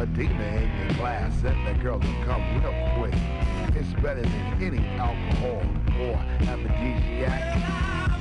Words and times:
Medina 0.00 0.32
in 0.32 0.78
your 0.78 0.96
glass 0.96 1.44
and 1.44 1.66
the 1.66 1.74
girl 1.82 1.98
will 1.98 2.24
come 2.24 2.42
real 2.62 2.72
quick. 2.96 3.14
It's 3.76 3.92
better 4.00 4.22
than 4.22 4.62
any 4.62 4.78
alcohol 4.96 5.62
or 6.00 6.14
aphrodisiac. 6.48 7.56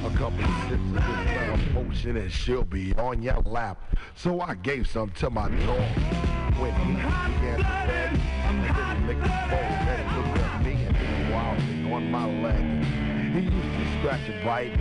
A 0.03 0.17
couple 0.17 0.43
of 0.43 0.67
sips 0.67 0.83
of 0.83 0.93
this 0.93 1.73
potion 1.73 2.17
and 2.17 2.29
she'll 2.29 2.65
be 2.65 2.93
on 2.95 3.21
your 3.21 3.39
lap. 3.45 3.95
So 4.17 4.41
I 4.41 4.55
gave 4.55 4.89
some 4.89 5.11
to 5.11 5.29
my 5.29 5.47
dog. 5.47 5.79
When 6.59 6.73
he 6.73 6.95
began 6.95 7.59
to 7.59 7.65
and 7.65 8.63
then 8.63 8.75
he 8.75 9.13
then 9.13 10.09
he 10.09 10.17
looked 10.17 10.37
at 10.37 10.61
me 10.61 10.71
and 10.83 10.97
did 10.97 11.29
a 11.29 11.33
wild 11.33 11.57
thing 11.59 11.93
on 11.93 12.11
my 12.11 12.25
leg. 12.41 12.83
He 13.31 13.39
used 13.41 13.55
to 13.55 13.99
scratch 13.99 14.27
and 14.27 14.43
bite 14.43 14.75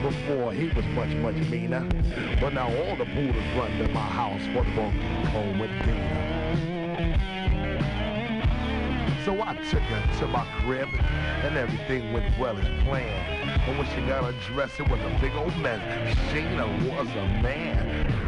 before 0.00 0.54
he 0.54 0.68
was 0.68 0.86
much, 0.94 1.10
much 1.16 1.36
meaner. 1.50 1.86
But 2.40 2.54
now 2.54 2.68
all 2.68 2.96
the 2.96 3.04
Buddhas 3.04 3.56
run 3.58 3.76
to 3.78 3.88
my 3.88 4.00
house 4.00 4.40
for 4.54 4.64
the 4.64 4.70
funky 4.70 5.26
home 5.28 5.58
with 5.58 5.70
dinner. 5.84 6.37
So 9.28 9.42
I 9.42 9.54
took 9.70 9.82
her 9.82 10.18
to 10.20 10.26
my 10.26 10.42
crib 10.62 10.88
and 10.90 11.58
everything 11.58 12.14
went 12.14 12.38
well 12.38 12.56
as 12.56 12.64
planned. 12.82 13.50
And 13.68 13.76
when 13.76 13.86
she 13.88 14.00
got 14.08 14.24
undressed, 14.24 14.80
it 14.80 14.88
was 14.88 15.00
a 15.00 15.18
big 15.20 15.34
old 15.34 15.54
mess. 15.58 16.16
Sheena 16.32 16.66
was 16.88 17.08
a 17.10 17.42
man. 17.42 18.27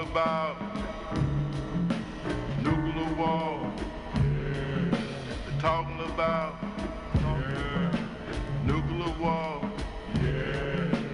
About 0.00 0.56
nuclear 2.62 3.14
war. 3.14 3.72
They're 4.14 5.60
talking 5.60 6.00
about 6.00 6.54
nuclear 8.64 9.14
war. 9.20 9.70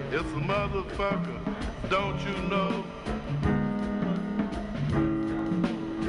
It's 0.09 0.31
a 0.31 0.41
motherfucker. 0.41 1.37
Don't 1.89 2.19
you 2.21 2.37
know? 2.47 2.85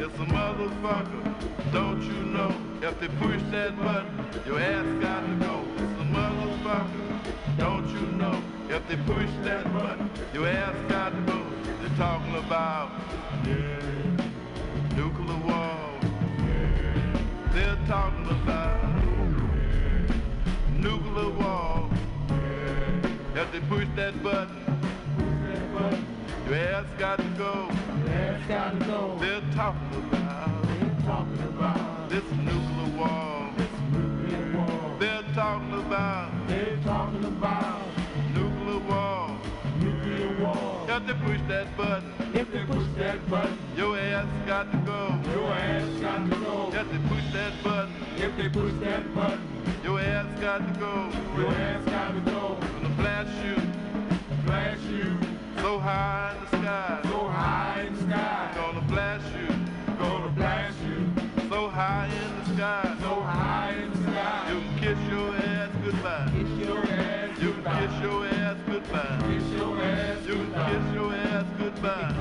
It's 0.01 0.15
a 0.15 0.27
motherfucker. 0.27 1.73
Don't 1.73 2.03
you 2.03 2.25
know? 2.27 2.55
If 2.81 3.01
they 3.01 3.09
push 3.09 3.43
that 3.51 3.77
button, 3.77 4.25
your 4.47 4.61
ass 4.61 4.87
got 5.03 5.27
to 5.27 5.35
go. 5.45 5.65
It's 5.75 6.01
a 6.01 6.05
motherfucker. 6.15 7.59
Don't 7.59 7.89
you 7.89 8.07
know? 8.17 8.41
If 8.71 8.87
they 8.89 8.97
push 8.97 9.31
that 9.43 9.65
button, 9.75 10.11
your 10.33 10.47
ass 10.47 10.77
got 10.89 11.11
to 11.11 11.21
go. 11.33 11.48
They're 11.99 12.07
talking 12.07 12.37
about 12.37 12.91
nuclear 14.95 15.37
war. 15.49 16.01
They're 17.53 17.77
talking 17.89 18.31
about 18.31 19.05
nuclear 20.75 21.31
war. 21.31 21.91
If 23.35 23.51
they 23.51 23.59
push 23.69 23.89
that 23.97 24.23
button, 24.23 24.65
your 26.47 26.55
ass 26.55 26.87
got 26.99 27.19
to 27.19 27.25
go. 27.37 27.69
Ass 28.13 28.43
gotta 28.47 28.77
go. 28.85 29.17
They're 29.19 29.43
talking 29.57 30.09
about 30.13 30.63
They 30.69 31.05
talking 31.05 31.43
about 31.49 32.09
this 32.09 32.23
nuclear 32.31 32.97
war. 32.97 33.51
nuclear 33.91 34.57
war. 34.57 34.97
They're 35.01 35.25
talking 35.35 35.73
about 35.73 36.47
They 36.47 36.79
talking 36.85 37.25
about 37.25 37.88
they 41.09 41.15
push 41.15 41.41
that 41.49 41.75
button, 41.77 42.13
If 42.35 42.53
they 42.53 42.65
push 42.65 42.87
that 42.99 43.31
button, 43.31 43.59
your 43.77 43.99
ass 43.99 44.27
got 44.47 44.71
to 44.71 44.79
go. 44.79 45.19
your 45.33 45.49
ass 45.53 46.01
got 46.01 46.31
to 46.31 46.37
go. 46.37 46.71
If 46.75 46.93
they 46.93 46.99
push 47.09 47.33
that 47.33 47.53
button, 47.65 47.95
If 48.19 48.37
they 48.37 48.49
push 48.51 48.73
that 48.81 49.15
button, 49.15 49.41
your 49.83 50.01
ass 50.01 50.27
got 50.41 50.59
to 50.59 50.79
go. 50.79 51.11
your 51.39 51.51
ass 51.51 51.85
got 51.87 52.13
to 52.15 52.21
go. 52.31 52.59
Gonna 52.61 52.95
blast 52.97 53.31
you 53.45 53.55
Flash 54.45 54.79
you 54.91 55.19
so 55.63 55.79
high 55.79 56.35
in 56.37 56.41
the 56.43 56.49
sky. 56.59 57.01
so 57.05 57.29
high 57.29 57.85
in 57.87 57.95
the 57.95 58.03
sky. 58.03 58.53
Gonna 58.55 58.81
blast 58.83 59.25
you 59.35 59.58
goodbye. 71.73 72.15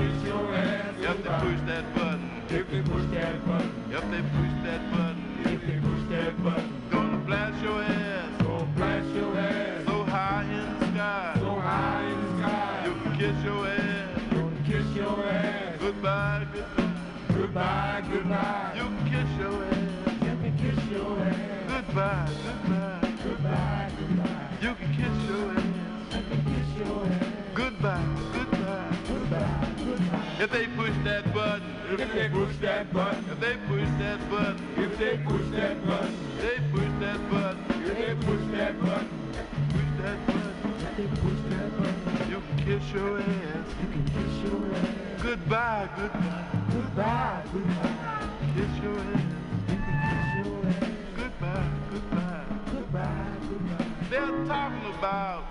You 0.98 1.06
have 1.06 1.22
to 1.22 1.40
push 1.40 1.60
that 1.66 1.94
button. 1.94 2.30
If 2.50 2.70
they 2.70 2.82
push 2.82 3.04
that 3.12 3.46
button, 3.46 3.84
If 3.90 4.02
they 4.10 4.22
push 4.22 4.54
that 4.64 4.90
button, 4.92 5.24
if 5.44 5.60
they 5.66 5.78
push 5.80 6.02
that 6.10 6.42
button, 6.44 6.82
gonna 6.90 7.16
blast 7.18 7.62
your 7.62 7.82
ass 7.82 8.42
gonna 8.42 8.64
blast 8.76 9.14
your 9.14 9.36
ass 9.38 9.84
so 9.86 10.04
high 10.04 10.44
in 10.44 10.78
the 10.78 10.86
sky. 10.92 11.32
so 11.38 11.54
high 11.60 12.04
in 12.12 12.20
the 12.24 12.42
sky. 12.42 12.84
You 12.86 12.92
can 13.02 13.12
kiss 13.18 13.44
your 13.44 13.66
ass 13.68 14.20
Gonna 14.32 14.62
kiss 14.66 14.86
your 14.96 15.24
ass 15.24 15.76
goodbye, 15.80 16.46
goodbye. 16.52 16.92
goodbye, 17.36 18.02
goodbye. 18.10 18.72
You 18.76 18.84
can 18.84 19.04
kiss 19.12 19.30
your 19.38 19.64
ass 19.64 20.22
You 20.26 20.34
can 20.42 20.54
kiss 20.58 20.84
your 20.90 21.18
ass 21.20 21.68
goodbye, 21.68 22.28
goodbye. 22.44 23.12
goodbye, 23.24 23.90
goodbye. 23.98 24.58
You 24.62 24.74
can 24.74 24.90
kiss 24.96 25.16
your 25.30 25.52
ass 25.52 25.57
that 31.04 31.32
button, 31.34 31.74
If 31.90 32.12
they 32.12 32.28
push 32.28 32.56
that 32.60 32.92
button, 32.92 33.24
if 33.30 33.40
they 33.40 33.56
push 33.68 33.88
that 33.98 34.30
button, 34.30 34.68
if 34.76 34.98
they 34.98 35.16
push 35.18 35.48
that 35.52 35.86
button, 35.86 36.14
they 36.40 36.58
push 36.72 36.92
that 37.00 37.30
button, 37.30 37.64
if 37.84 37.98
they 37.98 38.14
push 38.26 38.44
that 38.52 38.80
button, 38.80 39.08
push 39.72 39.90
that 40.02 40.26
button. 40.26 40.72
if 40.80 40.96
they 40.96 41.06
push 41.06 41.40
that 41.50 41.78
button, 41.78 42.30
You 42.30 42.40
can 42.40 42.56
kiss 42.64 42.92
your 42.92 43.20
ass. 43.20 43.68
You 43.80 43.88
can 43.92 44.04
kiss 44.14 44.34
your 44.44 44.74
ass. 44.74 45.22
Goodbye, 45.22 45.88
goodbye. 45.96 46.44
goodbye, 46.72 47.42
goodbye. 47.52 48.28
Kiss 48.54 48.82
your 48.82 48.98
ass. 48.98 49.22
You 49.68 49.76
can 49.76 49.96
kiss 50.08 50.26
your 50.36 50.66
ass. 50.66 50.90
Goodbye, 51.16 51.70
goodbye. 51.90 52.44
goodbye, 52.72 53.36
goodbye. 53.48 53.86
They're 54.10 54.46
talking 54.46 54.94
about 54.94 55.44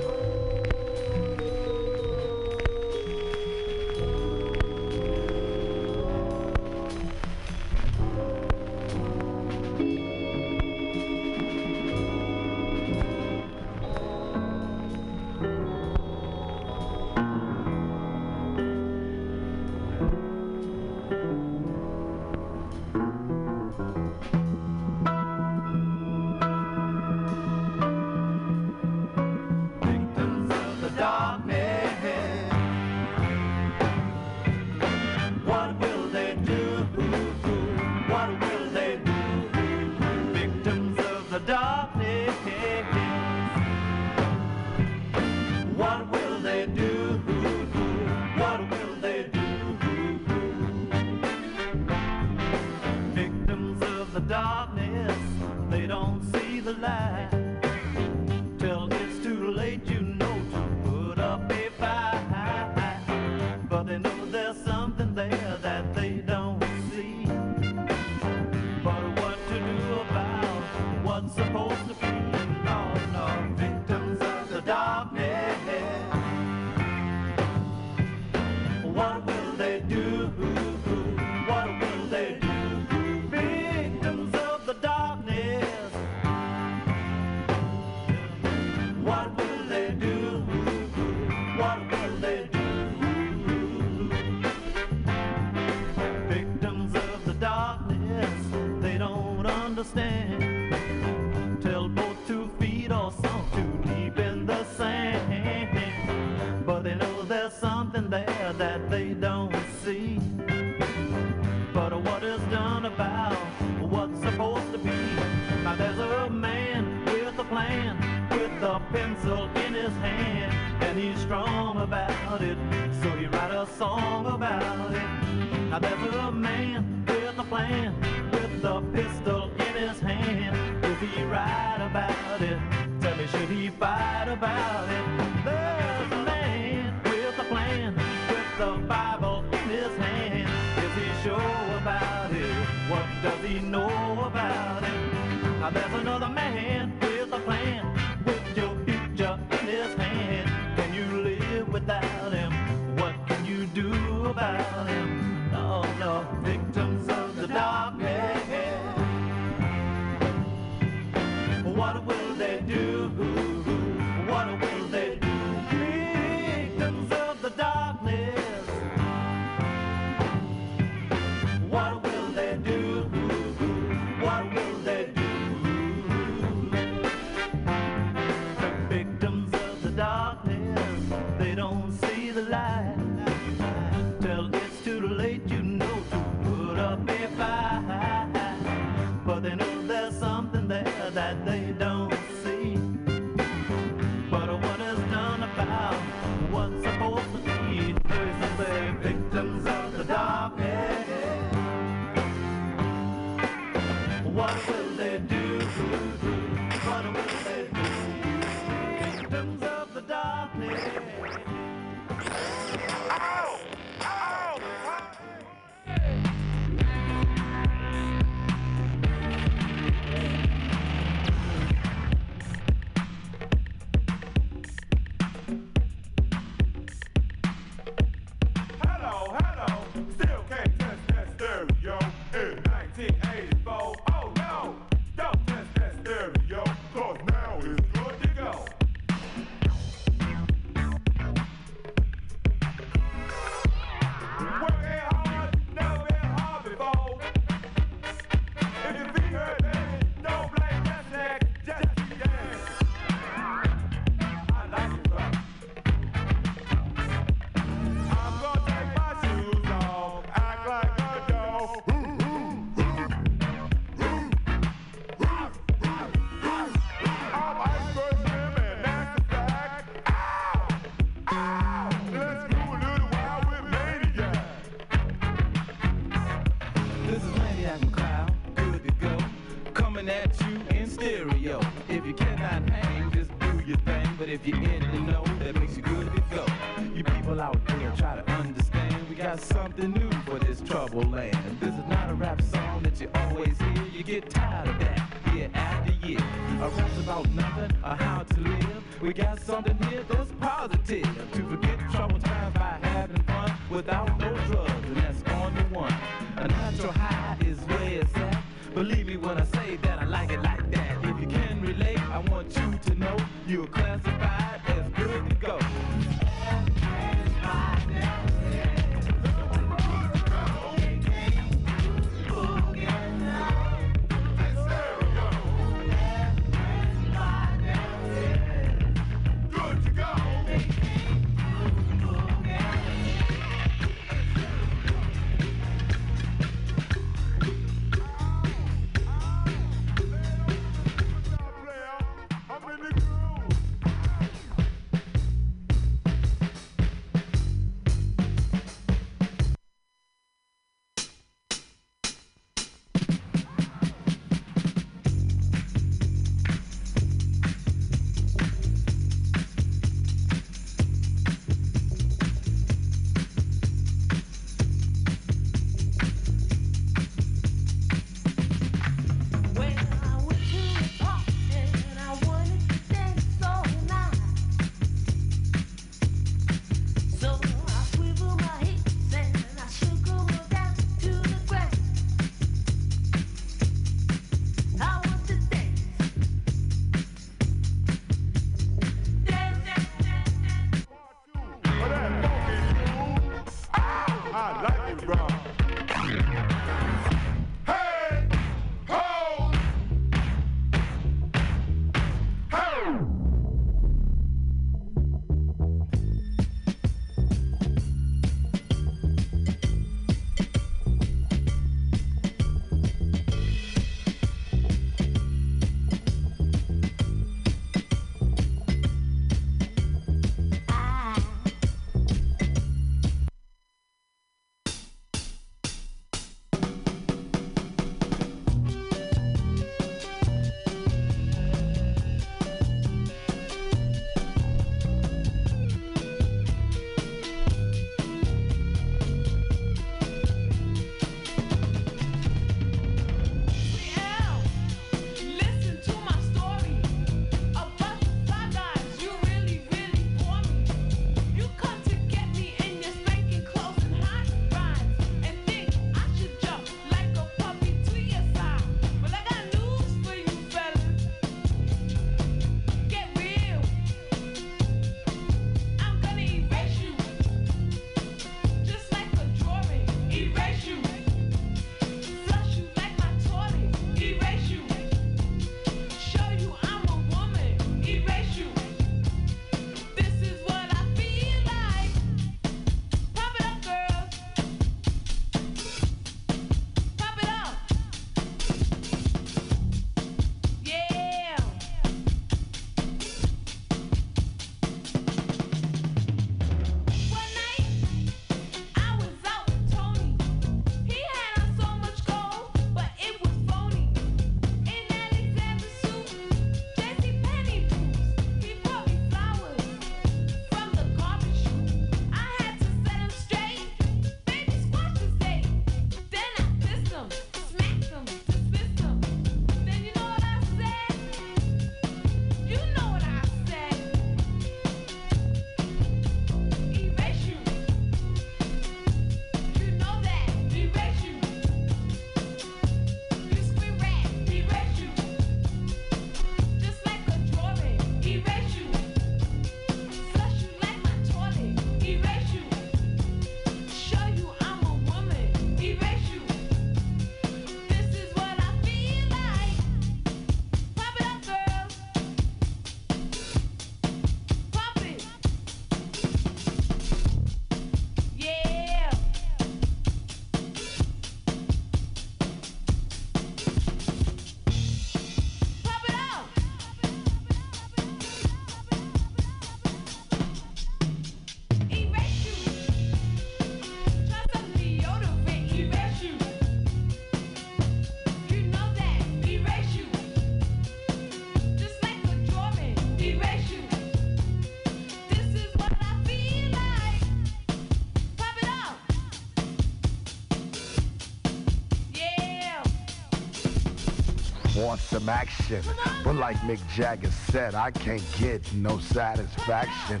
action. 595.44 595.62
But 596.02 596.16
like 596.16 596.36
Mick 596.38 596.60
Jagger 596.74 597.10
said, 597.10 597.54
I 597.54 597.70
can't 597.70 598.04
get 598.18 598.52
no 598.54 598.78
satisfaction. 598.78 600.00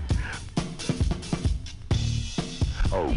Oh. 2.92 3.14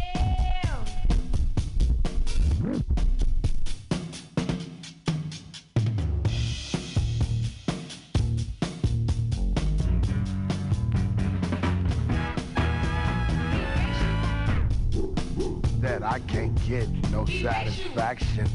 That 15.79 16.03
I 16.03 16.19
can't 16.27 16.67
get 16.67 16.89
no 17.11 17.25
satisfaction. 17.25 18.47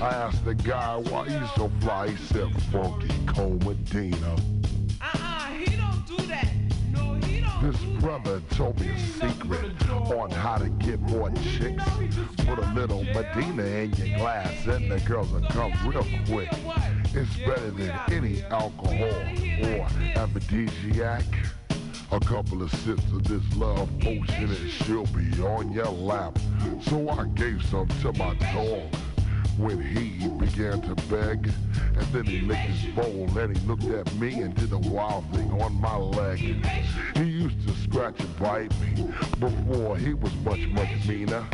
I 0.00 0.08
asked 0.08 0.44
the 0.44 0.54
guy 0.54 0.96
why 0.96 1.28
he's 1.28 1.50
so 1.54 1.70
fly. 1.80 2.08
He 2.08 2.16
said, 2.16 2.50
Funky 2.72 3.08
Cold 3.26 3.64
Medina. 3.64 4.36
Uh-uh, 5.00 5.46
he 5.52 5.76
don't 5.76 6.06
do 6.06 6.16
that. 6.26 6.48
No, 6.92 7.14
he 7.26 7.40
don't 7.40 7.72
This 7.72 7.80
do 7.80 8.00
brother 8.00 8.42
told 8.50 8.80
me 8.80 8.88
a 8.90 8.98
secret 8.98 9.90
on 9.90 10.30
how 10.30 10.56
to 10.56 10.68
get 10.68 11.00
more 11.00 11.30
chicks. 11.30 11.84
Put 12.38 12.58
a 12.58 12.72
little 12.74 13.04
Medina 13.04 13.62
in 13.62 13.92
your 13.92 14.18
glass 14.18 14.66
and 14.66 14.90
the 14.90 14.98
girls 15.00 15.30
will 15.30 15.42
come 15.42 15.72
real 15.86 16.06
quick. 16.26 16.50
It's 17.14 17.36
better 17.38 17.70
than 17.70 17.92
any 18.10 18.42
alcohol 18.44 19.22
or 19.62 19.86
aphrodisiac. 20.16 21.24
A 22.10 22.20
couple 22.20 22.62
of 22.62 22.70
sips 22.70 23.04
of 23.12 23.24
this 23.24 23.56
love 23.56 23.88
potion 24.00 24.50
and 24.50 24.70
she'll 24.70 25.06
be 25.06 25.42
on 25.42 25.72
your 25.72 25.86
lap. 25.86 26.36
So 26.82 27.08
I 27.08 27.26
gave 27.28 27.64
some 27.64 27.88
to 28.02 28.12
my 28.12 28.34
dog 28.52 28.82
when 29.56 29.80
he 29.80 30.28
began 30.28 30.80
to 30.82 30.94
beg. 31.08 31.50
And 31.96 32.06
then 32.12 32.24
he 32.24 32.40
licked 32.40 32.60
his 32.60 32.94
bowl 32.94 33.38
and 33.38 33.56
he 33.56 33.66
looked 33.66 33.84
at 33.84 34.12
me 34.14 34.40
and 34.40 34.54
did 34.54 34.72
a 34.72 34.78
wild 34.78 35.24
thing 35.32 35.50
on 35.60 35.74
my 35.80 35.96
leg. 35.96 36.38
He 37.14 37.24
used 37.24 37.66
to 37.66 37.74
scratch 37.74 38.18
and 38.20 38.38
bite 38.38 38.72
me 38.80 39.06
before 39.38 39.96
he 39.96 40.14
was 40.14 40.34
much, 40.44 40.66
much 40.68 41.06
meaner. 41.06 41.44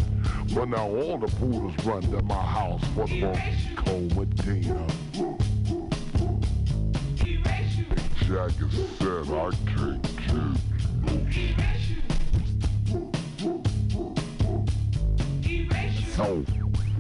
But 0.55 0.69
now 0.69 0.89
all 0.89 1.19
the 1.19 1.29
poodles 1.37 1.75
run 1.85 2.03
to 2.03 2.23
my 2.23 2.35
house 2.35 2.83
for 2.95 3.07
the 3.07 3.39
cold 3.77 4.17
Medina. 4.17 4.87
Jagger 8.27 8.71
said 8.99 9.31
I 9.33 9.51
can't 9.67 10.03
get. 10.17 10.71
So, 16.15 16.45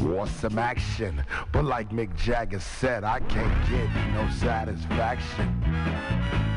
want 0.02 0.30
some 0.30 0.58
action. 0.58 1.22
But 1.52 1.64
like 1.64 1.90
Mick 1.90 2.16
Jagger 2.16 2.60
said, 2.60 3.04
I 3.04 3.20
can't 3.20 3.70
get 3.70 3.88
no 4.14 4.28
satisfaction. 4.30 6.49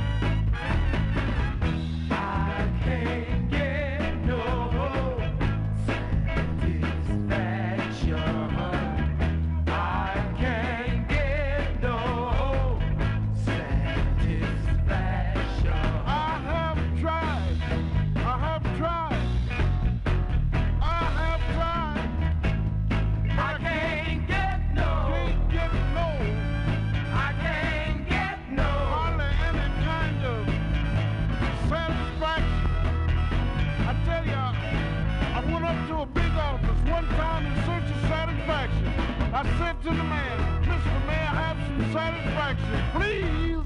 I 39.43 39.57
said 39.57 39.81
to 39.83 39.89
the 39.89 40.03
man, 40.03 40.63
Mr. 40.63 41.05
May 41.05 41.13
I 41.13 41.35
have 41.35 41.57
some 41.67 41.91
satisfaction, 41.91 42.79
please? 42.93 43.65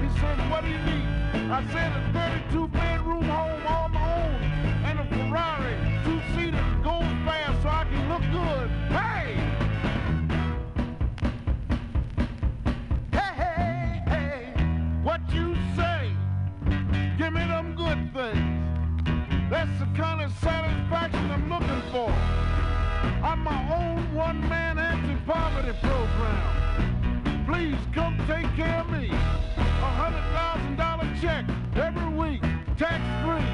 He 0.00 0.20
said, 0.20 0.38
what 0.48 0.62
do 0.62 0.70
you 0.70 0.78
need? 0.78 1.50
I 1.50 1.64
said, 1.72 1.90
a 1.92 2.52
32 2.52 2.68
bedroom 2.68 3.24
home 3.24 3.66
all 3.66 3.88
my 3.88 4.00
own 4.14 4.34
and 4.86 5.00
a 5.00 5.04
Ferrari, 5.06 5.74
two-seater 6.04 6.52
that 6.52 6.82
goes 6.84 7.10
fast 7.26 7.62
so 7.62 7.68
I 7.68 7.84
can 7.90 8.08
look 8.08 8.22
good. 8.30 8.70
Hey! 8.94 9.34
Hey, 13.10 13.34
hey, 13.42 14.02
hey, 14.06 14.52
what 15.02 15.20
you 15.32 15.56
say? 15.74 16.12
Give 17.18 17.32
me 17.32 17.40
them 17.40 17.74
good 17.74 18.12
things. 18.14 18.47
Program. 25.88 27.46
Please 27.46 27.78
come 27.94 28.16
take 28.26 28.46
care 28.56 28.80
of 28.80 28.90
me. 28.90 29.08
A 29.08 29.90
hundred 30.00 30.24
thousand 30.36 30.76
dollar 30.76 31.08
check 31.20 31.44
every 31.76 32.08
week, 32.14 32.42
tax-free. 32.76 33.40
Hey, 33.40 33.47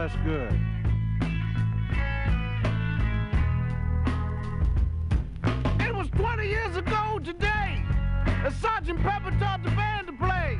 That's 0.00 0.16
good. 0.24 0.58
It 5.78 5.94
was 5.94 6.08
20 6.08 6.48
years 6.48 6.74
ago 6.74 7.20
today 7.22 7.84
that 8.24 8.54
Sergeant 8.62 9.02
Pepper 9.02 9.30
taught 9.38 9.62
the 9.62 9.68
band 9.72 10.06
to 10.06 10.14
play. 10.14 10.58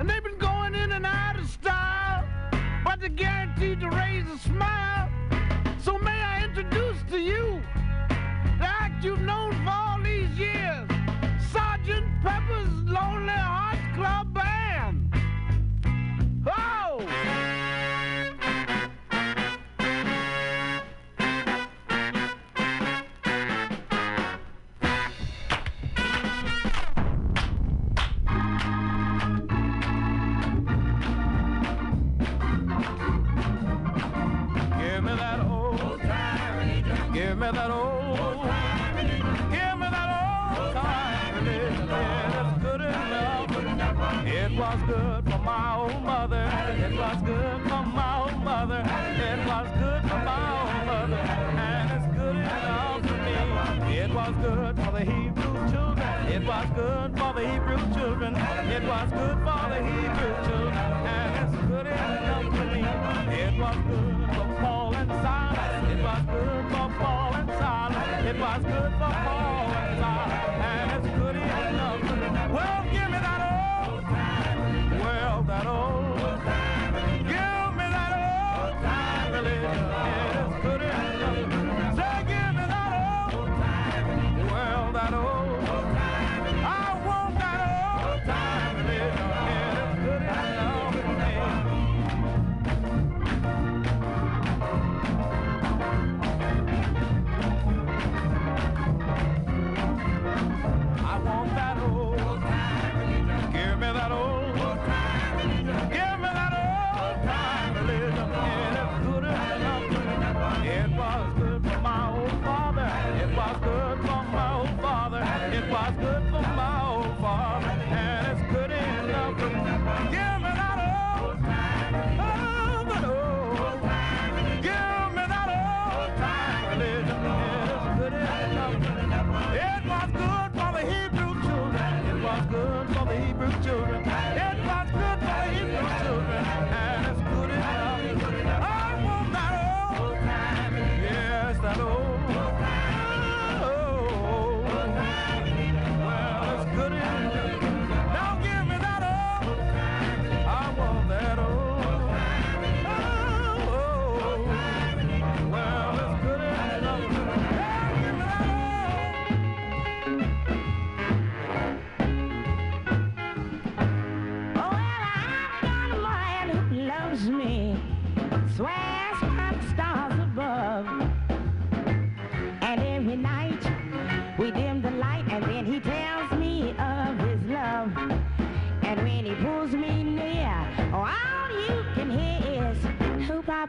And 0.00 0.10
they've 0.10 0.24
been 0.24 0.38
going 0.38 0.74
in 0.74 0.90
and 0.90 1.06
out 1.06 1.38
of 1.38 1.48
style, 1.48 2.26
but 2.82 2.98
they're 2.98 3.08
guaranteed 3.08 3.78
to 3.82 3.88
raise 3.88 4.28
a 4.28 4.38
smile. 4.38 5.10
So 5.78 5.96
may 5.98 6.20
I 6.20 6.42
introduce 6.42 7.00
to 7.10 7.20
you 7.20 7.62
the 8.58 8.66
act 8.66 9.04
you've 9.04 9.20
known 9.20 9.52
for 9.64 9.85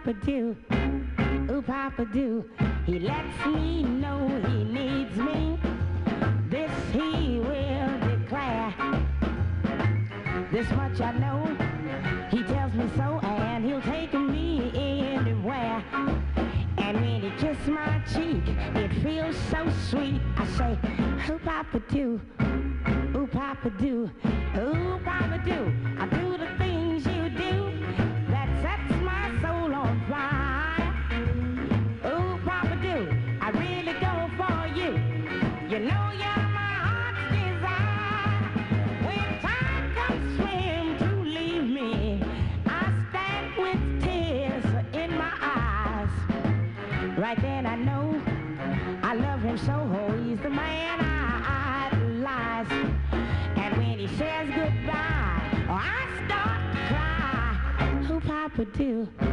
Papa 0.08 0.26
do? 0.26 0.56
Ooh, 1.52 1.62
Papa 1.62 2.06
do. 2.06 2.46
He 2.86 2.98
lets 2.98 3.46
me 3.46 3.84
know 3.84 4.26
he 4.48 4.64
needs 4.64 5.14
me. 5.18 5.60
This 6.50 6.72
he 6.94 7.40
will 7.40 8.00
declare. 8.00 8.74
This 10.50 10.72
much 10.72 11.02
I 11.02 11.12
know. 11.20 11.44
He 12.32 12.42
tells 12.44 12.74
me 12.74 12.90
so, 12.96 13.20
and 13.22 13.66
he'll 13.66 13.82
take 13.82 14.14
me 14.14 14.72
anywhere. 14.76 15.84
And 16.78 17.02
when 17.02 17.22
he 17.24 17.30
kisses 17.32 17.68
my 17.68 18.02
cheek, 18.14 18.48
it 18.76 18.94
feels 19.04 19.36
so 19.52 19.70
sweet. 19.90 20.22
I 20.38 20.48
say, 20.58 20.80
Ooh, 21.30 21.40
Papa 21.40 21.82
do. 21.90 22.22
Ooh, 23.14 23.28
Papa 23.28 23.70
do. 23.72 24.10
Ooh, 24.58 25.00
Papa 25.04 25.42
do. 25.44 25.74
I 26.00 26.08
do 26.08 26.27
too. 58.78 59.27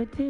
with 0.00 0.16
two. 0.16 0.29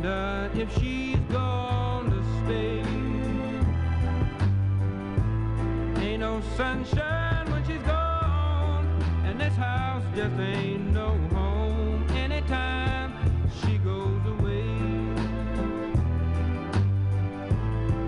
Wonder 0.00 0.48
if 0.54 0.72
she's 0.78 1.18
gonna 1.28 2.22
stay. 2.44 2.78
Ain't 6.00 6.20
no 6.20 6.40
sunshine 6.56 7.50
when 7.50 7.66
she's 7.66 7.82
gone, 7.82 8.86
and 9.24 9.40
this 9.40 9.56
house 9.56 10.04
just 10.14 10.38
ain't 10.38 10.92
no 10.94 11.16
home. 11.34 12.06
Anytime 12.10 13.12
she 13.60 13.78
goes 13.78 14.24
away, 14.38 14.68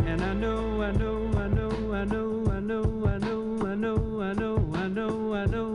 and 0.06 0.22
I 0.22 0.32
know, 0.34 0.82
I 0.82 0.92
know, 0.92 1.28
I 1.34 1.48
know, 1.48 1.92
I 1.92 2.04
know, 2.04 2.52
I 2.52 2.60
know, 2.60 2.86
I 3.10 3.18
know, 3.18 3.66
I 3.66 3.66
know, 3.66 3.66
I 3.66 3.74
know, 3.74 4.20
I 4.22 4.32
know, 4.32 4.58
I 4.74 4.86
know, 4.86 5.34
I 5.34 5.46
know, 5.46 5.69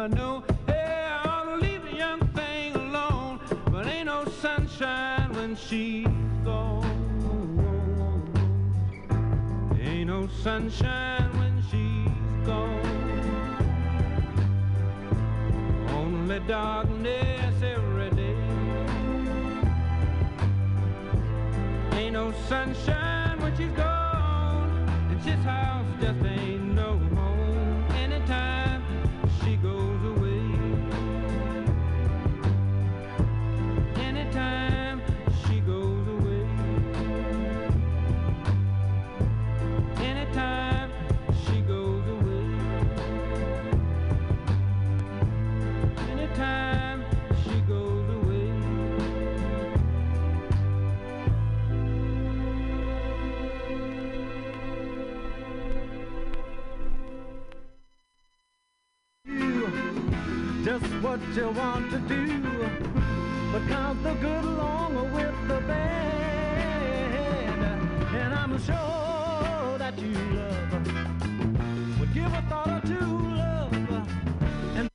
I 0.00 0.06
I. 0.06 0.42
Hey, 0.66 1.06
I 1.10 1.28
ought 1.28 1.44
to 1.44 1.56
leave 1.56 1.82
the 1.82 1.94
young 1.94 2.26
thing 2.28 2.74
alone, 2.74 3.38
but 3.70 3.86
ain't 3.86 4.06
no 4.06 4.24
sunshine 4.40 5.30
when 5.34 5.54
she's 5.54 6.06
gone. 6.42 6.86
Ain't 9.78 10.06
no 10.06 10.26
sunshine 10.42 11.30
when 11.38 11.62
she's 11.70 12.46
gone. 12.46 12.80
Only 15.90 16.40
darkness 16.48 17.62
every 17.62 18.10
day. 18.12 18.36
Ain't 21.98 22.14
no 22.14 22.32
sunshine 22.48 23.38
when 23.42 23.54
she's 23.54 23.72
gone. 23.72 24.70
And 25.10 25.20
this 25.20 25.44
house 25.44 25.84
just 26.00 26.29
what 61.02 61.20
you 61.34 61.48
want 61.50 61.90
to 61.90 61.98
do. 62.00 62.42
But 63.52 63.66
count 63.68 64.02
the 64.02 64.14
good 64.14 64.44
along 64.44 65.12
with 65.14 65.48
the 65.48 65.60
bad. 65.66 67.10
And 68.14 68.34
I'm 68.34 68.58
sure 68.58 69.78
that 69.78 69.98
you 69.98 70.12
love 70.12 72.00
would 72.00 72.12
give 72.14 72.32
a 72.32 72.42
thought 72.50 72.68
or 72.68 72.80
two, 72.86 73.00
love. 73.00 73.72
And 74.76 74.90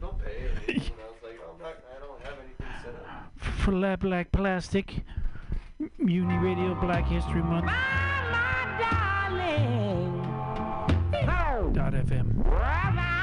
don't 0.00 0.18
pay 0.18 0.48
and 0.48 0.60
I'm 0.68 1.62
like 1.62 1.78
I 1.88 2.00
don't 2.00 2.20
have 2.22 2.34
anything 2.44 2.66
set 2.82 2.94
up 2.94 3.32
For 3.60 3.96
Black 3.96 4.32
Plastic, 4.32 5.04
Mutiny 5.98 6.38
Radio 6.38 6.74
Black 6.74 7.06
History 7.06 7.42
Month 7.42 7.70
darling. 9.30 10.22
Dot 11.72 11.92
FM. 11.92 12.42
Bravo! 12.42 13.19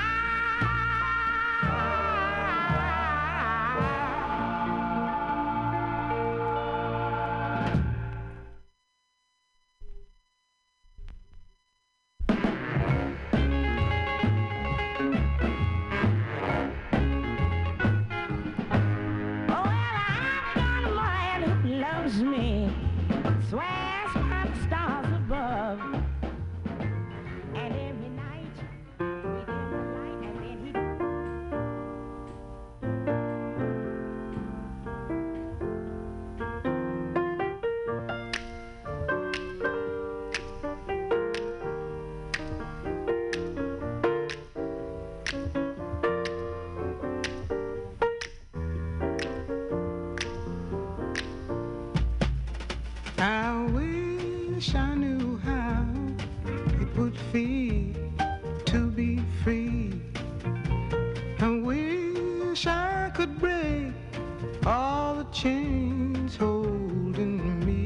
Chains 65.47 66.35
holding 66.35 67.39
me. 67.67 67.83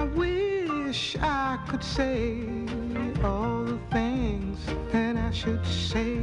I 0.00 0.02
wish 0.22 1.16
I 1.20 1.58
could 1.68 1.82
say 1.82 2.22
all 3.24 3.64
the 3.72 3.78
things 3.96 4.58
that 4.92 5.16
I 5.16 5.30
should 5.40 5.66
say. 5.66 6.18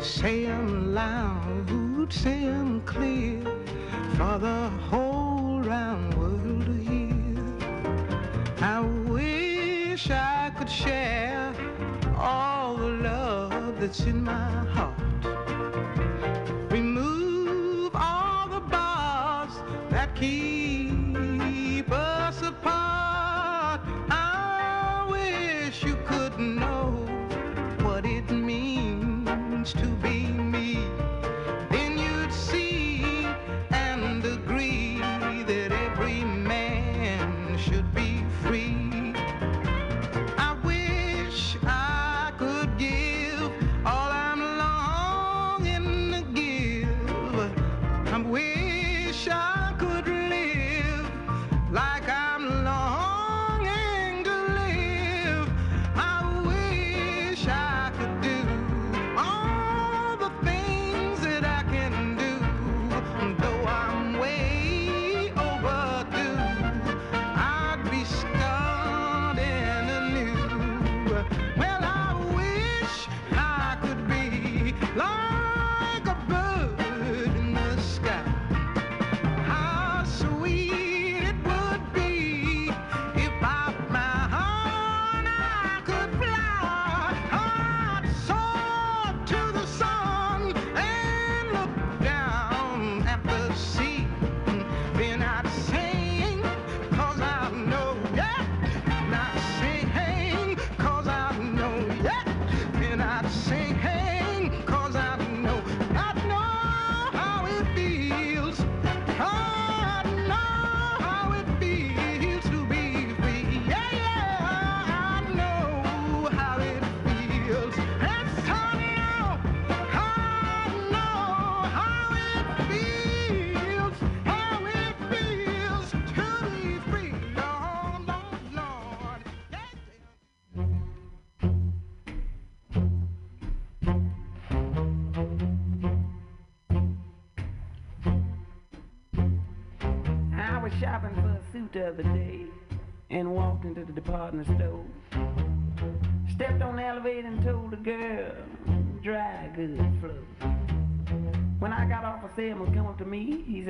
Say 0.00 0.46
them 0.46 0.94
loud, 0.94 2.12
say 2.12 2.40
them 2.54 2.82
clear 2.92 3.42
for 4.16 4.34
the 4.48 4.62
whole 4.90 5.60
round 5.72 6.14
world 6.18 6.64
to 6.66 6.74
hear. 6.88 7.44
I 8.76 8.78
wish 9.16 10.04
I 10.10 10.52
could 10.56 10.70
share 10.70 11.52
all 12.16 12.76
the 12.76 12.92
love 13.08 13.80
that's 13.80 14.00
in 14.12 14.22
my 14.24 14.50
heart. 14.74 14.89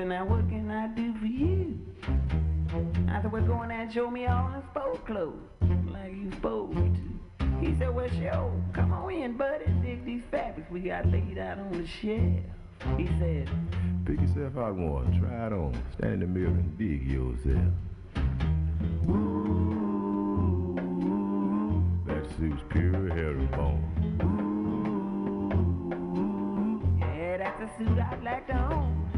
Said, 0.01 0.09
now 0.09 0.25
what 0.25 0.49
can 0.49 0.71
I 0.71 0.87
do 0.87 1.15
for 1.19 1.27
you? 1.27 1.79
I 3.09 3.21
said, 3.21 3.31
well, 3.31 3.43
go 3.43 3.63
in 3.65 3.69
there 3.69 3.81
and 3.83 3.93
show 3.93 4.11
me 4.11 4.27
all 4.27 4.51
the 4.51 4.63
sport 4.71 5.05
clothes, 5.05 5.37
like 5.93 6.13
you 6.13 6.31
supposed 6.33 6.75
to. 6.79 7.47
He 7.61 7.75
said, 7.77 7.95
well, 7.95 8.09
sure, 8.09 8.51
come 8.73 8.93
on 8.95 9.13
in, 9.13 9.37
buddy, 9.37 9.67
dig 9.83 10.03
these 10.07 10.23
fabrics 10.31 10.71
we 10.71 10.81
got 10.81 11.07
laid 11.11 11.37
out 11.37 11.59
on 11.59 11.73
the 11.73 11.87
shelf. 11.87 12.41
He 12.97 13.07
said, 13.19 13.51
Pick 14.07 14.19
yourself 14.23 14.57
out 14.57 14.75
one, 14.75 15.21
try 15.21 15.49
it 15.49 15.53
on, 15.53 15.75
stand 15.99 16.15
in 16.15 16.21
the 16.21 16.27
mirror 16.27 16.49
and 16.49 16.79
dig 16.79 17.07
yourself. 17.07 17.75
Ooh, 19.11 20.75
That 22.07 22.25
suit's 22.39 22.63
pure 22.71 23.13
herringbone. 23.15 23.85
yeah, 27.01 27.37
that's 27.37 27.61
a 27.61 27.79
suit 27.79 27.99
I'd 27.99 28.23
like 28.25 28.47
to 28.47 28.55
own. 28.73 29.10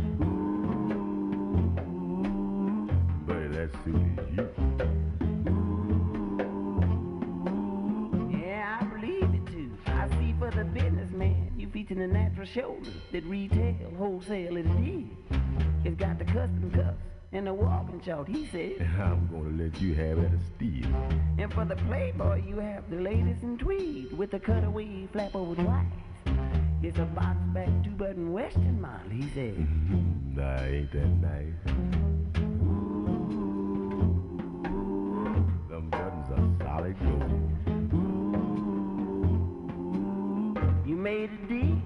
That 3.62 3.84
suit 3.84 3.94
is 3.94 4.36
you. 4.36 4.48
Yeah, 8.38 8.78
I 8.80 8.84
believe 8.84 9.34
it 9.34 9.46
too. 9.46 9.70
I 9.86 10.08
see 10.18 10.34
for 10.38 10.50
the 10.50 10.64
businessman, 10.64 11.52
you 11.56 11.68
feature 11.68 11.94
the 11.94 12.08
natural 12.08 12.46
shoulders 12.46 12.94
that 13.12 13.24
retail, 13.24 13.92
wholesale 13.96 14.56
it 14.56 14.66
is. 14.66 15.04
It's 15.84 15.96
got 15.96 16.18
the 16.18 16.24
custom 16.24 16.72
cuffs 16.74 16.98
and 17.32 17.46
the 17.46 17.54
walking 17.54 18.00
chart, 18.00 18.28
he 18.28 18.48
said. 18.48 18.80
I'm 19.00 19.28
gonna 19.30 19.62
let 19.62 19.80
you 19.80 19.94
have 19.94 20.18
it 20.18 20.24
at 20.24 20.32
a 20.32 20.40
steal. 20.56 20.88
And 21.38 21.52
for 21.52 21.64
the 21.64 21.76
playboy, 21.76 22.42
you 22.44 22.56
have 22.56 22.90
the 22.90 22.96
latest 22.96 23.42
in 23.42 23.58
tweed 23.58 24.16
with 24.18 24.32
the 24.32 24.40
cutaway 24.40 25.06
flap 25.12 25.36
over 25.36 25.54
the 25.54 25.62
white. 25.62 25.86
It's 26.82 26.98
a 26.98 27.04
box 27.04 27.36
back 27.54 27.68
two 27.84 27.90
button 27.90 28.32
western 28.32 28.80
model, 28.80 29.10
he 29.10 29.30
said. 29.34 29.56
nah, 30.34 30.62
ain't 30.62 30.90
that 30.92 31.06
nice? 31.06 32.81
Gold. 36.80 37.22
You 40.86 40.96
made 40.96 41.30
a 41.30 41.36
deal, 41.48 41.78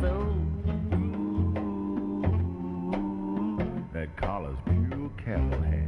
so 0.00 0.34
That 3.92 4.14
collar's 4.16 4.58
pure 4.66 5.10
camel 5.24 5.62
hair. 5.62 5.83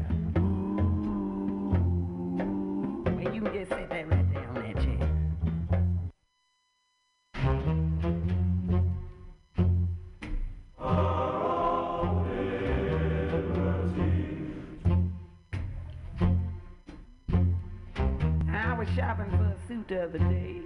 The 19.89 20.03
other 20.03 20.18
day 20.18 20.61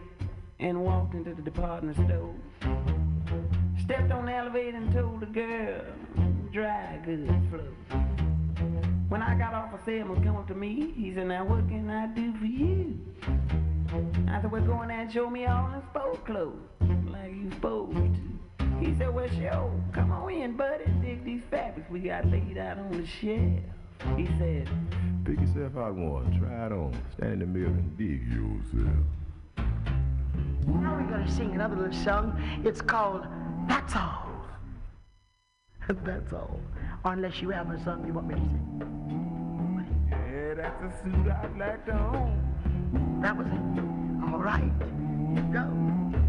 and 0.61 0.81
walked 0.81 1.14
into 1.14 1.35
the 1.35 1.43
department 1.43 1.97
store. 1.97 2.35
Stepped 3.83 4.12
on 4.12 4.27
the 4.27 4.35
elevator 4.35 4.77
and 4.77 4.93
told 4.93 5.21
the 5.21 5.27
girl, 5.27 5.83
dry 6.53 6.99
goods 7.05 7.31
flow. 7.51 7.97
When 9.09 9.23
I 9.23 9.35
got 9.37 9.53
off, 9.55 9.75
a 9.75 9.85
salesman 9.85 10.23
come 10.23 10.37
up 10.37 10.47
to 10.49 10.55
me. 10.55 10.93
He 10.97 11.12
said, 11.12 11.27
now 11.27 11.45
what 11.45 11.68
can 11.68 11.91
I 11.91 12.07
do 12.07 12.33
for 12.39 12.47
you? 12.47 12.99
I 14.29 14.41
said, 14.41 14.51
well, 14.51 14.62
go 14.62 14.83
in 14.83 14.89
there 14.89 15.01
and 15.01 15.12
show 15.12 15.29
me 15.29 15.47
all 15.47 15.68
the 15.71 15.83
sport 15.91 16.25
clothes, 16.25 16.61
like 17.11 17.33
you 17.33 17.51
supposed 17.51 17.97
to. 17.97 18.66
He 18.79 18.95
said, 18.95 19.12
well, 19.12 19.29
sure, 19.29 19.73
come 19.93 20.12
on 20.12 20.31
in, 20.31 20.57
buddy, 20.57 20.85
dig 21.03 21.25
these 21.25 21.43
fabrics 21.51 21.91
we 21.91 22.01
got 22.01 22.31
laid 22.31 22.57
out 22.57 22.79
on 22.79 22.93
the 22.93 23.07
shelf. 23.07 23.61
He 24.16 24.26
said, 24.38 24.68
Pick 25.24 25.40
yourself 25.40 25.76
out 25.76 25.94
one, 25.94 26.38
try 26.38 26.66
it 26.66 26.72
on, 26.72 26.94
stand 27.16 27.34
in 27.34 27.38
the 27.40 27.46
mirror 27.46 27.68
and 27.68 27.96
dig 27.96 28.26
yourself. 28.28 29.07
Now 30.66 30.96
we're 30.96 31.07
going 31.09 31.26
to 31.26 31.32
sing 31.32 31.55
another 31.55 31.76
little 31.76 31.92
song. 31.92 32.40
It's 32.64 32.80
called 32.80 33.26
That's 33.68 33.94
All. 33.96 34.30
That's 36.05 36.32
all. 36.32 36.61
Or 37.05 37.12
unless 37.14 37.40
you 37.40 37.51
have 37.51 37.70
a 37.70 37.82
song 37.82 38.07
you 38.07 38.12
want 38.12 38.28
me 38.28 38.34
to 38.34 38.40
sing. 38.40 40.07
Yeah, 40.11 40.55
that's 40.55 40.82
a 40.82 41.03
suit 41.03 41.28
I'd 41.28 41.59
like 41.59 41.84
to 41.86 41.92
own. 41.92 43.20
That 43.22 43.36
was 43.36 43.46
it. 43.46 44.32
All 44.32 44.38
right. 44.38 44.70
Go. 45.53 46.20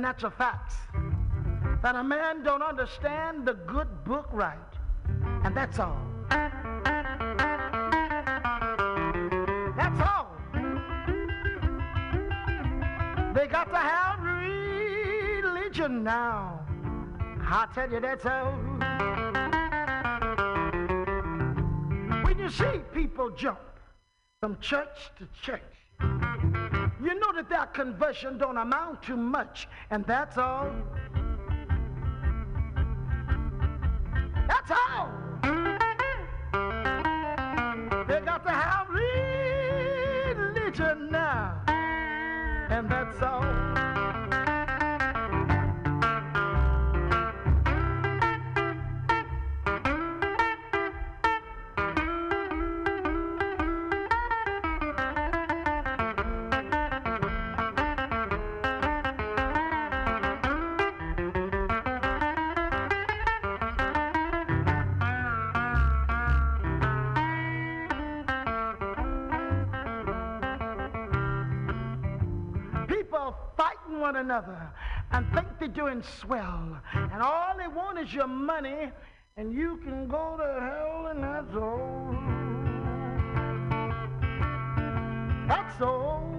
The 0.00 0.06
natural 0.06 0.32
facts. 0.32 0.76
That 1.82 1.94
a 1.94 2.02
man 2.02 2.42
don't 2.42 2.62
understand 2.62 3.46
the 3.46 3.54
good 3.54 4.04
book 4.04 4.28
right. 4.32 4.56
And 5.44 5.54
that's 5.54 5.78
all. 5.78 6.00
That's 9.76 10.00
all. 10.00 10.36
They 13.34 13.46
got 13.46 13.70
to 13.70 13.76
have 13.76 14.20
religion 15.42 16.02
now. 16.02 16.60
I 17.42 17.66
tell 17.74 17.90
you, 17.90 18.00
that's 18.00 18.24
all. 18.26 18.52
When 22.24 22.38
you 22.38 22.48
see 22.48 22.80
people 22.94 23.30
jump 23.30 23.58
from 24.40 24.58
church 24.60 25.10
to 25.18 25.28
church, 25.42 25.60
you 27.02 27.18
know 27.18 27.32
that 27.34 27.48
their 27.48 27.66
conversion 27.66 28.38
don't 28.38 28.56
amount 28.56 29.02
to 29.04 29.16
much, 29.16 29.68
and 29.90 30.04
that's 30.06 30.36
all. 30.36 30.70
That's 34.48 34.70
all. 34.70 35.08
They 38.06 38.20
got 38.20 38.44
to 38.44 38.50
have 38.50 38.88
religion 40.36 41.10
now, 41.10 41.62
and 42.70 42.88
that's 42.88 43.22
all. 43.22 43.89
They're 75.60 75.68
doing 75.68 76.02
swell. 76.02 76.80
And 76.94 77.22
all 77.22 77.54
they 77.56 77.68
want 77.68 77.98
is 77.98 78.12
your 78.12 78.26
money, 78.26 78.90
and 79.36 79.52
you 79.52 79.76
can 79.84 80.08
go 80.08 80.36
to 80.38 80.60
hell, 80.60 81.06
and 81.10 81.22
that's 81.22 81.54
all. 81.54 82.16
That's 85.46 85.82
all. 85.82 86.34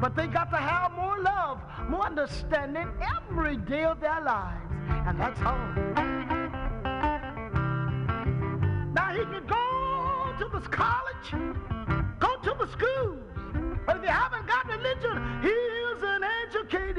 But 0.00 0.14
they 0.14 0.26
got 0.26 0.50
to 0.50 0.56
have 0.56 0.92
more 0.92 1.18
love, 1.18 1.60
more 1.88 2.04
understanding 2.06 2.88
every 3.16 3.56
day 3.56 3.84
of 3.84 4.00
their 4.00 4.20
lives. 4.20 4.62
And 5.06 5.18
that's 5.18 5.40
all. 5.40 5.56
Now 8.92 9.12
he 9.14 9.24
can 9.24 9.46
go 9.46 10.34
to 10.38 10.48
the 10.52 10.60
college, 10.68 11.30
go 12.18 12.36
to 12.42 12.54
the 12.58 12.70
schools. 12.72 13.18
But 13.86 13.96
if 13.96 14.02
you 14.02 14.08
haven't 14.08 14.46
got 14.46 14.66
religion, 14.68 15.40
he's 15.42 15.79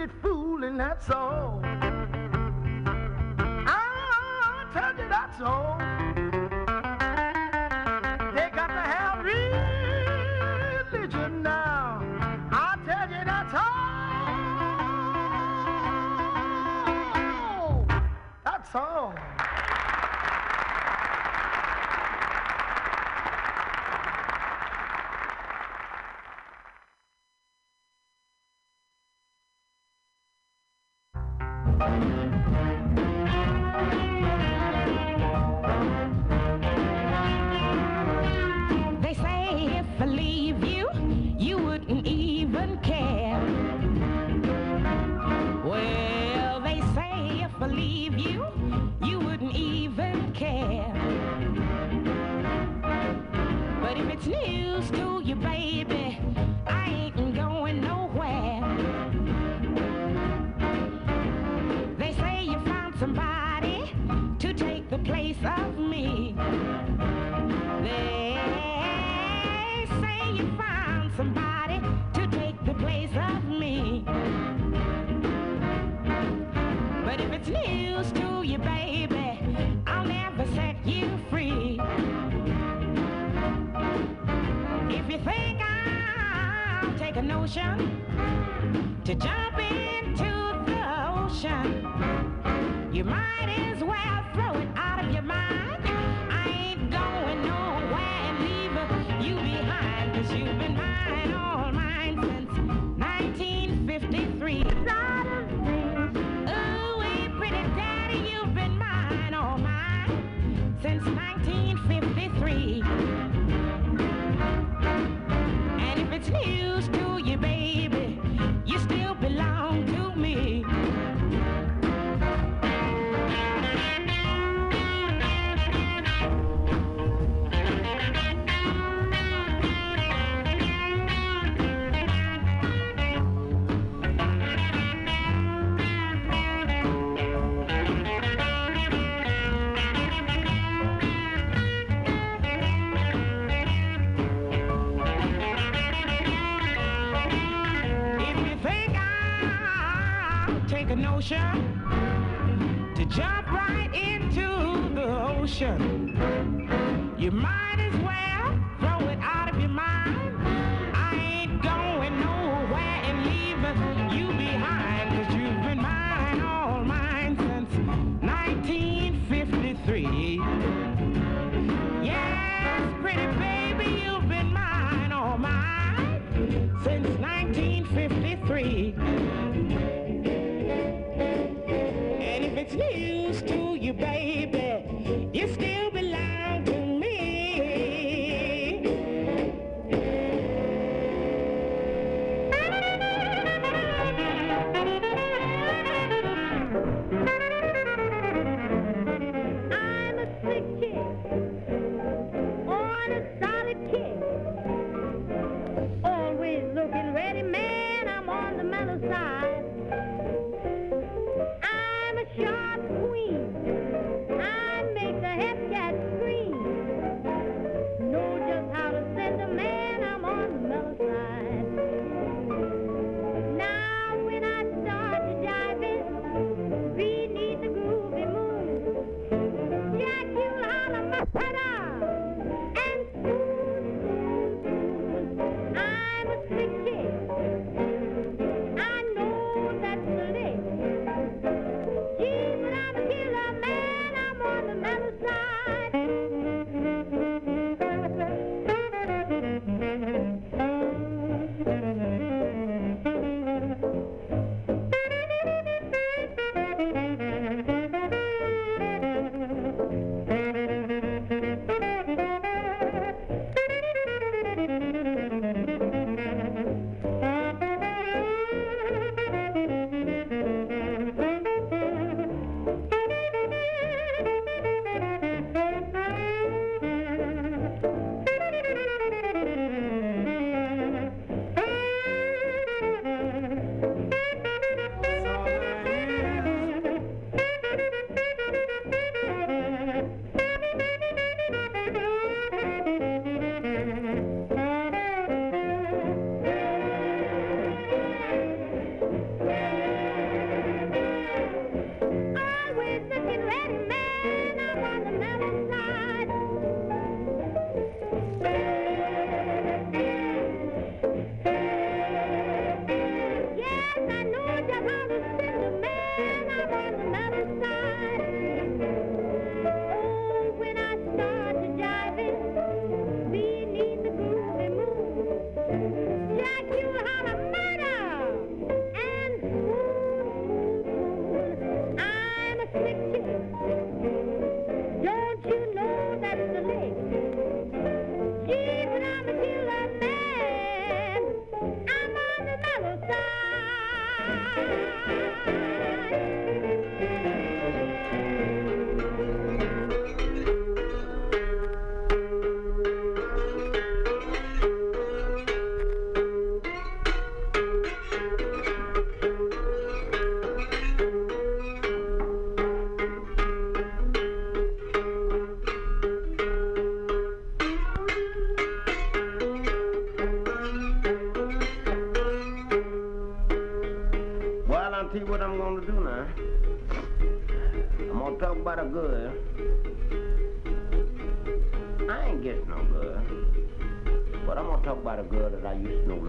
an 0.01 0.09
educated 0.09 0.11
fool, 0.21 0.63
and 0.63 0.79
that's 0.79 1.09
all. 1.09 1.59
I 3.65 4.65
tell 4.73 4.95
you, 4.97 5.09
that's 5.09 5.41
all. 5.41 5.77
They 8.33 8.49
got 8.55 8.67
to 8.67 8.81
have 8.81 9.25
religion 10.93 11.43
now. 11.43 12.01
I 12.51 12.77
tell 12.85 13.09
you, 13.09 13.25
that's 13.25 13.53
all. 13.53 13.61
That's 18.45 18.75
all. 18.75 19.13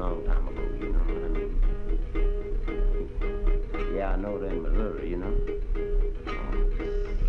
Long 0.03 0.25
time 0.25 0.49
ago, 0.49 0.63
you 0.81 0.89
know 0.93 0.99
what 0.99 1.25
I 1.25 1.29
mean? 1.29 1.53
Yeah, 3.95 4.11
I 4.11 4.17
know 4.17 4.39
her 4.39 4.47
in 4.47 4.63
Missouri, 4.63 5.11
you 5.11 5.17
know. 5.17 5.33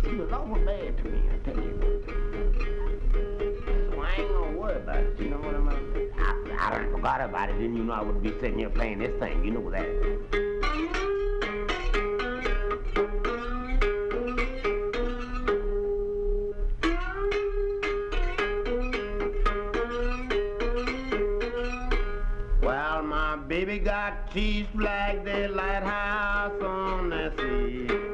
She 0.02 0.14
was 0.16 0.32
awful 0.32 0.56
bad 0.64 0.96
to 0.98 1.04
me, 1.04 1.20
I 1.32 1.36
tell 1.44 1.62
you. 1.62 2.02
So 3.92 4.00
I 4.00 4.14
ain't 4.18 4.28
gonna 4.28 4.58
worry 4.58 4.76
about 4.76 4.96
it, 4.96 5.20
you 5.20 5.30
know 5.30 5.38
what 5.38 5.54
I 5.54 5.58
mean? 5.60 6.10
I, 6.18 6.20
I 6.58 6.70
done 6.70 6.90
forgot 6.90 7.20
about 7.20 7.50
it, 7.50 7.58
then 7.60 7.76
you 7.76 7.84
know 7.84 7.92
I 7.92 8.02
would 8.02 8.20
be 8.20 8.30
sitting 8.40 8.58
here 8.58 8.70
playing 8.70 8.98
this 8.98 9.16
thing, 9.20 9.44
you 9.44 9.52
know 9.52 9.70
that. 9.70 10.33
On 27.38 28.13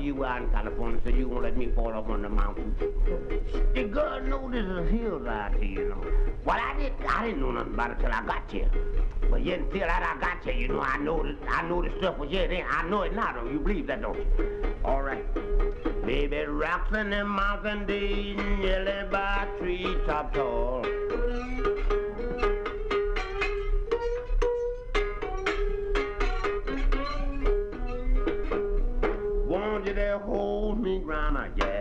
you 0.00 0.24
out 0.24 0.42
in 0.42 0.50
California, 0.50 1.00
said, 1.04 1.16
you 1.16 1.28
won't 1.28 1.42
let 1.42 1.56
me 1.56 1.68
fall 1.74 1.92
off 1.92 2.08
on 2.08 2.22
the 2.22 2.28
mountain. 2.28 2.74
The 3.74 3.84
girl 3.84 4.20
know 4.22 4.50
this 4.50 4.64
is 4.64 4.90
hills 4.90 5.26
out 5.26 5.54
here, 5.54 5.64
you 5.64 5.88
know. 5.88 6.04
Well, 6.44 6.58
I, 6.60 6.78
didn't, 6.78 7.04
I 7.08 7.26
didn't 7.26 7.40
know 7.40 7.50
nothing 7.50 7.74
about 7.74 7.90
it 7.92 7.98
till 8.00 8.12
I 8.12 8.24
got 8.24 8.50
here. 8.50 8.70
But 9.30 9.44
yet 9.44 9.60
until 9.60 9.84
I 9.84 10.16
got 10.20 10.44
here, 10.44 10.54
you 10.54 10.68
know, 10.68 10.80
I 10.80 10.96
know 10.98 11.22
that, 11.22 11.36
I 11.48 11.68
know 11.68 11.82
the 11.82 11.90
stuff 11.98 12.18
was 12.18 12.30
here 12.30 12.48
then. 12.48 12.64
I 12.68 12.88
know 12.88 13.02
it 13.02 13.14
now, 13.14 13.32
though. 13.32 13.50
You 13.50 13.58
believe 13.58 13.86
that, 13.88 14.00
don't 14.00 14.16
you? 14.16 14.74
All 14.84 15.02
right. 15.02 15.24
Baby, 16.06 16.44
rocks 16.44 16.96
in 16.96 17.10
the 17.10 17.24
mountain 17.24 17.86
deep, 17.86 18.38
yellow 18.62 19.08
by 19.10 19.46
tree 19.58 19.96
top 20.06 20.32
tall. 20.32 20.84
Hold 30.24 30.80
me 30.80 31.02
round, 31.04 31.38
I 31.38 31.48
guess, 31.50 31.77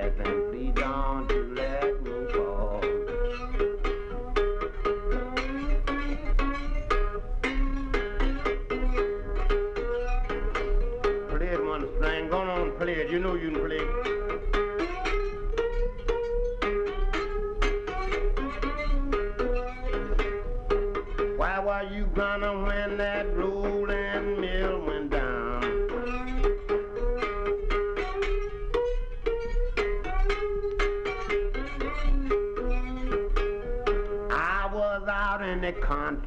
out 35.84 36.27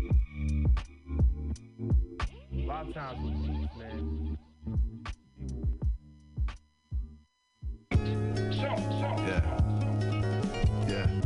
with 2.93 3.45
cheats, 3.45 3.75
man. 3.77 4.37
Yeah. 9.25 9.41
Yeah. 10.87 11.21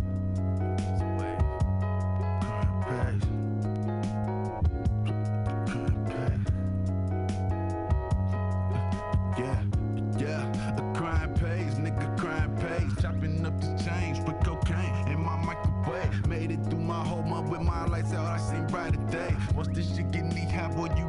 Once 19.55 19.69
this 19.69 19.95
shit 19.95 20.11
get 20.11 20.25
me 20.33 20.41
high, 20.41 20.67
boy, 20.67 20.89
you 20.97 21.04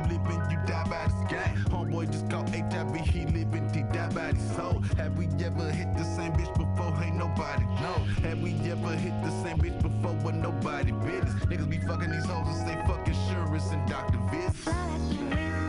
you 0.51 0.59
die 0.66 0.84
by 0.88 1.05
this 1.07 1.30
game. 1.30 1.57
Homeboy 1.70 2.11
just 2.11 2.28
caught 2.30 2.49
HIV, 2.49 2.97
he 2.97 3.26
living, 3.26 3.68
he 3.74 3.82
die 3.92 4.09
by 4.11 4.32
his 4.32 4.57
soul. 4.57 4.82
Have 4.97 5.16
we 5.18 5.26
ever 5.44 5.70
hit 5.70 5.97
the 5.97 6.05
same 6.05 6.32
bitch 6.32 6.53
before? 6.57 6.92
Ain't 7.03 7.16
nobody 7.16 7.64
know. 7.64 7.99
Have 8.22 8.40
we 8.40 8.53
ever 8.70 8.94
hit 8.97 9.14
the 9.22 9.30
same 9.42 9.59
bitch 9.59 9.80
before 9.82 10.14
with 10.24 10.34
nobody 10.34 10.92
business? 10.92 11.34
Niggas 11.47 11.68
be 11.68 11.78
fucking 11.78 12.11
these 12.11 12.24
hoes 12.24 12.47
and 12.49 12.66
say 12.66 12.74
fuck 12.86 13.07
insurance 13.07 13.70
and 13.70 13.88
doctor 13.88 14.18
visits. 14.30 15.66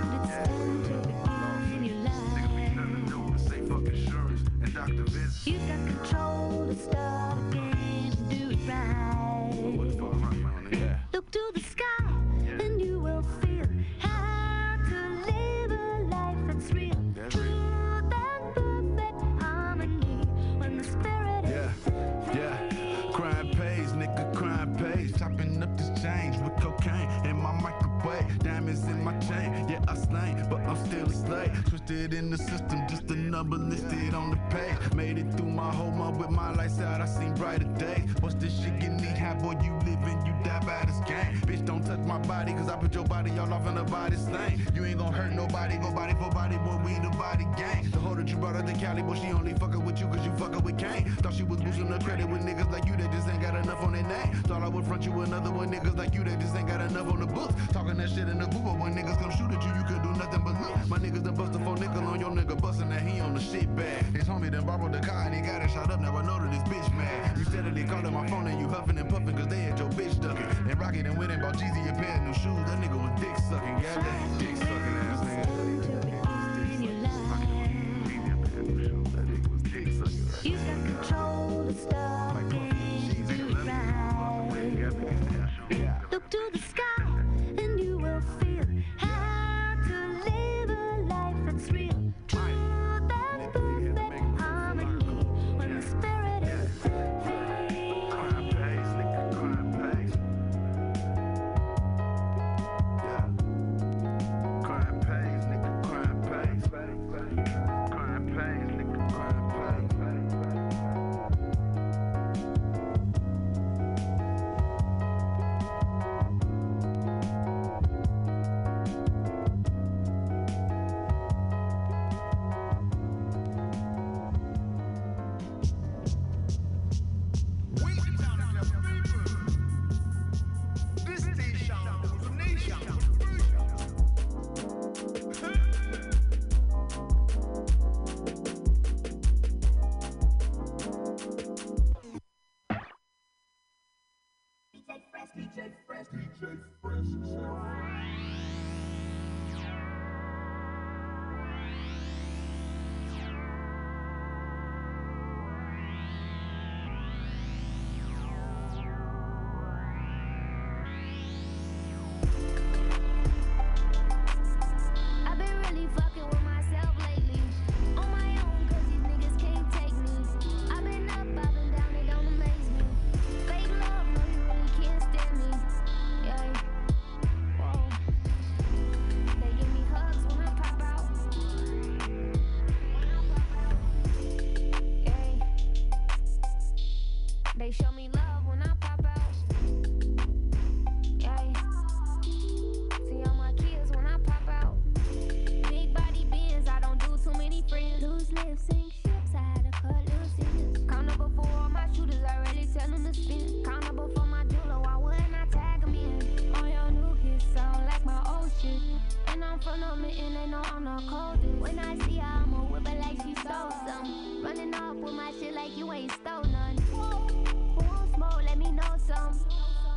When 211.67 211.79
I 211.79 211.97
see 212.07 212.15
her, 212.17 212.23
I'ma 212.23 212.63
whip 212.71 212.87
her 212.87 212.97
like 212.97 213.17
she 213.23 213.35
stole 213.35 213.71
some. 213.85 214.41
Running 214.41 214.73
off 214.73 214.95
with 214.95 215.13
my 215.13 215.33
shit 215.37 215.53
like 215.53 215.77
you 215.77 215.91
ain't 215.91 216.11
stole 216.13 216.43
none. 216.43 216.77
Who 216.91 216.97
won't 216.97 218.15
smoke? 218.15 218.41
Let 218.45 218.57
me 218.57 218.71
know 218.71 218.95
some. 219.05 219.37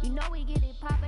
You 0.02 0.10
know 0.10 0.24
we 0.32 0.42
get 0.42 0.64
it 0.64 0.74
poppin'. 0.80 0.99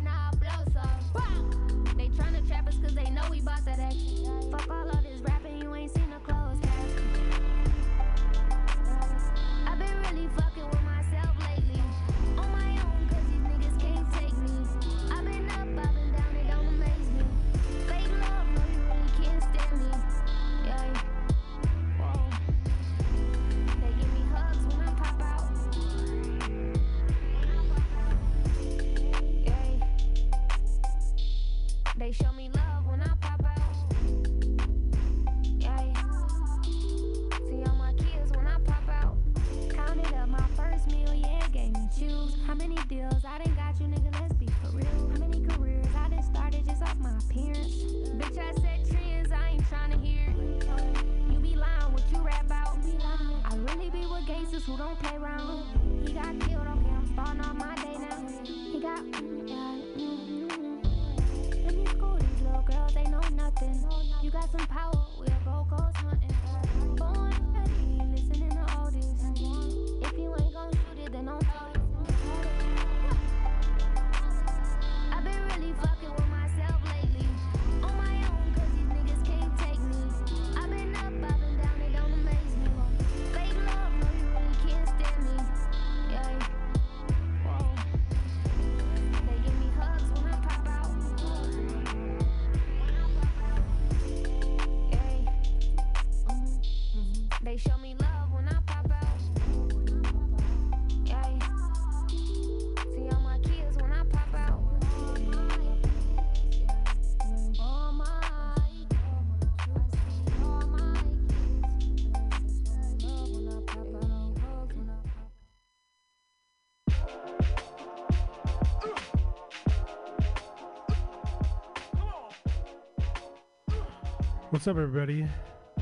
What's 124.63 124.69
up, 124.69 124.77
everybody? 124.77 125.27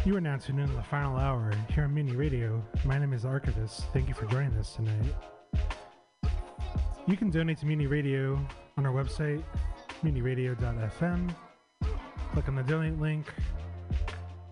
You 0.07 0.16
are 0.16 0.22
now 0.22 0.39
tuned 0.39 0.59
in 0.59 0.66
to 0.66 0.72
the 0.72 0.83
final 0.83 1.18
hour 1.18 1.53
here 1.68 1.85
on 1.85 1.93
Mutiny 1.93 2.16
Radio. 2.16 2.64
My 2.87 2.99
name 2.99 3.12
is 3.12 3.26
Archivist. 3.26 3.85
Thank 3.93 4.09
you 4.09 4.14
for 4.14 4.24
joining 4.24 4.57
us 4.57 4.74
tonight. 4.74 5.14
You 7.07 7.14
can 7.14 7.28
donate 7.28 7.59
to 7.59 7.66
Mutiny 7.66 7.89
Radio 7.89 8.41
on 8.78 8.87
our 8.87 8.93
website, 8.95 9.43
mutinyradio.fm. 10.03 11.35
Click 12.33 12.49
on 12.49 12.55
the 12.55 12.62
donate 12.62 12.99
link 12.99 13.26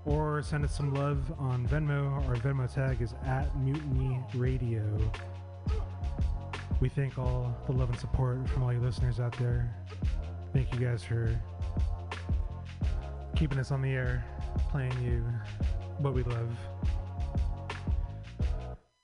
or 0.04 0.42
send 0.42 0.62
us 0.62 0.76
some 0.76 0.92
love 0.92 1.32
on 1.38 1.66
Venmo. 1.66 2.12
Our 2.28 2.36
Venmo 2.36 2.70
tag 2.70 3.00
is 3.00 3.14
at 3.24 3.56
Mutiny 3.56 4.20
Radio. 4.34 4.84
We 6.80 6.90
thank 6.90 7.16
all 7.18 7.56
the 7.66 7.72
love 7.72 7.88
and 7.88 7.98
support 7.98 8.46
from 8.50 8.62
all 8.62 8.74
you 8.74 8.80
listeners 8.80 9.20
out 9.20 9.38
there. 9.38 9.74
Thank 10.52 10.74
you 10.74 10.80
guys 10.80 11.02
for 11.02 11.34
keeping 13.36 13.58
us 13.58 13.70
on 13.70 13.82
the 13.82 13.90
air, 13.90 14.24
playing 14.70 14.92
you 15.02 15.24
what 15.98 16.14
we 16.14 16.22
love. 16.24 16.50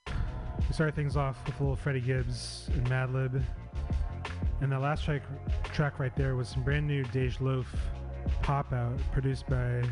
We 0.07 0.73
started 0.73 0.95
things 0.95 1.15
off 1.15 1.37
with 1.45 1.59
a 1.59 1.63
little 1.63 1.75
Freddie 1.75 2.01
Gibbs 2.01 2.69
and 2.73 2.85
Madlib. 2.89 3.41
And 4.61 4.71
the 4.71 4.79
last 4.79 5.03
track, 5.03 5.21
track 5.73 5.99
right 5.99 6.15
there 6.15 6.35
was 6.35 6.49
some 6.49 6.63
brand 6.63 6.87
new 6.87 7.03
Dej 7.05 7.39
Loaf 7.41 7.67
pop 8.41 8.73
out 8.73 8.97
produced 9.11 9.47
by 9.47 9.83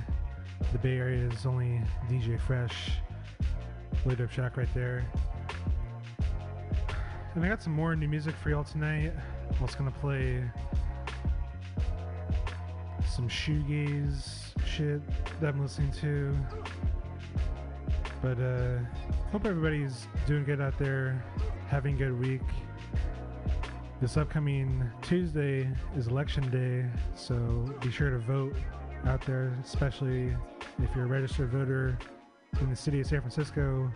the 0.71 0.77
Bay 0.79 0.97
Area's 0.97 1.45
only 1.45 1.81
DJ 2.09 2.39
Fresh. 2.39 2.91
Really 4.05 4.15
dope 4.15 4.31
track 4.31 4.57
right 4.57 4.73
there. 4.73 5.05
And 7.35 7.43
I 7.43 7.47
got 7.47 7.61
some 7.61 7.73
more 7.73 7.95
new 7.95 8.07
music 8.07 8.35
for 8.35 8.49
y'all 8.49 8.63
tonight. 8.63 9.11
I 9.57 9.61
was 9.61 9.75
gonna 9.75 9.91
play 9.91 10.43
some 13.07 13.27
shoegaze 13.27 14.39
shit 14.65 15.01
that 15.39 15.53
I'm 15.53 15.61
listening 15.61 15.91
to. 16.01 16.35
But 18.21 18.39
uh 18.39 18.79
hope 19.31 19.45
everybody's 19.45 20.07
doing 20.25 20.43
good 20.43 20.61
out 20.61 20.77
there, 20.77 21.23
having 21.67 21.95
a 21.95 21.97
good 21.97 22.19
week. 22.19 22.41
This 24.01 24.17
upcoming 24.17 24.83
Tuesday 25.01 25.69
is 25.95 26.07
election 26.07 26.49
day, 26.49 26.85
so 27.15 27.35
be 27.81 27.89
sure 27.89 28.09
to 28.09 28.19
vote 28.19 28.55
out 29.05 29.25
there, 29.25 29.57
especially 29.63 30.35
if 30.81 30.95
you're 30.95 31.05
a 31.05 31.07
registered 31.07 31.49
voter 31.49 31.97
in 32.61 32.69
the 32.69 32.75
city 32.75 32.99
of 32.99 33.07
San 33.07 33.19
Francisco. 33.21 33.91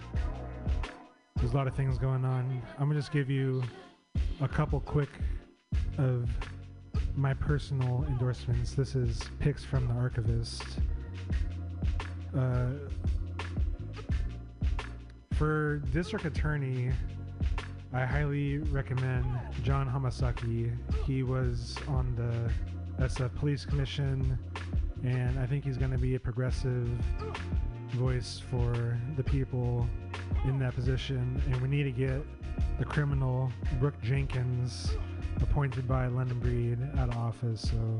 There's 1.35 1.53
a 1.53 1.55
lot 1.55 1.67
of 1.67 1.75
things 1.75 1.97
going 1.97 2.25
on. 2.25 2.61
I'm 2.77 2.87
gonna 2.87 2.99
just 2.99 3.11
give 3.11 3.29
you 3.29 3.63
a 4.41 4.47
couple 4.47 4.79
quick 4.79 5.09
of 5.97 6.29
my 7.17 7.33
personal 7.33 8.05
endorsements. 8.07 8.73
This 8.73 8.95
is 8.95 9.19
picks 9.39 9.63
from 9.63 9.87
the 9.87 9.93
archivist. 9.95 10.63
Uh, 12.37 12.67
for 15.33 15.77
district 15.91 16.25
attorney, 16.25 16.91
I 17.91 18.05
highly 18.05 18.59
recommend 18.59 19.25
John 19.63 19.89
Hamasaki. 19.89 20.71
He 21.05 21.23
was 21.23 21.75
on 21.87 22.15
the 22.15 23.03
SF 23.03 23.33
Police 23.35 23.65
Commission, 23.65 24.37
and 25.03 25.39
I 25.39 25.47
think 25.47 25.65
he's 25.65 25.77
going 25.77 25.91
to 25.91 25.97
be 25.97 26.15
a 26.15 26.19
progressive 26.19 26.87
voice 27.93 28.41
for 28.51 28.95
the 29.15 29.23
people 29.23 29.87
in 30.45 30.59
that 30.59 30.75
position. 30.75 31.41
And 31.47 31.59
we 31.61 31.67
need 31.67 31.83
to 31.83 31.91
get 31.91 32.21
the 32.77 32.85
criminal 32.85 33.51
Brooke 33.79 33.99
Jenkins 34.03 34.91
appointed 35.41 35.87
by 35.87 36.07
London 36.07 36.39
Breed 36.39 36.77
out 36.97 37.09
of 37.09 37.17
office. 37.17 37.61
So 37.61 37.99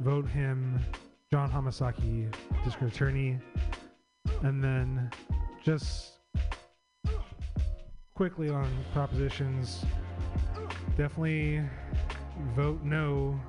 vote 0.00 0.28
him, 0.28 0.78
John 1.30 1.50
Hamasaki, 1.50 2.32
district 2.64 2.94
attorney, 2.94 3.38
and 4.42 4.62
then 4.62 5.10
just 5.62 6.12
quickly 8.14 8.50
on 8.50 8.68
propositions. 8.92 9.84
Definitely 10.96 11.62
vote 12.54 12.82
no 12.82 13.40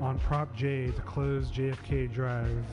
on 0.00 0.18
Prop 0.18 0.54
J 0.54 0.90
to 0.90 1.02
close 1.02 1.50
JFK 1.50 2.12
Drive. 2.12 2.64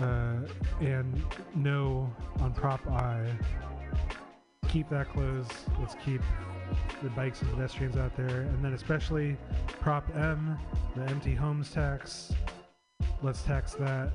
Uh, 0.00 0.36
and 0.80 1.22
no 1.54 2.12
on 2.40 2.52
Prop 2.52 2.80
I. 2.88 3.30
Keep 4.68 4.88
that 4.90 5.08
closed. 5.10 5.52
Let's 5.78 5.94
keep 6.04 6.20
the 7.04 7.10
bikes 7.10 7.42
and 7.42 7.50
pedestrians 7.52 7.96
out 7.96 8.16
there. 8.16 8.40
And 8.40 8.64
then, 8.64 8.72
especially 8.72 9.36
Prop 9.80 10.04
M, 10.16 10.58
the 10.96 11.02
empty 11.02 11.34
homes 11.34 11.70
tax. 11.70 12.32
Let's 13.22 13.42
tax 13.42 13.74
that. 13.74 14.10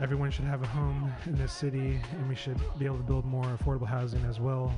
Everyone 0.00 0.30
should 0.30 0.44
have 0.44 0.62
a 0.62 0.66
home 0.68 1.12
in 1.26 1.34
this 1.34 1.52
city, 1.52 2.00
and 2.12 2.28
we 2.28 2.34
should 2.34 2.58
be 2.78 2.86
able 2.86 2.96
to 2.96 3.02
build 3.02 3.24
more 3.24 3.44
affordable 3.44 3.86
housing 3.86 4.24
as 4.24 4.40
well. 4.40 4.72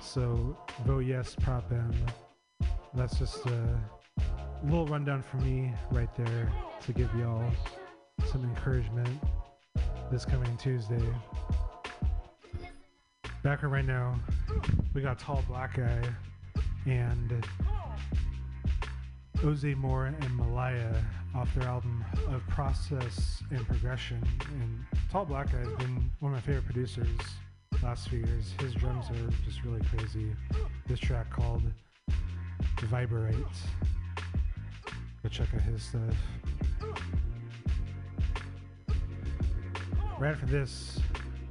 So, 0.00 0.56
vote 0.86 1.04
yes, 1.04 1.34
Prop 1.34 1.70
M. 1.72 1.92
That's 2.94 3.18
just 3.18 3.44
a 3.46 3.80
little 4.64 4.86
rundown 4.86 5.22
for 5.22 5.38
me 5.38 5.72
right 5.90 6.14
there 6.14 6.52
to 6.84 6.92
give 6.92 7.12
y'all 7.14 7.50
some 8.30 8.44
encouragement 8.44 9.08
this 10.10 10.24
coming 10.24 10.56
Tuesday. 10.56 11.02
Background 13.42 13.72
right 13.72 13.84
now, 13.84 14.16
we 14.94 15.00
got 15.00 15.18
Tall 15.20 15.44
Black 15.46 15.76
Guy 15.76 16.02
and 16.86 17.46
Oze 19.44 19.76
Moore 19.76 20.06
and 20.06 20.36
Malaya 20.36 20.92
off 21.36 21.48
their 21.54 21.68
album 21.68 22.04
of 22.28 22.44
Process 22.48 23.42
and 23.50 23.64
Progression. 23.66 24.20
And 24.60 24.84
Tall 25.10 25.24
Black 25.24 25.52
Guy 25.52 25.58
has 25.58 25.72
been 25.74 26.10
one 26.18 26.32
of 26.32 26.36
my 26.36 26.40
favorite 26.40 26.64
producers 26.64 27.06
last 27.80 28.08
few 28.08 28.18
years. 28.18 28.54
His 28.60 28.74
drums 28.74 29.06
are 29.10 29.30
just 29.44 29.62
really 29.62 29.82
crazy. 29.96 30.34
This 30.88 30.98
track 30.98 31.30
called 31.30 31.62
Vibrate. 32.82 33.36
Go 35.22 35.28
check 35.30 35.48
out 35.54 35.60
his 35.60 35.82
stuff. 35.84 36.02
Right 40.18 40.32
after 40.32 40.46
this, 40.46 40.98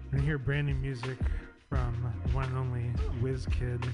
we're 0.05 0.18
gonna 0.18 0.23
hear 0.23 0.38
brand 0.38 0.68
new 0.68 0.76
music 0.76 1.18
from 1.69 1.94
one 2.34 2.45
and 2.45 2.57
only 2.57 2.91
Kid. 3.52 3.85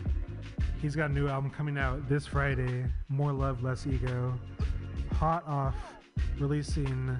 He's 0.81 0.95
got 0.95 1.09
a 1.09 1.13
new 1.13 1.27
album 1.27 1.49
coming 1.49 1.77
out 1.77 2.07
this 2.07 2.27
Friday, 2.27 2.85
More 3.09 3.31
Love, 3.31 3.63
Less 3.63 3.87
Ego. 3.87 4.33
Hot 5.13 5.47
off 5.47 5.75
releasing 6.39 7.17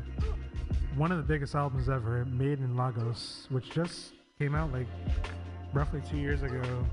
one 0.95 1.11
of 1.11 1.17
the 1.17 1.23
biggest 1.23 1.55
albums 1.55 1.89
ever, 1.89 2.25
Made 2.25 2.59
in 2.59 2.75
Lagos, 2.75 3.47
which 3.49 3.71
just 3.71 4.13
came 4.37 4.53
out 4.53 4.71
like 4.71 4.87
roughly 5.73 6.01
two 6.09 6.17
years 6.17 6.43
ago. 6.43 6.85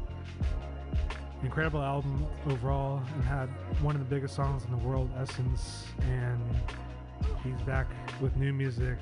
Incredible 1.42 1.82
album 1.82 2.26
overall, 2.48 3.02
and 3.14 3.24
had 3.24 3.48
one 3.82 3.94
of 3.94 4.00
the 4.00 4.14
biggest 4.14 4.34
songs 4.34 4.64
in 4.64 4.70
the 4.70 4.86
world, 4.86 5.10
Essence. 5.18 5.84
And 6.02 6.40
he's 7.42 7.60
back 7.62 7.86
with 8.20 8.36
new 8.36 8.52
music. 8.52 8.98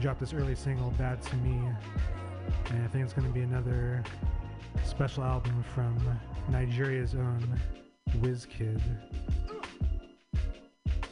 Dropped 0.00 0.20
this 0.20 0.32
early 0.32 0.54
single, 0.54 0.92
Bad 0.92 1.20
to 1.20 1.36
Me. 1.36 1.60
And 2.70 2.82
I 2.82 2.86
think 2.88 3.04
it's 3.04 3.12
going 3.12 3.28
to 3.28 3.34
be 3.34 3.42
another 3.42 4.02
special 4.82 5.22
album 5.22 5.62
from 5.74 5.94
Nigeria's 6.48 7.14
own 7.14 7.60
Wizkid. 8.20 8.80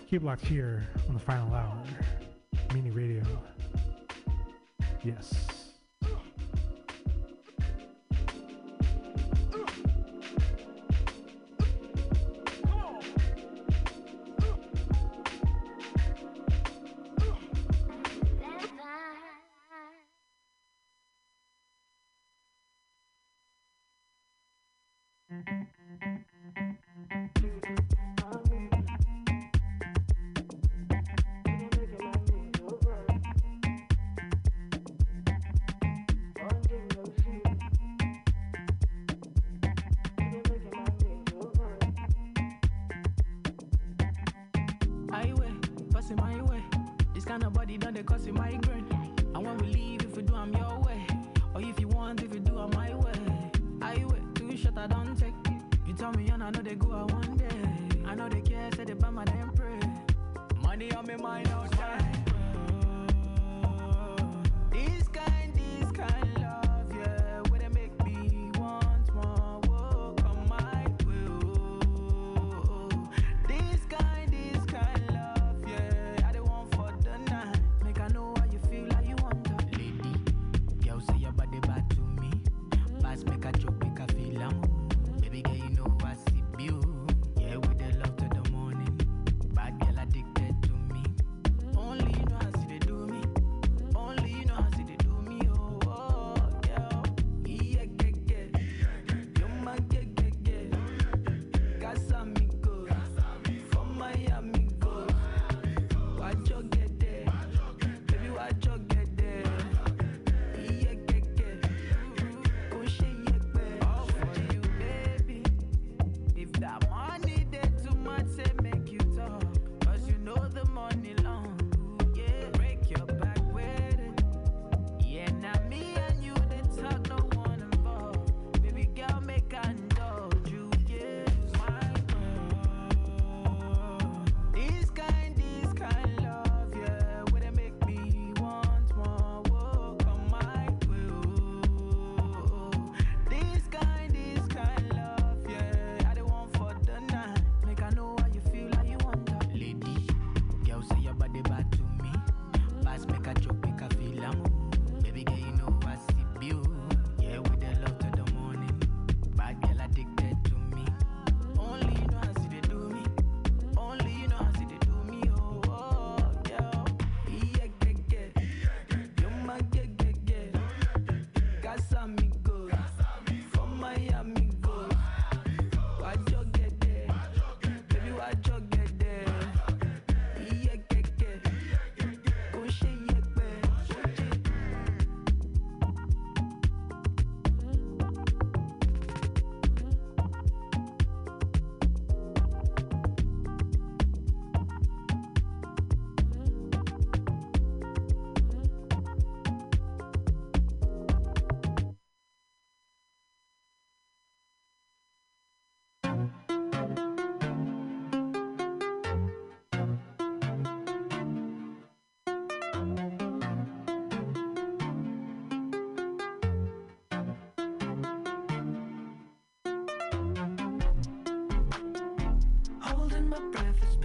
Keep 0.09 0.23
locked 0.23 0.47
here 0.47 0.89
on 1.07 1.13
the 1.13 1.21
final 1.21 1.53
hour. 1.53 1.85
Mutiny 2.73 2.91
Radio. 2.91 3.23
Yes. 5.05 5.58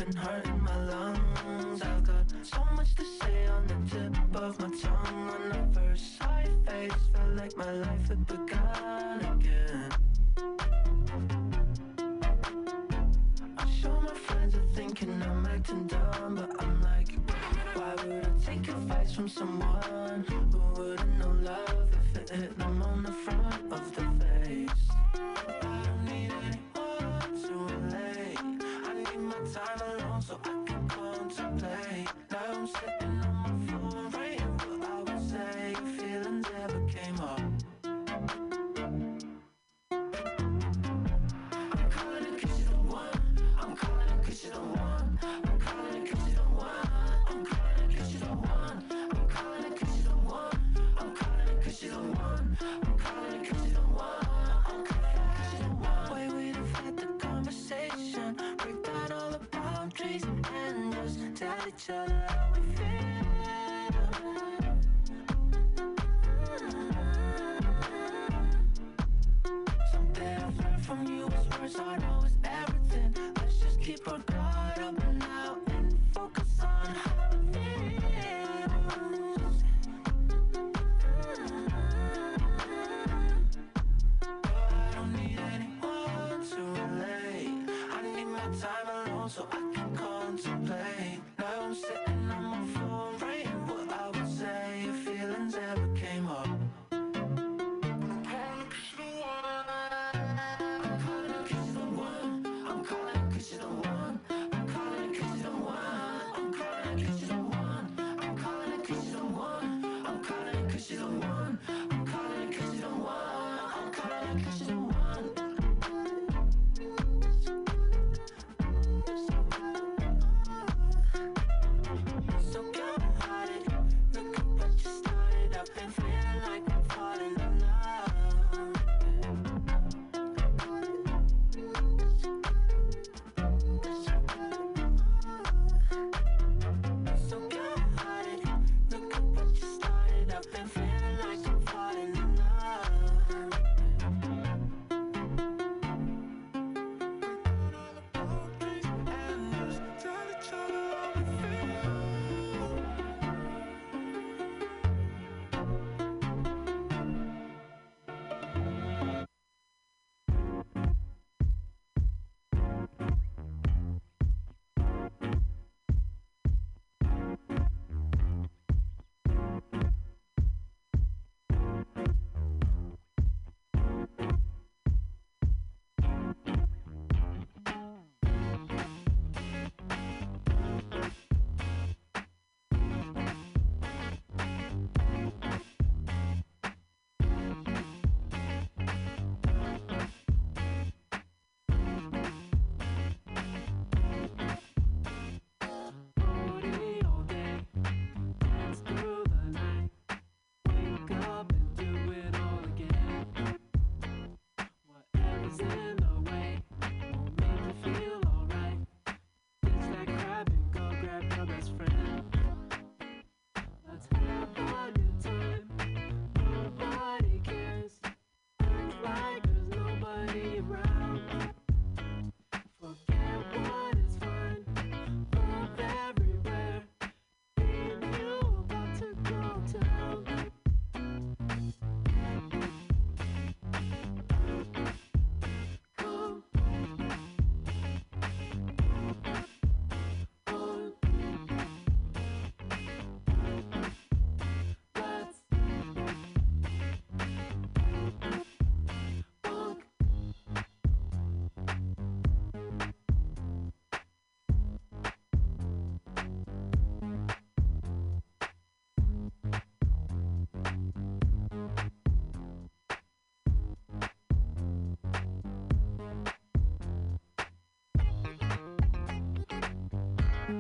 been 0.05 0.15
hurting 0.15 0.61
my 0.63 0.84
lungs. 0.85 1.81
I've 1.81 2.03
got 2.03 2.25
so 2.41 2.63
much 2.75 2.93
to 2.95 3.05
say 3.05 3.47
on 3.47 3.67
the 3.67 3.75
tip 3.89 4.35
of 4.35 4.59
my 4.59 4.69
tongue. 4.81 5.12
each 61.75 61.89
other 61.89 62.12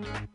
Close 0.03 0.32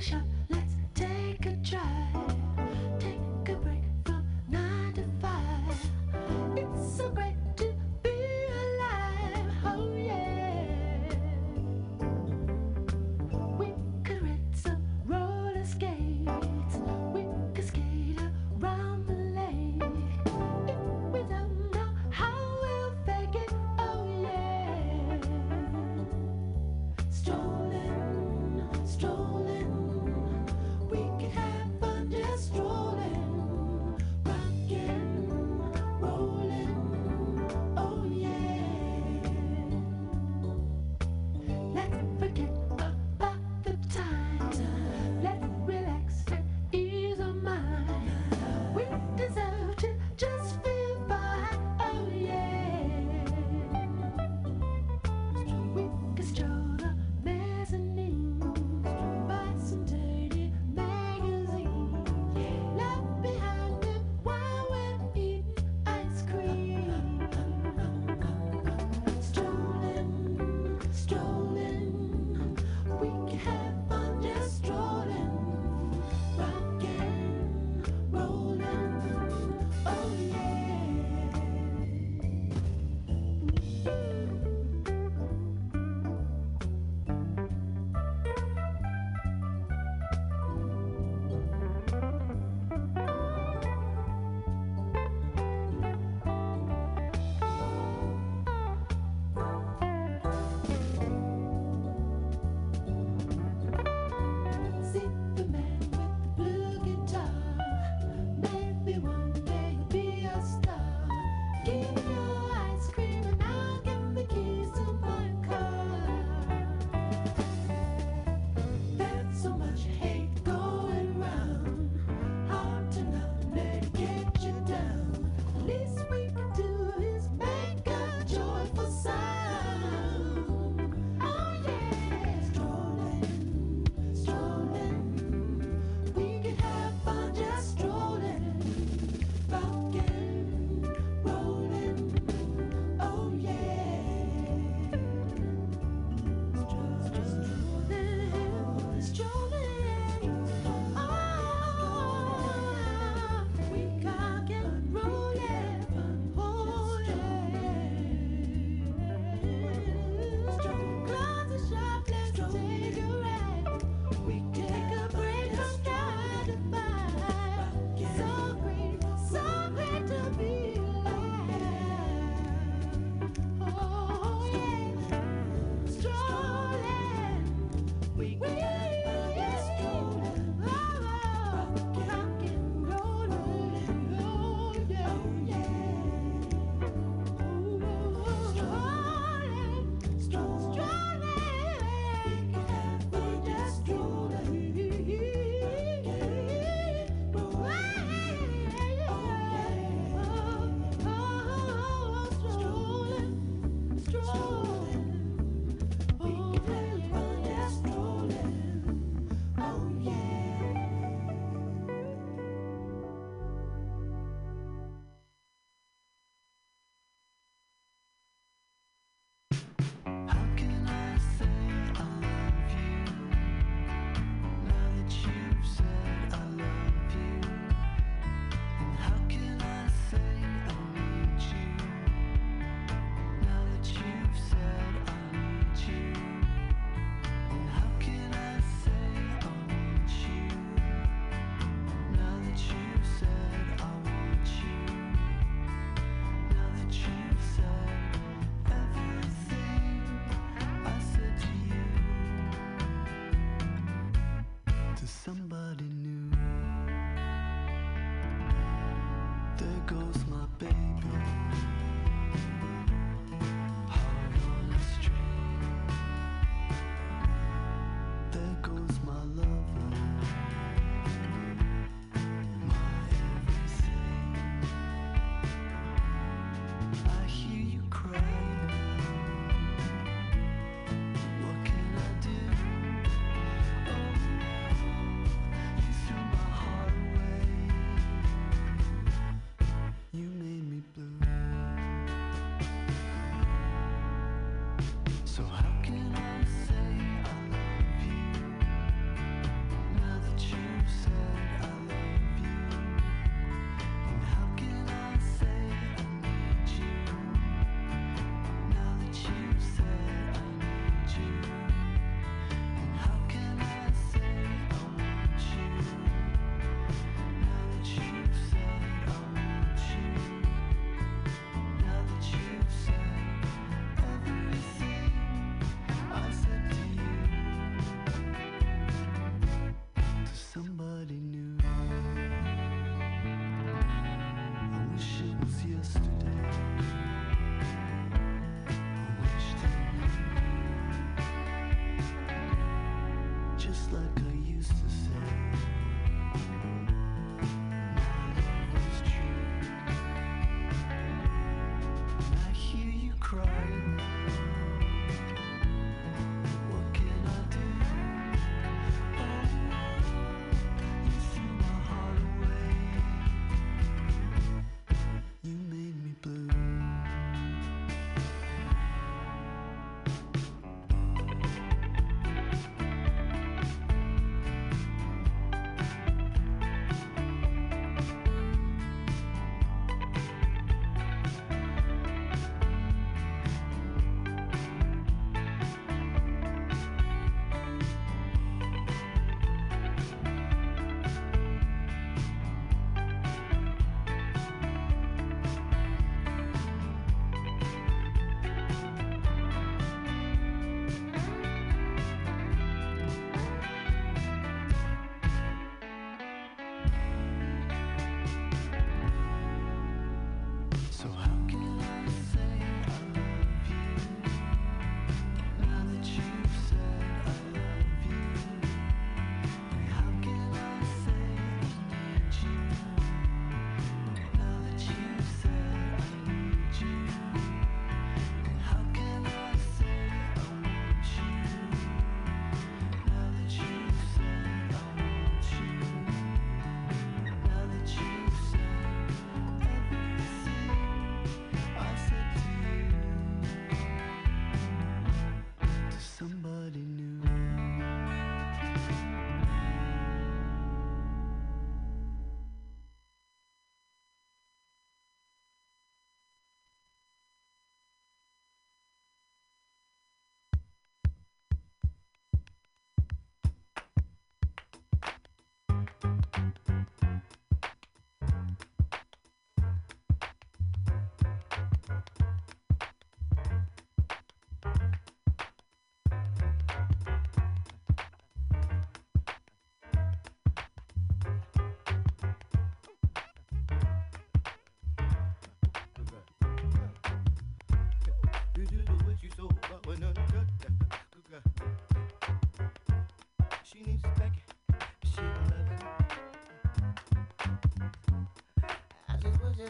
shop, 0.00 0.27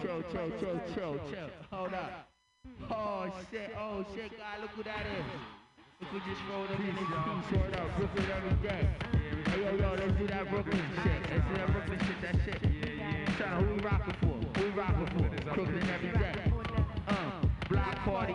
Chill, 0.00 0.22
chill, 0.32 0.50
chill, 0.58 0.80
chill, 0.94 1.20
chill. 1.30 1.50
Hold 1.70 1.94
up. 1.94 2.28
Oh 2.90 3.30
shit, 3.50 3.70
oh 3.78 4.04
shit, 4.14 4.30
God, 4.38 4.60
look 4.60 4.70
who 4.70 4.82
that 4.84 5.04
is. 5.06 5.24
Look 6.00 6.10
who 6.10 6.18
just 6.30 6.42
rolled 6.50 6.70
up 6.70 6.80
in 6.80 6.86
this 6.86 6.94
piece. 6.96 7.60
Word 7.60 7.74
up, 7.76 7.96
Brooklyn 7.96 8.26
every 8.36 8.68
day. 8.68 8.88
Hey, 9.50 9.62
yo, 9.62 9.76
yo, 9.76 9.94
let's 9.94 10.12
do 10.18 10.26
that 10.28 10.50
Brooklyn 10.50 10.82
shit. 11.02 11.20
Let's 11.30 11.48
do 11.48 11.54
that 11.56 11.72
Brooklyn 11.72 11.98
shit, 11.98 12.20
that 12.22 12.36
shit. 12.44 12.60
Son, 13.38 13.64
who 13.64 13.74
we 13.74 13.80
rockin' 13.80 14.14
for? 14.20 14.60
Who 14.60 14.64
we 14.64 14.70
rockin' 14.70 15.06
for? 15.06 15.54
Brooklyn 15.54 15.90
every 15.90 16.12
day. 16.18 16.52
Uh, 17.08 17.46
block 17.68 17.96
party. 18.04 18.34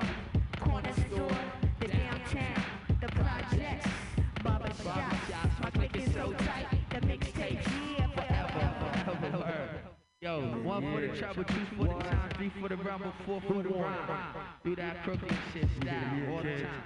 Yo, 10.28 10.42
one 10.62 10.82
for 10.82 11.00
the 11.00 11.18
trouble, 11.18 11.46
two 11.46 11.66
for 11.78 11.86
the 11.86 12.04
time, 12.04 12.30
three 12.36 12.52
for 12.60 12.68
the 12.68 12.76
rumble, 12.76 13.14
four 13.26 13.40
for 13.40 13.64
the 13.64 13.70
rhyme. 13.70 14.36
Do 14.66 14.76
that 14.76 15.02
crooked 15.02 15.32
shit 15.54 15.70
style 15.82 16.34
all 16.34 16.44
the 16.44 16.64
time. 16.64 16.84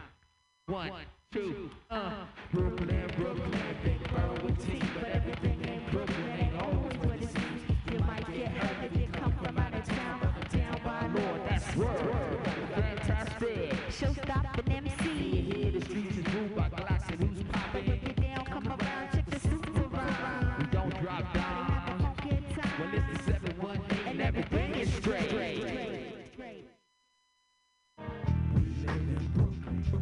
One, 0.67 0.91
two, 1.33 1.71
uh. 1.89 2.25
Brooklyn, 2.53 3.11
Brooklyn, 3.17 3.51
big 3.83 3.99
bird 4.13 4.43
with 4.43 4.63
teeth, 4.63 4.85
but 4.93 5.09
everything 5.09 5.50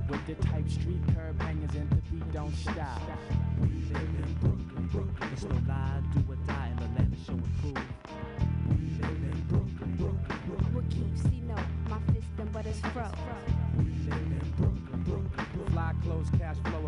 With 0.10 0.26
the 0.26 0.34
type 0.48 0.68
street 0.68 1.02
curb 1.14 1.40
hangers 1.40 1.76
and 1.76 1.88
the 1.92 1.98
beat 2.10 2.32
don't 2.34 2.56
stop. 2.56 3.00
We 3.62 3.68
live 3.94 4.02
in 4.02 4.34
Brooklyn, 4.42 4.90
Brooklyn. 4.92 5.30
It's 5.34 5.44
no 5.44 5.56
lie, 5.68 6.02
do 6.16 6.24
or 6.28 6.36
die 6.48 6.70
in 6.72 6.78
the 6.78 7.00
land 7.00 7.14
of 7.14 7.20
show 7.26 7.34
and 7.34 7.58
prove. 7.62 7.86
We 8.70 8.76
live 8.98 9.22
in 9.22 9.46
Brooklyn, 9.50 9.96
Brooklyn, 9.98 10.40
Brooklyn. 10.48 10.74
What 10.74 10.90
keeps, 10.90 11.24
you 11.32 11.44
know, 11.44 11.62
my 11.90 12.00
fist 12.12 12.28
and 12.40 12.52
but 12.52 12.66
it's 12.66 12.80
fro. 12.80 13.06
We 13.78 13.86
live 14.10 14.18
in 14.18 14.54
Brooklyn, 14.58 15.04
Brooklyn. 15.04 15.46
Fly 15.72 15.94
clothes, 16.04 16.30
cash 16.40 16.58
flow, 16.66 16.79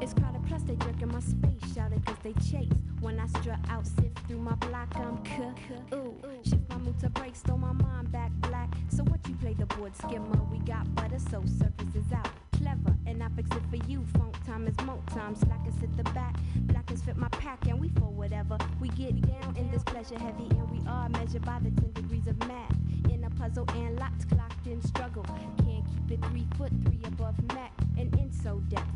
It's 0.00 0.14
crowded, 0.14 0.42
plus 0.46 0.62
they 0.62 0.76
jerking 0.76 1.08
my 1.12 1.20
space, 1.20 1.74
shouted 1.74 2.04
cause 2.06 2.16
they 2.22 2.32
chase. 2.34 2.68
When 3.00 3.18
I 3.18 3.26
strut 3.26 3.58
out, 3.68 3.86
sift 3.86 4.18
through 4.26 4.38
my 4.38 4.54
block, 4.54 4.88
I'm 4.96 5.18
cook. 5.18 5.58
Ooh, 5.94 6.14
shift 6.42 6.68
my 6.68 6.78
mood 6.78 6.98
to 7.00 7.10
break, 7.10 7.34
throw 7.34 7.56
my 7.56 7.72
mind 7.72 8.12
back 8.12 8.30
black. 8.42 8.68
So 8.88 9.02
what 9.04 9.20
you 9.28 9.34
play 9.34 9.54
the 9.54 9.66
board 9.66 9.96
skimmer? 9.96 10.42
We 10.50 10.58
got 10.58 10.94
butter, 10.94 11.18
so 11.18 11.42
surface 11.46 11.94
is 11.94 12.12
out. 12.12 12.28
Clever, 12.52 12.94
and 13.06 13.22
I 13.22 13.28
fix 13.30 13.50
it 13.52 13.62
for 13.70 13.76
you. 13.88 14.04
Funk 14.18 14.36
time 14.46 14.66
is 14.66 14.76
mo 14.84 15.02
time. 15.14 15.34
Slackers 15.34 15.82
at 15.82 15.96
the 15.96 16.04
back, 16.12 16.36
blackers 16.66 17.02
fit 17.02 17.16
my 17.16 17.28
pack, 17.28 17.66
and 17.66 17.80
we 17.80 17.88
for 17.90 18.10
whatever. 18.10 18.58
We 18.80 18.88
get 18.88 19.20
down 19.22 19.56
in 19.56 19.70
this 19.70 19.82
pleasure 19.84 20.18
heavy, 20.18 20.46
and 20.50 20.70
we 20.70 20.86
are 20.86 21.08
measured 21.08 21.44
by 21.44 21.58
the 21.60 21.70
10 21.70 21.92
degrees 21.92 22.26
of 22.26 22.38
math. 22.46 22.76
In 23.10 23.24
a 23.24 23.30
puzzle 23.30 23.66
and 23.74 23.98
locked, 23.98 24.28
clocked 24.28 24.66
in 24.66 24.80
struggle. 24.82 25.24
Can't 25.64 25.84
keep 25.86 26.18
it 26.18 26.24
three 26.26 26.46
foot, 26.56 26.72
three 26.84 27.00
above 27.06 27.34
Mac. 27.54 27.72
And 27.98 28.14
in 28.16 28.30
so 28.32 28.60
depth, 28.68 28.89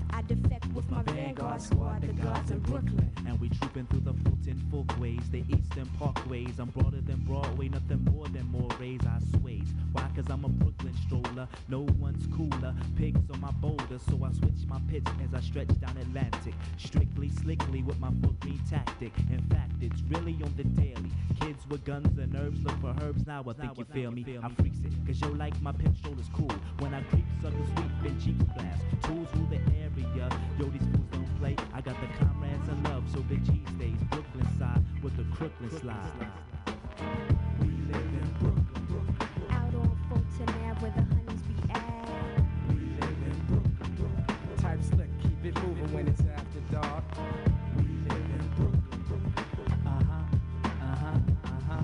with 0.74 0.90
my 0.90 1.02
Vanguard 1.02 1.62
squad, 1.62 2.00
the 2.00 2.08
guards 2.08 2.50
in 2.50 2.58
Brooklyn. 2.60 3.10
And 3.26 3.40
we 3.40 3.48
trooping 3.48 3.86
through 3.86 4.00
the 4.00 4.12
Fulton 4.44 4.68
Folkways, 4.70 5.30
the 5.30 5.42
Eastern 5.48 5.86
Parkways. 5.98 6.58
I'm 6.58 6.68
broader 6.68 7.00
than 7.00 7.20
Broadway, 7.24 7.68
nothing 7.68 8.04
more 8.12 8.26
than 8.28 8.46
more 8.50 8.68
rays 8.78 9.00
I 9.06 9.18
sways. 9.38 9.68
Why? 9.92 10.06
Cause 10.14 10.26
I'm 10.28 10.44
a 10.44 10.48
Brooklyn 10.48 10.94
stroller, 11.06 11.48
no 11.68 11.86
one's 11.98 12.26
cooler. 12.26 12.74
Pigs 12.96 13.30
on 13.32 13.40
my 13.40 13.50
boulder, 13.52 13.98
so 14.08 14.22
I 14.22 14.32
switch 14.32 14.66
my 14.68 14.78
pitch 14.90 15.06
as 15.24 15.34
I 15.34 15.40
stretch 15.40 15.68
down 15.80 15.96
Atlantic. 15.96 16.54
Strictly, 16.76 17.30
slickly 17.30 17.82
with 17.82 17.98
my 17.98 18.10
foot 18.22 18.38
green 18.40 18.60
tactic. 18.68 19.12
In 19.30 19.40
fact, 19.48 19.72
it's 19.80 20.02
really 20.08 20.34
on 20.44 20.52
the 20.56 20.64
daily. 20.64 21.10
Kids 21.40 21.66
with 21.68 21.84
guns 21.84 22.18
and 22.18 22.36
herbs 22.36 22.62
look 22.62 22.78
for 22.82 22.94
herbs 23.02 23.26
now. 23.26 23.42
I 23.48 23.52
think 23.54 23.78
you 23.78 23.84
feel 23.86 24.10
me. 24.10 24.26
I 24.42 24.48
freaks 24.60 24.78
it, 24.84 24.92
cause 25.06 25.20
yo 25.20 25.28
like 25.28 25.58
my 25.62 25.72
pimp 25.72 25.96
shoulders 26.04 26.28
cool. 26.34 26.52
When 26.80 26.92
I 26.92 27.02
creep, 27.04 27.24
sucker 27.40 27.56
sweep, 27.76 27.90
and 28.04 28.20
Jeeps 28.20 28.44
blast. 28.54 28.82
Tools 29.04 29.28
rule 29.34 29.48
the 29.48 29.56
area. 29.56 30.28
Yo, 30.58 30.66
these 30.66 30.82
fools 30.82 31.08
don't 31.12 31.38
play. 31.40 31.56
I 31.72 31.80
got 31.80 31.96
the 32.00 32.06
comrades 32.18 32.68
I 32.68 32.90
love, 32.90 33.04
so 33.12 33.24
the 33.28 33.36
G 33.36 33.62
stays 33.76 33.96
Brooklyn 34.10 34.33
side 34.58 34.82
with 35.02 35.16
the 35.16 35.24
Crooklyn 35.36 35.70
slide. 35.80 35.96
We 37.60 37.66
live 37.66 37.96
in 37.96 38.36
Brooklyn, 38.40 38.86
Brooklyn. 38.88 39.50
Out 39.50 39.74
on 39.74 39.96
Fulton 40.08 40.48
Ave 40.64 40.80
where 40.80 40.90
the 40.90 41.02
honeys 41.02 41.42
be 41.42 41.54
at. 41.72 42.42
We 42.68 42.74
live 42.74 43.20
in 43.28 43.36
Brooklyn, 43.46 43.96
Brooklyn. 43.96 44.56
Type 44.58 44.82
slick, 44.82 45.10
keep 45.22 45.44
it 45.44 45.54
moving 45.62 45.92
when 45.92 46.08
it's 46.08 46.20
after 46.20 46.60
dark. 46.72 47.04
We 47.76 47.82
live 47.82 48.26
in 48.36 48.48
Brooklyn, 48.56 49.04
Brooklyn. 49.06 49.34
Uh 49.86 49.88
huh, 49.88 50.22
uh 50.64 50.96
huh, 50.96 51.18
uh 51.44 51.50
huh. 51.68 51.82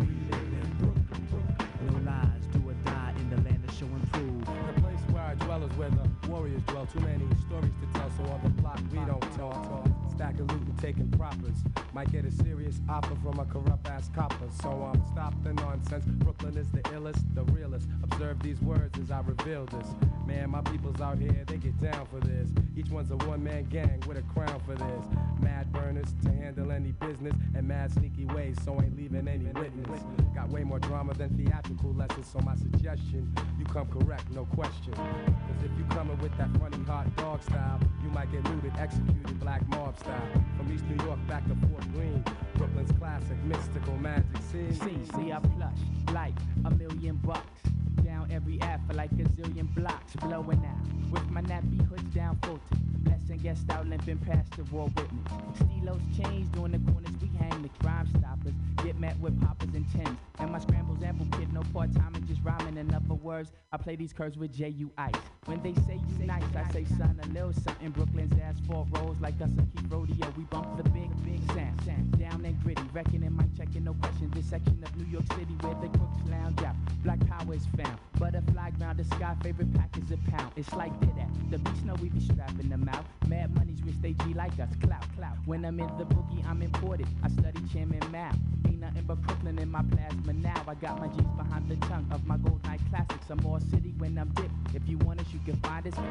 We 0.00 0.06
live 0.28 0.52
in 0.52 0.68
Brooklyn, 0.78 1.28
Brooklyn. 1.30 1.56
No 1.86 2.10
lies, 2.10 2.44
do 2.52 2.58
or 2.68 2.74
die 2.84 3.14
in 3.18 3.30
the 3.30 3.36
land 3.48 3.64
of 3.66 3.74
show 3.74 3.86
and 3.86 4.12
prove. 4.12 4.44
The 4.44 4.80
place 4.82 5.00
where 5.12 5.22
I 5.22 5.34
dwell 5.34 5.62
is 5.64 5.72
where 5.76 5.90
the 5.90 6.08
warriors 6.28 6.62
dwell. 6.66 6.86
Too 6.86 7.00
many 7.00 7.24
stories 7.46 7.72
to 7.80 7.98
tell, 7.98 8.10
so 8.16 8.24
on 8.32 8.40
the 8.42 8.50
block 8.60 8.80
we 8.92 8.98
don't 8.98 9.36
talk. 9.36 9.88
Stack 10.18 10.40
of 10.40 10.50
loot 10.50 10.62
and 10.62 10.78
taking 10.80 11.08
proppers. 11.12 11.62
Might 11.94 12.10
get 12.10 12.24
a 12.24 12.32
serious 12.32 12.80
offer 12.88 13.14
from 13.22 13.38
a 13.38 13.44
corrupt 13.44 13.86
ass 13.86 14.10
copper. 14.12 14.48
So 14.60 14.68
I'm 14.68 15.00
um, 15.00 15.04
stop 15.12 15.32
the 15.44 15.52
nonsense. 15.52 16.06
Brooklyn 16.06 16.56
is 16.56 16.68
the 16.72 16.80
illest, 16.90 17.22
the 17.36 17.44
realest. 17.52 17.86
Observe 18.02 18.42
these 18.42 18.60
words 18.60 18.98
as 18.98 19.12
I 19.12 19.20
reveal 19.20 19.66
this. 19.66 19.86
Man, 20.26 20.50
my 20.50 20.60
people's 20.62 21.00
out 21.00 21.18
here, 21.18 21.44
they 21.46 21.56
get 21.58 21.80
down 21.80 22.04
for 22.06 22.18
this. 22.18 22.48
Each 22.76 22.90
one's 22.90 23.12
a 23.12 23.16
one 23.28 23.44
man 23.44 23.66
gang 23.66 24.02
with 24.08 24.18
a 24.18 24.22
crown 24.22 24.60
for 24.66 24.74
this. 24.74 25.04
Mad 25.40 25.72
burners 25.72 26.12
to 26.24 26.32
handle 26.32 26.72
any 26.72 26.90
business, 26.90 27.34
and 27.54 27.68
mad 27.68 27.92
sneaky 27.92 28.24
ways, 28.24 28.56
so 28.64 28.72
ain't 28.82 28.96
leaving 28.96 29.28
any 29.28 29.46
witness. 29.52 30.02
Got 30.34 30.48
way 30.48 30.64
more 30.64 30.80
drama 30.80 31.14
than 31.14 31.30
theatrical 31.36 31.94
lessons, 31.94 32.26
so 32.26 32.40
my 32.40 32.56
suggestion, 32.56 33.32
you 33.56 33.64
come 33.66 33.86
correct, 33.86 34.28
no 34.32 34.44
question. 34.46 34.94
Cause 34.94 35.64
if 35.64 35.70
you 35.78 35.84
coming 35.90 36.18
with 36.18 36.36
that 36.38 36.50
funny 36.58 36.84
hot 36.84 37.14
dog 37.16 37.40
style, 37.42 37.78
you 38.02 38.10
might 38.10 38.30
get 38.32 38.44
looted, 38.44 38.72
executed, 38.78 39.38
black 39.40 39.66
mob 39.68 39.96
style. 39.98 40.07
From 40.56 40.72
East 40.72 40.84
New 40.86 41.04
York 41.04 41.18
back 41.26 41.46
to 41.48 41.54
Fort 41.66 41.92
Greene, 41.92 42.24
Brooklyn's 42.54 42.92
classic, 42.98 43.36
mystical 43.44 43.96
magic 43.96 44.36
scene. 44.50 44.74
See, 44.74 44.98
see, 45.16 45.32
I 45.32 45.38
plush 45.38 45.78
like 46.12 46.34
a 46.64 46.70
million 46.70 47.16
bucks. 47.16 47.62
Down 48.04 48.30
every 48.30 48.60
F 48.62 48.80
for 48.86 48.94
like 48.94 49.12
a 49.12 49.24
zillion 49.36 49.72
blocks. 49.74 50.16
Blowing 50.16 50.64
out 50.64 51.10
with 51.12 51.28
my 51.30 51.42
nappy 51.42 51.86
hoods 51.88 52.14
down 52.14 52.38
Fulton. 52.42 53.17
And 53.30 53.42
guessed 53.42 53.68
out 53.70 53.86
limping 53.86 54.16
past 54.18 54.52
the 54.52 54.64
war 54.64 54.88
me. 54.88 55.20
Stilos 55.58 56.00
change 56.16 56.50
during 56.52 56.72
the 56.72 56.92
corners, 56.92 57.10
we 57.20 57.28
hang 57.38 57.60
the 57.60 57.68
crime 57.80 58.06
stoppers. 58.06 58.54
Get 58.82 58.98
met 58.98 59.18
with 59.20 59.38
poppers 59.42 59.74
and 59.74 59.84
tens. 59.92 60.18
And 60.38 60.50
my 60.50 60.58
scrambles 60.58 61.02
ample 61.02 61.26
kid, 61.38 61.52
no 61.52 61.60
part 61.74 61.94
time 61.94 62.14
and 62.14 62.26
just 62.26 62.40
rhyming. 62.42 62.78
In 62.78 62.94
other 62.94 63.14
words, 63.14 63.52
I 63.70 63.76
play 63.76 63.96
these 63.96 64.14
curves 64.14 64.38
with 64.38 64.54
J.U. 64.54 64.90
Ice. 64.96 65.12
When 65.44 65.62
they 65.62 65.74
say 65.82 66.00
you 66.08 66.26
nice, 66.26 66.42
I 66.56 66.72
say 66.72 66.84
son, 66.96 67.20
a 67.22 67.26
little 67.28 67.52
something. 67.52 67.90
Brooklyn's 67.90 68.32
asphalt 68.40 68.88
rolls 68.92 69.18
like 69.20 69.38
us 69.42 69.50
a 69.58 69.62
keep 69.76 69.92
rodeo. 69.92 70.32
We 70.36 70.44
bump 70.44 70.76
the 70.78 70.88
big, 70.90 71.10
big 71.24 71.44
sound. 71.52 71.78
Down 72.18 72.44
and 72.44 72.62
gritty, 72.62 72.82
reckoning, 72.92 73.36
mic 73.36 73.54
checking, 73.56 73.84
no 73.84 73.94
question. 73.94 74.30
This 74.34 74.46
section 74.46 74.82
of 74.82 74.96
New 74.96 75.06
York 75.10 75.26
City 75.32 75.54
where 75.60 75.74
the 75.74 75.88
crooks 75.98 76.18
lounge 76.30 76.62
out. 76.62 76.76
Black 77.04 77.20
power 77.26 77.54
is 77.54 77.66
found. 77.76 77.98
Butterfly 78.18 78.70
ground, 78.70 78.98
the 78.98 79.04
sky 79.04 79.34
favorite 79.42 79.72
pack 79.74 79.96
is 79.98 80.10
a 80.12 80.16
pound. 80.30 80.52
It's 80.56 80.72
like 80.72 80.98
that. 81.00 81.28
The 81.50 81.58
beast 81.58 81.84
know 81.84 81.94
we 81.94 82.08
be 82.08 82.20
strapping 82.20 82.68
them 82.68 82.88
out. 82.92 83.04
Mad 83.26 83.54
money's 83.54 83.82
rich, 83.82 83.96
they 84.00 84.12
G 84.12 84.34
like 84.34 84.58
us. 84.60 84.70
Clout, 84.82 85.04
clout. 85.16 85.36
When 85.46 85.64
I'm 85.64 85.78
in 85.80 85.86
the 85.98 86.04
boogie, 86.04 86.46
I'm 86.48 86.62
imported. 86.62 87.06
I 87.22 87.28
study 87.28 87.60
Chairman 87.72 88.00
Mao. 88.10 88.30
Ain't 88.66 88.80
nothing 88.80 89.04
but 89.06 89.20
Brooklyn 89.22 89.58
in 89.58 89.70
my 89.70 89.82
plasma 89.90 90.32
now. 90.32 90.62
I 90.66 90.74
got 90.74 91.00
my 91.00 91.08
G's 91.08 91.26
behind 91.36 91.68
the 91.68 91.76
tongue 91.86 92.06
of 92.10 92.26
my 92.26 92.36
gold 92.38 92.62
night 92.64 92.80
classics. 92.90 93.26
I'm 93.30 93.38
more 93.42 93.60
city 93.60 93.94
when 93.98 94.16
I'm 94.18 94.28
dipped. 94.30 94.52
If 94.74 94.88
you 94.88 94.98
want 94.98 95.20
us, 95.20 95.26
you 95.32 95.40
can 95.44 95.56
find 95.60 95.86
us. 95.86 95.94
Shit. 95.94 96.04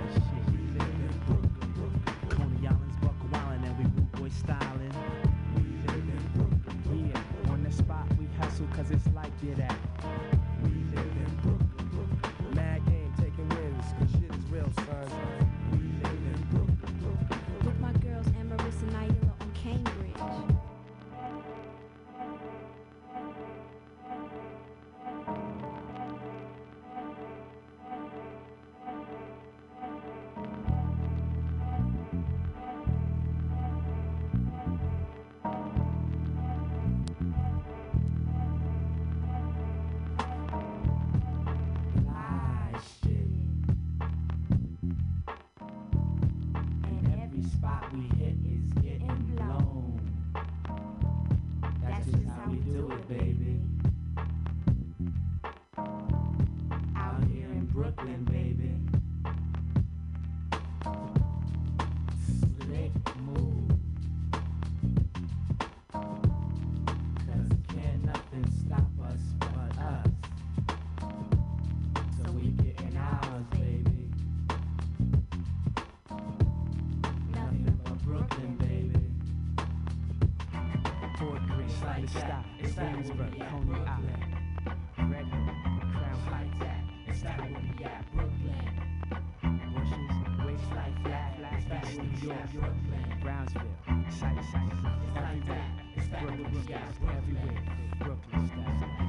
We 0.52 0.58
live 0.78 0.90
in 0.90 1.22
Brooklyn, 1.26 1.74
Brooklyn. 1.76 2.30
Coney 2.30 2.68
Island's 2.68 2.98
Buck 2.98 3.16
Wildin' 3.32 3.64
and 3.66 3.78
we 3.78 3.84
rude 3.84 4.12
boy 4.14 4.30
styling. 4.30 4.94
We 5.56 5.62
live 5.88 5.96
in 5.96 6.30
Brooklyn. 6.36 7.12
Yeah, 7.14 7.52
on 7.52 7.64
the 7.64 7.72
spot 7.72 8.06
we 8.20 8.28
hustle 8.40 8.68
cause 8.76 8.92
it's 8.92 9.08
like 9.16 9.32
it 9.44 9.60
at. 9.60 10.37
Baby. 53.08 53.62
Out 56.96 57.24
here 57.32 57.48
in 57.48 57.66
Brooklyn, 57.72 58.26
baby. 58.26 58.74
Slick 62.26 62.92
move. 63.22 63.72
Cause 65.94 67.52
can't 67.70 68.04
nothing 68.06 68.46
stop 68.66 68.92
us 69.06 69.22
but 69.40 69.78
us. 69.80 70.08
So 72.18 72.32
we 72.32 72.50
getting 72.50 72.98
ours, 72.98 73.46
baby. 73.52 74.10
Nothing 77.32 77.80
but 77.86 77.98
Brooklyn, 78.04 78.56
baby. 78.58 79.08
Greene, 81.18 81.70
Slider 81.80 82.08
Stop, 82.08 82.37
Williamsburg, 82.78 83.34
Coney 83.50 83.80
Island. 83.88 84.24
Red 85.10 85.26
Hook, 85.26 85.56
Crown 85.94 86.20
Heights, 86.30 87.24
we 87.80 87.84
at 87.86 88.06
Brooklyn. 88.14 88.66
Bushes, 89.74 90.46
waves 90.46 90.62
like 90.76 91.02
flat, 91.04 91.36
flat, 91.68 91.84
East 91.86 91.98
New 92.22 92.28
York, 92.28 92.52
Brooklyn, 92.54 93.20
Brownsville, 93.24 93.62
Sight, 94.10 94.44
Sight, 94.52 94.72
everywhere. 95.16 95.66
Brooklyn, 96.20 96.52
Brooklyn, 96.52 97.18
everywhere. 97.18 97.64
Brooklyn 98.00 98.48
style. 98.48 99.07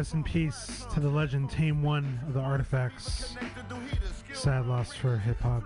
Rest 0.00 0.14
in 0.14 0.24
peace 0.24 0.86
to 0.94 0.98
the 0.98 1.10
legend 1.10 1.50
Tame 1.50 1.82
One 1.82 2.20
of 2.26 2.32
the 2.32 2.40
Artifacts. 2.40 3.36
Sad 4.32 4.64
loss 4.64 4.94
for 4.94 5.18
hip 5.18 5.38
hop. 5.42 5.62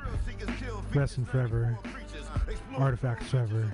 Rest 0.93 1.19
in 1.19 1.25
forever. 1.25 1.79
Artifacts 2.77 3.31
forever. 3.31 3.71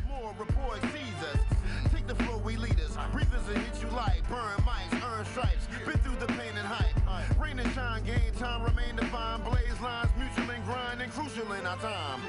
Take 1.94 2.06
the 2.06 2.14
floor, 2.14 2.36
we 2.44 2.58
leaders. 2.58 2.94
Revisit 3.14 3.56
hit 3.56 3.82
you 3.82 3.88
like 3.96 4.20
burn 4.28 4.58
mics, 4.58 5.02
earn 5.02 5.24
stripes. 5.24 5.66
Been 5.86 5.96
through 6.00 6.26
the 6.26 6.30
pain 6.34 6.52
and 6.54 6.66
hype. 6.66 7.40
Rain 7.40 7.58
and 7.58 7.72
shine, 7.72 8.04
gain 8.04 8.30
time, 8.38 8.62
remain 8.62 8.96
divine. 8.96 9.40
Blaze 9.40 9.80
lines, 9.82 10.10
mutual 10.18 10.54
and 10.54 10.64
grind, 10.66 11.00
and 11.00 11.10
crucial 11.10 11.50
in 11.54 11.64
our 11.64 11.78
time. 11.78 12.20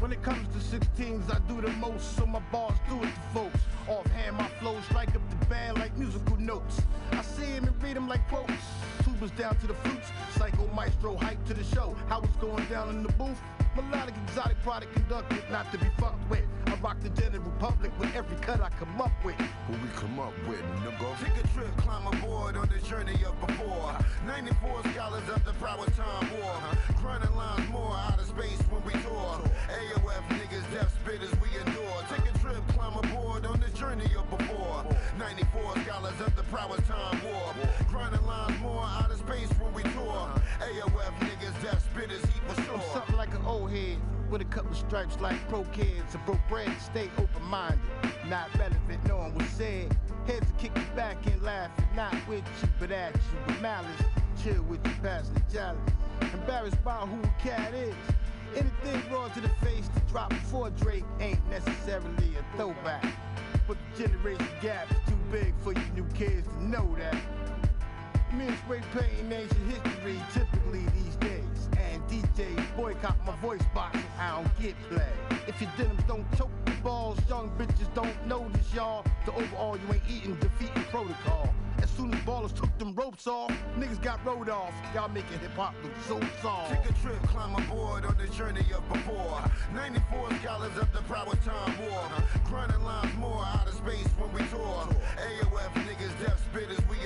When 0.00 0.12
it 0.12 0.22
comes 0.22 0.46
to 0.48 0.78
16s, 0.78 1.34
I 1.34 1.38
do 1.48 1.62
the 1.62 1.72
most, 1.76 2.16
so 2.16 2.26
my 2.26 2.40
bars 2.52 2.76
do 2.90 2.96
it 3.02 3.14
to 3.14 3.20
folks. 3.32 3.60
Offhand, 3.88 4.36
my 4.36 4.48
flows 4.60 4.84
strike 4.84 5.14
up 5.14 5.22
the 5.30 5.46
band 5.46 5.78
like 5.78 5.96
musical 5.96 6.29
notes. 6.50 6.82
I 7.12 7.22
see 7.22 7.44
him 7.44 7.64
and 7.68 7.82
read 7.82 7.96
them 7.96 8.08
like 8.08 8.26
quotes. 8.28 8.64
Tubas 9.04 9.34
down 9.36 9.56
to 9.58 9.66
the 9.68 9.74
flutes, 9.74 10.08
psycho 10.36 10.66
maestro 10.74 11.16
hype 11.16 11.42
to 11.46 11.54
the 11.54 11.62
show. 11.62 11.94
How 12.08 12.20
it's 12.22 12.36
going 12.36 12.64
down 12.66 12.88
in 12.88 13.04
the 13.04 13.12
booth? 13.12 13.40
Melodic 13.76 14.16
exotic 14.26 14.60
product 14.64 14.92
conducted, 14.92 15.44
not 15.52 15.70
to 15.70 15.78
be 15.78 15.86
fucked 16.00 16.28
with. 16.28 16.46
I 16.66 16.74
rock 16.82 16.96
the 17.00 17.10
General 17.10 17.44
Republic 17.44 17.92
with 18.00 18.12
every 18.16 18.36
cut 18.38 18.60
I 18.60 18.68
come 18.80 19.00
up 19.00 19.12
with. 19.24 19.36
Who 19.66 19.74
we 19.74 19.88
come 19.94 20.18
up 20.18 20.34
with, 20.48 20.64
nigga? 20.82 21.08
Take 21.22 21.44
a 21.44 21.46
trip, 21.54 21.76
climb 21.76 22.06
aboard 22.08 22.56
on 22.56 22.68
the 22.68 22.80
journey 22.84 23.18
of 23.24 23.34
before. 23.46 23.96
94 24.26 24.82
scholars 24.92 25.28
of 25.32 25.44
the 25.44 25.52
power 25.62 25.86
time 26.02 26.26
war. 26.34 26.56
Grinding 27.00 27.36
lines 27.36 27.68
more 27.70 27.94
out 27.94 28.18
of 28.18 28.26
space 28.26 28.60
when 28.70 28.82
we 28.84 28.92
tour. 29.06 29.38
AOF 29.70 30.24
niggas, 30.38 30.66
death 30.74 30.92
spitters, 31.04 31.32
we 31.40 31.48
endure. 31.60 31.98
Take 32.10 32.34
a 32.34 32.38
trip, 32.40 32.62
climb 32.74 32.96
aboard 33.04 33.46
on 33.46 33.60
the 33.60 33.70
journey 33.78 34.10
of 34.18 34.29
before. 35.36 35.74
94 35.74 35.84
scholars 35.84 36.20
of 36.20 36.36
the 36.36 36.42
power 36.44 36.76
time 36.88 37.20
war. 37.24 37.54
Grinding 37.88 38.26
lines 38.26 38.60
more 38.60 38.82
out 38.82 39.10
of 39.10 39.18
space 39.18 39.48
when 39.58 39.72
we 39.74 39.82
tour. 39.82 40.28
AOF 40.60 41.14
niggas, 41.20 42.26
heat 42.26 42.42
for 42.46 42.60
I'm 42.60 42.66
sure. 42.66 42.80
something 42.92 43.16
like 43.16 43.34
an 43.34 43.42
old 43.44 43.70
head 43.70 43.98
with 44.30 44.40
a 44.40 44.44
couple 44.44 44.74
stripes 44.74 45.20
like 45.20 45.36
pro 45.48 45.64
kids. 45.64 46.16
Broke 46.26 46.40
bread, 46.48 46.70
stay 46.80 47.10
open 47.18 47.42
minded. 47.44 47.78
Not 48.28 48.48
relevant, 48.58 49.04
knowing 49.06 49.34
what's 49.34 49.50
said. 49.50 49.96
Heads 50.26 50.46
to 50.46 50.52
kick 50.58 50.76
you 50.76 50.84
back 50.94 51.16
and 51.26 51.42
laugh, 51.42 51.70
not 51.96 52.14
with 52.28 52.44
you, 52.62 52.68
but 52.78 52.90
at 52.92 53.14
you. 53.14 53.20
With 53.46 53.60
malice, 53.60 54.02
chill 54.42 54.62
with 54.64 54.86
you, 54.86 54.92
pass 55.02 55.30
the. 55.50 55.76
Embarrassed 56.32 56.82
by 56.84 56.96
who 57.06 57.20
a 57.22 57.42
cat 57.42 57.74
is. 57.74 57.94
Anything 58.54 59.12
raw 59.12 59.28
to 59.28 59.40
the 59.40 59.48
face 59.64 59.88
to 59.94 60.00
drop 60.12 60.30
before 60.30 60.70
Drake 60.70 61.04
ain't 61.20 61.44
necessarily 61.48 62.36
a 62.36 62.56
throwback. 62.56 63.06
But 63.66 63.78
the 63.96 64.02
generation 64.04 64.48
gap's 64.60 64.92
too 65.08 65.16
big 65.30 65.54
for 65.62 65.72
you 65.72 65.80
new 65.94 66.06
kids 66.14 66.46
to 66.48 66.64
know 66.64 66.96
that. 66.98 67.14
Me 68.32 68.46
and 68.46 68.58
spray 68.58 68.80
painting 68.92 69.32
ancient 69.32 69.70
history 69.70 70.18
typically 70.32 70.84
these 70.96 71.16
days. 71.16 71.39
DJs 72.10 72.76
boycott 72.76 73.16
my 73.24 73.36
voice 73.36 73.62
box 73.72 73.96
I 74.18 74.34
don't 74.34 74.60
get 74.60 74.74
play. 74.88 75.06
If 75.46 75.60
your 75.60 75.70
denims 75.76 76.02
don't 76.08 76.26
choke 76.36 76.50
the 76.64 76.72
balls, 76.82 77.18
young 77.28 77.50
bitches 77.56 77.92
don't 77.94 78.26
notice 78.26 78.74
y'all. 78.74 79.04
The 79.26 79.32
overall 79.32 79.76
you 79.76 79.94
ain't 79.94 80.02
eating, 80.10 80.34
defeating 80.36 80.82
protocol. 80.90 81.54
As 81.78 81.88
soon 81.90 82.12
as 82.12 82.20
ballers 82.22 82.54
took 82.54 82.76
them 82.78 82.94
ropes 82.94 83.28
off, 83.28 83.52
niggas 83.78 84.02
got 84.02 84.24
rode 84.26 84.48
off. 84.48 84.74
Y'all 84.92 85.08
making 85.08 85.38
hip 85.38 85.52
hop 85.52 85.74
look 85.84 85.92
so 86.08 86.20
soft. 86.42 86.70
Take 86.70 86.90
a 86.90 87.00
trip, 87.00 87.22
climb 87.28 87.54
aboard 87.54 88.04
on 88.04 88.16
the 88.18 88.26
journey 88.34 88.66
of 88.74 88.86
before. 88.92 89.42
94 89.72 90.30
scholars 90.42 90.76
of 90.78 90.92
the 90.92 91.02
power 91.02 91.36
time 91.44 91.74
war. 91.88 92.04
Grinding 92.44 92.82
lines 92.82 93.16
more 93.18 93.44
out 93.44 93.68
of 93.68 93.74
space 93.74 94.08
when 94.18 94.32
we 94.32 94.40
tour. 94.50 94.88
AOF 95.16 95.72
niggas, 95.86 96.26
death 96.26 96.42
spitters 96.52 96.88
we. 96.88 97.00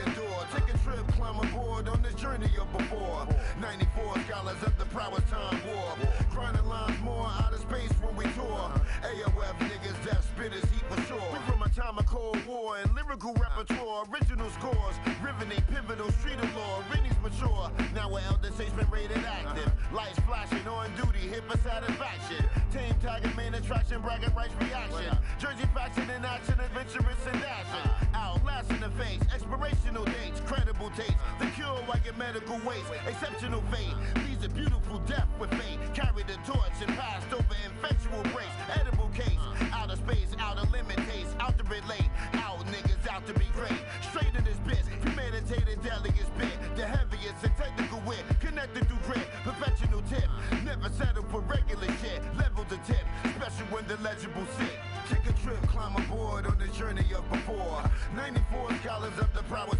Trip, 0.94 1.06
climb 1.08 1.38
aboard 1.40 1.88
on 1.88 2.02
the 2.02 2.12
journey 2.12 2.50
of 2.60 2.70
before. 2.72 3.26
94 3.60 4.14
scholars 4.28 4.62
of 4.62 4.78
the 4.78 4.84
power 4.86 5.18
time 5.30 5.58
war. 5.66 5.96
Grinding 6.30 6.66
lines 6.66 7.00
more 7.02 7.26
out 7.26 7.52
of 7.52 7.60
space 7.60 7.90
when 8.00 8.14
we 8.14 8.24
tour. 8.34 8.70
AOF 9.02 9.58
niggas, 9.58 9.98
death 10.04 10.24
spitters 10.36 10.62
heat 10.70 10.84
for 10.88 11.00
sure. 11.02 11.32
We 11.32 11.38
from 11.50 11.62
a 11.62 11.68
time 11.68 11.98
of 11.98 12.06
Cold 12.06 12.38
War 12.46 12.76
and 12.76 12.94
lyrical 12.94 13.34
repertoire, 13.34 14.04
original 14.12 14.48
scores, 14.50 14.94
riveting, 15.22 15.62
pivotal, 15.72 16.12
street 16.12 16.38
of 16.38 16.54
law. 16.54 16.82
Rennie's 16.92 17.18
mature, 17.22 17.70
now 17.94 18.12
we're 18.12 18.20
elder 18.20 18.52
statesman 18.52 18.86
rated 18.90 19.18
active. 19.24 19.72
Lights 19.92 20.20
flashing, 20.20 20.66
on 20.68 20.94
duty, 20.94 21.26
hit 21.26 21.42
for 21.50 21.58
satisfaction. 21.58 22.44
Team 22.72 22.94
tagging, 23.02 23.34
main 23.34 23.54
attraction, 23.54 24.00
bragging 24.00 24.34
rights 24.34 24.54
reaction. 24.60 25.18
Jersey 25.40 25.66
faction 25.74 26.08
in 26.10 26.24
action, 26.24 26.54
adventurous 26.60 27.26
and 27.26 27.40
dashing. 27.40 27.90
Outlasting 28.14 28.80
the 28.80 28.90
face, 28.90 29.20
expirational 29.34 30.04
dates, 30.04 30.40
credible 30.84 30.96
dates. 30.96 31.20
The 31.38 31.46
cure, 31.54 31.78
I 31.92 31.98
get 31.98 32.16
medical 32.18 32.58
waste, 32.66 32.90
exceptional 33.06 33.62
fate. 33.70 33.94
Leads 34.26 34.44
a 34.44 34.48
beautiful 34.48 34.98
death 35.00 35.28
with 35.38 35.50
fate. 35.50 35.78
Carry 35.94 36.22
the 36.24 36.36
torch 36.46 36.72
and 36.80 36.96
passed 36.96 37.32
over 37.32 37.54
infectual 37.64 38.22
breaks. 38.32 38.56
Edible 38.80 39.08
case, 39.14 39.38
out 39.72 39.90
of 39.90 39.98
space, 39.98 40.34
out 40.38 40.58
of 40.58 40.70
limit 40.70 40.96
taste, 41.08 41.36
out 41.40 41.56
to 41.58 41.64
relate. 41.64 42.10
Out 42.34 42.64
niggas 42.66 43.08
out 43.10 43.26
to 43.26 43.34
be 43.34 43.46
great. 43.54 43.80
Straight 44.10 44.34
in 44.34 44.44
this 44.44 44.58
bitch, 44.66 44.86
premeditated 45.00 45.82
delicate 45.82 46.26
spit. 46.26 46.76
The 46.76 46.86
heaviest 46.86 47.44
and 47.44 47.56
technical 47.56 48.00
wit, 48.06 48.24
connected 48.40 48.86
through 48.88 48.98
grit. 49.06 49.28
Professional 49.42 50.02
tip, 50.02 50.28
never 50.64 50.88
settle 50.90 51.24
for 51.24 51.40
regular 51.40 51.88
shit. 52.00 52.20
Level 52.36 52.64
the 52.68 52.76
tip, 52.78 53.04
special 53.36 53.66
when 53.70 53.86
the 53.86 53.96
legible 53.98 54.46
sit. 54.58 54.76
Take 55.08 55.28
a 55.28 55.32
trip, 55.44 55.60
climb 55.68 55.96
aboard 55.96 56.46
on 56.46 56.58
the 56.58 56.68
journey 56.68 57.06
of 57.14 57.28
before. 57.30 57.82
94 58.16 58.74
scholars 58.82 59.18
of 59.18 59.32
the 59.34 59.42
power 59.44 59.73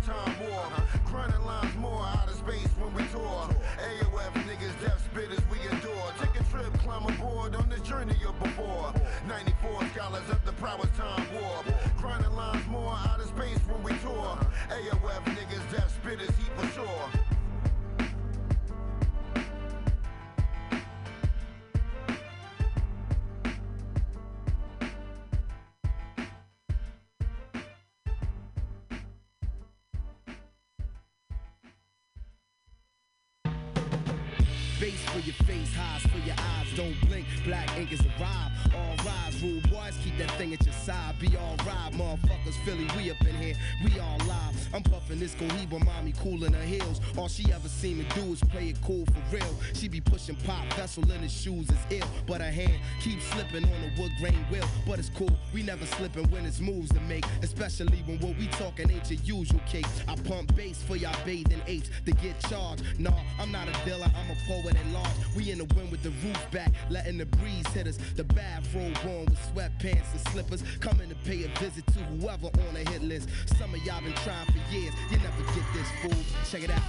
side. 40.84 41.18
Be 41.18 41.34
all 41.38 41.56
right, 41.66 41.90
motherfuckers. 41.92 42.56
Philly, 42.64 42.86
we 42.96 43.10
up 43.10 43.20
in 43.22 43.34
here, 43.36 43.54
we 43.82 43.98
all 43.98 44.18
live. 44.28 44.53
I'm 44.74 44.82
puffing 44.82 45.20
this 45.20 45.36
Cohiba, 45.36 45.84
mommy 45.84 46.12
cool 46.18 46.42
in 46.44 46.52
her 46.52 46.64
heels. 46.64 47.00
All 47.16 47.28
she 47.28 47.52
ever 47.52 47.68
seem 47.68 48.04
to 48.04 48.20
do 48.20 48.32
is 48.32 48.40
play 48.40 48.70
it 48.70 48.76
cool 48.82 49.06
for 49.06 49.36
real. 49.36 49.54
She 49.72 49.86
be 49.86 50.00
pushing 50.00 50.34
pop, 50.34 50.64
vessel 50.72 51.08
in 51.12 51.20
his 51.20 51.32
shoes 51.32 51.70
is 51.70 51.78
ill. 51.90 52.08
But 52.26 52.40
her 52.40 52.50
hand 52.50 52.80
keeps 53.00 53.24
slipping 53.26 53.64
on 53.64 53.80
the 53.82 54.02
wood 54.02 54.10
grain 54.18 54.44
wheel. 54.50 54.66
But 54.84 54.98
it's 54.98 55.10
cool, 55.10 55.30
we 55.52 55.62
never 55.62 55.86
slipping 55.86 56.28
when 56.30 56.44
it's 56.44 56.58
moves 56.58 56.90
to 56.90 57.00
make. 57.02 57.24
Especially 57.42 58.02
when 58.06 58.18
what 58.18 58.36
we 58.36 58.48
talking 58.48 58.90
ain't 58.90 59.08
your 59.08 59.20
usual 59.38 59.60
cake. 59.68 59.86
I 60.08 60.16
pump 60.16 60.56
bass 60.56 60.82
for 60.82 60.96
y'all 60.96 61.14
bathing 61.24 61.62
apes 61.68 61.90
to 62.06 62.10
get 62.10 62.40
charged. 62.48 62.82
Nah, 62.98 63.12
I'm 63.38 63.52
not 63.52 63.68
a 63.68 63.84
dealer, 63.84 64.10
I'm 64.16 64.30
a 64.30 64.36
poet 64.48 64.74
at 64.74 64.86
large. 64.92 65.36
We 65.36 65.52
in 65.52 65.58
the 65.58 65.72
wind 65.76 65.92
with 65.92 66.02
the 66.02 66.10
roof 66.26 66.50
back, 66.50 66.72
letting 66.90 67.18
the 67.18 67.26
breeze 67.26 67.68
hit 67.68 67.86
us. 67.86 67.98
The 68.16 68.24
bathrobe 68.24 68.98
on 69.04 69.26
with 69.26 69.54
sweatpants 69.54 70.10
and 70.12 70.20
slippers. 70.32 70.64
Coming 70.80 71.10
to 71.10 71.14
pay 71.14 71.44
a 71.44 71.48
visit 71.60 71.86
to 71.86 72.00
whoever 72.00 72.46
on 72.46 72.74
the 72.74 72.90
hit 72.90 73.02
list. 73.02 73.28
Some 73.56 73.72
of 73.72 73.80
y'all 73.84 74.02
been 74.02 74.12
trying 74.14 74.46
for 74.46 74.63
years, 74.70 74.94
you 75.10 75.18
never 75.18 75.42
get 75.54 75.66
this 75.72 75.90
fool. 76.02 76.22
Check 76.50 76.62
it 76.64 76.70
out. 76.70 76.82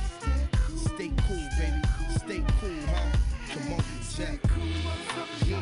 Stay 0.76 1.12
cool, 1.28 1.48
baby. 1.58 1.82
Stay 2.18 2.42
cool, 2.60 2.82
huh? 2.88 3.10
Come 3.54 3.74
on, 3.74 3.80
check. 4.16 4.40
Stay 4.40 4.40
cool, 4.48 4.70
motherfucker. 4.84 5.50
Yeah. 5.50 5.62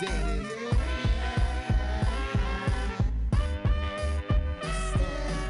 There. 0.00 0.24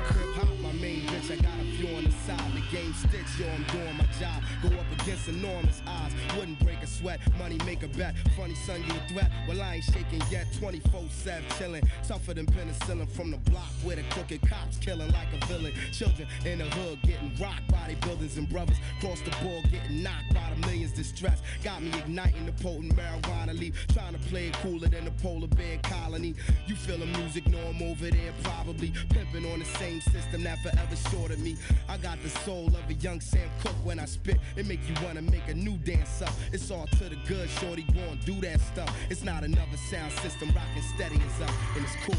Crip 0.07 0.31
hop, 0.35 0.49
my 0.61 0.73
main 0.73 1.03
bitch, 1.07 1.31
I 1.31 1.37
got 1.37 1.61
a 1.61 1.65
few 1.77 1.89
on 1.97 2.03
the 2.05 2.11
side. 2.11 2.53
The 2.55 2.61
game 2.77 2.93
sticks, 2.95 3.39
yo, 3.39 3.47
I'm 3.49 3.63
doing 3.65 3.97
my 3.97 4.07
job. 4.19 4.43
Go 4.63 4.69
up 4.77 4.90
against 5.11 5.29
enormous 5.29 5.83
odds. 5.87 6.15
Wouldn't 6.37 6.59
break 6.61 6.81
a 6.83 6.87
sweat, 6.87 7.21
money 7.39 7.59
make 7.67 7.83
a 7.83 7.89
bet. 7.89 8.15
Funny 8.37 8.55
son, 8.55 8.83
you 8.87 8.95
a 8.95 9.13
threat? 9.13 9.31
Well, 9.49 9.61
I 9.61 9.77
ain't 9.77 9.85
shaking 9.85 10.23
yet. 10.31 10.47
24 10.59 11.03
7 11.11 11.45
chilling. 11.59 11.83
Tougher 12.07 12.35
than 12.35 12.47
penicillin 12.47 13.09
from 13.09 13.33
the 13.33 13.39
block 13.51 13.71
where 13.83 13.97
the 13.97 14.03
crooked 14.11 14.41
cops 14.43 14.77
killing 14.79 15.11
like 15.13 15.29
a 15.33 15.47
villain. 15.47 15.73
Children 15.93 16.29
in 16.45 16.59
the 16.59 16.65
hood 16.65 17.01
getting 17.03 17.33
rocked 17.41 17.67
by 17.73 17.97
buildings 18.03 18.37
and 18.37 18.49
brothers. 18.49 18.77
Cross 19.01 19.23
the 19.23 19.31
board 19.43 19.65
getting 19.71 20.03
knocked 20.03 20.33
by 20.33 20.49
the 20.55 20.67
millions 20.67 20.93
distressed. 20.93 21.43
Got 21.65 21.83
me 21.83 21.91
igniting 21.99 22.47
the 22.47 22.53
potent 22.53 22.95
marijuana 22.97 23.59
leaf. 23.59 23.75
Trying 23.93 24.15
to 24.15 24.21
play 24.31 24.49
it 24.49 24.55
cooler 24.63 24.89
than 24.89 25.05
the 25.05 25.11
polar 25.23 25.49
bear 25.49 25.79
colony. 25.83 26.35
You 26.67 26.75
feel 26.75 26.99
the 26.99 27.07
music, 27.07 27.49
know 27.49 27.59
I'm 27.69 27.83
over 27.83 28.11
there 28.11 28.33
probably. 28.43 28.93
Pimping 29.11 29.51
on 29.53 29.59
the 29.59 29.65
same 29.65 30.01
system 30.01 30.45
that 30.45 30.59
forever 30.63 30.97
short 31.11 31.31
of 31.33 31.41
me. 31.41 31.57
I 31.89 31.97
got 31.99 32.23
the 32.23 32.31
soul 32.31 32.69
of 32.69 32.89
a 32.89 32.95
young 32.95 33.21
Sam 33.21 33.49
Cooke 33.63 33.85
when 33.85 33.99
I 33.99 34.05
spit. 34.05 34.39
It 34.57 34.67
make 34.67 34.81
you 34.89 34.95
wanna 35.05 35.23
make 35.23 35.49
a 35.49 35.55
new 35.55 35.77
dance 35.79 36.23
up. 36.23 36.33
It's 36.53 36.71
all 36.71 36.87
to 36.87 37.05
the 37.09 37.17
good, 37.27 37.49
shorty. 37.49 37.83
Go 37.95 38.01
and 38.01 38.25
do 38.25 38.41
that 38.43 38.61
stuff. 38.61 38.95
It's 39.09 39.25
not 39.25 39.45
another 39.45 39.77
sound 39.91 40.13
system. 40.13 40.51
Rockin' 40.55 40.83
steady 40.95 41.17
is 41.17 41.41
up, 41.43 41.55
and 41.77 41.85
it's 41.85 41.97
cool. 42.05 42.17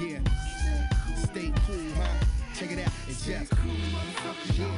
Yeah. 0.00 0.20
Stay 1.16 1.52
cool, 1.66 1.92
huh? 1.96 2.24
Check 2.54 2.72
it 2.72 2.78
out. 2.86 2.92
It's 3.08 3.24
just. 3.24 3.52
Yeah. 4.56 4.68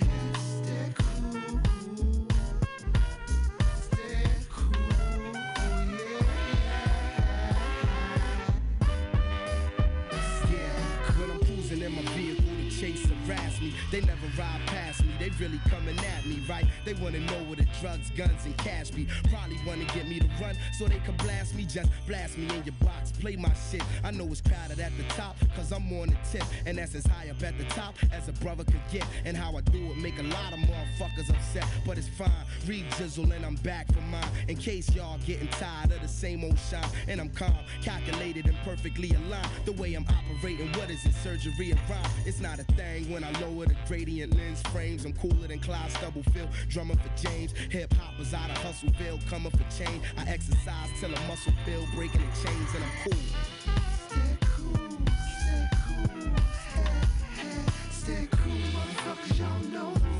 Yeah, 0.00 0.43
ride 14.38 14.66
past 14.66 14.83
they 15.24 15.30
really 15.42 15.60
coming 15.70 15.98
at 15.98 16.26
me, 16.26 16.42
right? 16.48 16.66
They 16.84 16.92
wanna 16.94 17.20
know 17.20 17.38
where 17.44 17.56
the 17.56 17.66
drugs, 17.80 18.10
guns, 18.10 18.44
and 18.44 18.56
cash 18.58 18.90
be. 18.90 19.06
Probably 19.30 19.58
wanna 19.66 19.84
get 19.86 20.06
me 20.06 20.20
to 20.20 20.28
run 20.40 20.54
so 20.78 20.86
they 20.86 20.98
can 20.98 21.16
blast 21.16 21.54
me. 21.54 21.64
Just 21.64 21.90
blast 22.06 22.36
me 22.36 22.44
in 22.54 22.62
your 22.64 22.74
box, 22.80 23.10
play 23.12 23.36
my 23.36 23.52
shit. 23.70 23.82
I 24.02 24.10
know 24.10 24.26
it's 24.26 24.42
crowded 24.42 24.80
at 24.80 24.92
the 24.98 25.04
top, 25.14 25.36
cause 25.56 25.72
I'm 25.72 25.90
on 25.98 26.08
the 26.08 26.16
tip. 26.30 26.44
And 26.66 26.76
that's 26.76 26.94
as 26.94 27.06
high 27.06 27.30
up 27.30 27.42
at 27.42 27.56
the 27.56 27.64
top 27.64 27.94
as 28.12 28.28
a 28.28 28.32
brother 28.32 28.64
could 28.64 28.82
get. 28.92 29.06
And 29.24 29.34
how 29.34 29.56
I 29.56 29.62
do 29.62 29.90
it 29.92 29.96
make 29.96 30.18
a 30.18 30.22
lot 30.22 30.52
of 30.52 30.58
motherfuckers 30.58 31.30
upset, 31.30 31.64
but 31.86 31.96
it's 31.96 32.08
fine. 32.08 32.30
Read 32.66 32.84
Jizzle 32.92 33.34
and 33.34 33.46
I'm 33.46 33.56
back 33.56 33.90
for 33.92 34.02
mine. 34.02 34.28
In 34.48 34.56
case 34.56 34.94
y'all 34.94 35.18
getting 35.26 35.48
tired 35.48 35.92
of 35.92 36.02
the 36.02 36.08
same 36.08 36.44
old 36.44 36.58
shine. 36.70 36.84
And 37.08 37.18
I'm 37.18 37.30
calm, 37.30 37.54
calculated, 37.82 38.46
and 38.46 38.56
perfectly 38.58 39.10
aligned. 39.14 39.48
The 39.64 39.72
way 39.72 39.94
I'm 39.94 40.04
operating, 40.04 40.70
what 40.72 40.90
is 40.90 41.04
it? 41.06 41.14
Surgery 41.22 41.70
of 41.70 41.78
rhyme. 41.88 42.10
It's 42.26 42.40
not 42.40 42.58
a 42.58 42.64
thing 42.74 43.10
when 43.10 43.24
I 43.24 43.30
lower 43.40 43.64
the 43.64 43.76
gradient 43.88 44.36
lens 44.36 44.60
frames. 44.70 45.04
I'm 45.04 45.13
cooler 45.20 45.48
than 45.48 45.58
Clyde 45.60 45.90
Stubblefield, 45.92 46.48
drumming 46.68 46.98
for 46.98 47.10
James. 47.16 47.52
Hip 47.70 47.92
hoppers 47.94 48.34
out 48.34 48.50
of 48.50 48.56
Hustleville, 48.58 49.24
coming 49.28 49.50
for 49.50 49.64
change. 49.76 50.02
I 50.16 50.22
exercise 50.28 50.88
till 51.00 51.14
a 51.14 51.20
muscle 51.28 51.52
feel 51.64 51.86
breaking 51.94 52.20
the 52.20 52.48
chains, 52.48 52.74
and 52.74 52.84
I'm 52.84 52.90
cool 53.04 53.20
Stay 54.08 54.36
cool. 54.40 54.98
Stay 57.90 58.28
cool, 58.30 58.52
motherfuckers, 58.52 59.38
y'all 59.38 59.60
know 59.72 60.13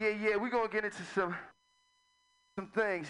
Yeah, 0.00 0.10
yeah, 0.10 0.36
we're 0.36 0.48
gonna 0.48 0.68
get 0.68 0.84
into 0.84 1.02
some 1.12 1.34
some 2.56 2.68
things. 2.68 3.08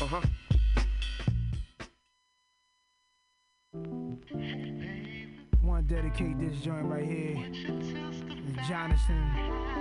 Uh-huh. 0.00 0.20
Want 5.60 5.88
to 5.88 5.94
dedicate 5.94 6.38
this 6.38 6.60
joint 6.60 6.84
right 6.84 7.04
here 7.04 7.34
to 7.34 8.68
Jonathan 8.68 9.32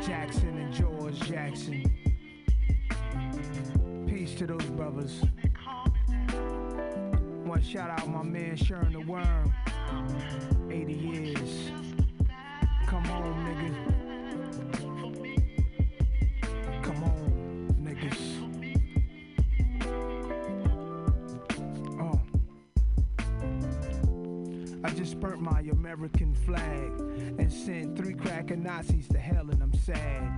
Jackson 0.01 0.57
and 0.57 0.73
George 0.73 1.19
Jackson. 1.29 1.83
Peace 4.07 4.33
to 4.39 4.47
those 4.47 4.65
brothers. 4.71 5.21
Want 7.45 7.63
to 7.63 7.69
shout 7.69 7.91
out 7.91 8.09
my 8.09 8.23
man 8.23 8.55
Sharon 8.55 8.93
the 8.93 9.01
Worm. 9.01 9.53
80 10.71 10.93
years. 10.93 11.90
Come 12.91 13.09
on, 13.09 13.33
nigga. 13.45 13.71
Come 16.83 17.03
on, 17.05 17.73
niggas. 17.79 18.21
Oh. 22.01 22.19
I 24.83 24.89
just 24.89 25.21
burnt 25.21 25.39
my 25.39 25.61
American 25.71 26.35
flag 26.35 26.91
and 27.39 27.49
sent 27.49 27.95
three 27.95 28.13
cracking 28.13 28.63
Nazis 28.63 29.07
to 29.07 29.17
hell, 29.17 29.49
and 29.49 29.63
I'm 29.63 29.73
sad. 29.73 30.37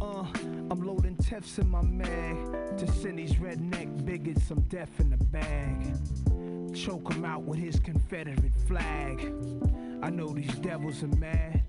Uh, 0.00 0.26
I'm 0.68 0.82
loading 0.84 1.14
tiffs 1.18 1.58
in 1.60 1.70
my 1.70 1.82
mag 1.82 2.76
to 2.76 2.90
send 2.90 3.20
these 3.20 3.34
redneck 3.34 4.04
bigots 4.04 4.42
some 4.48 4.62
death 4.62 4.98
in 4.98 5.10
the 5.10 5.16
bag. 5.26 5.96
Choke 6.74 7.12
him 7.12 7.24
out 7.24 7.44
with 7.44 7.60
his 7.60 7.78
Confederate 7.78 8.56
flag. 8.66 9.32
I 10.02 10.10
know 10.10 10.26
these 10.32 10.52
devils 10.56 11.04
are 11.04 11.16
mad. 11.18 11.62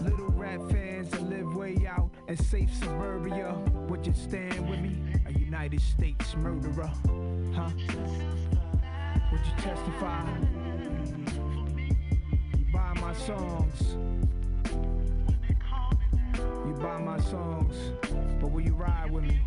Little 0.00 0.28
rap 0.28 0.60
fans 0.70 1.10
that 1.10 1.22
live 1.28 1.54
way 1.54 1.76
out 1.86 2.10
in 2.26 2.38
safe 2.38 2.74
suburbia. 2.74 3.54
Would 3.88 4.06
you 4.06 4.14
stand 4.14 4.66
with 4.68 4.80
me? 4.80 4.96
A 5.26 5.32
United 5.38 5.82
States 5.82 6.34
murderer, 6.36 6.90
huh? 7.54 7.68
Would 9.30 9.40
you 9.44 9.52
testify? 9.58 10.24
You 12.56 12.64
buy 12.72 12.94
my 12.98 13.12
songs. 13.12 13.96
You 16.66 16.74
buy 16.80 16.98
my 16.98 17.20
songs, 17.20 17.76
but 18.40 18.50
will 18.50 18.62
you 18.62 18.72
ride 18.72 19.10
with 19.10 19.24
me? 19.24 19.38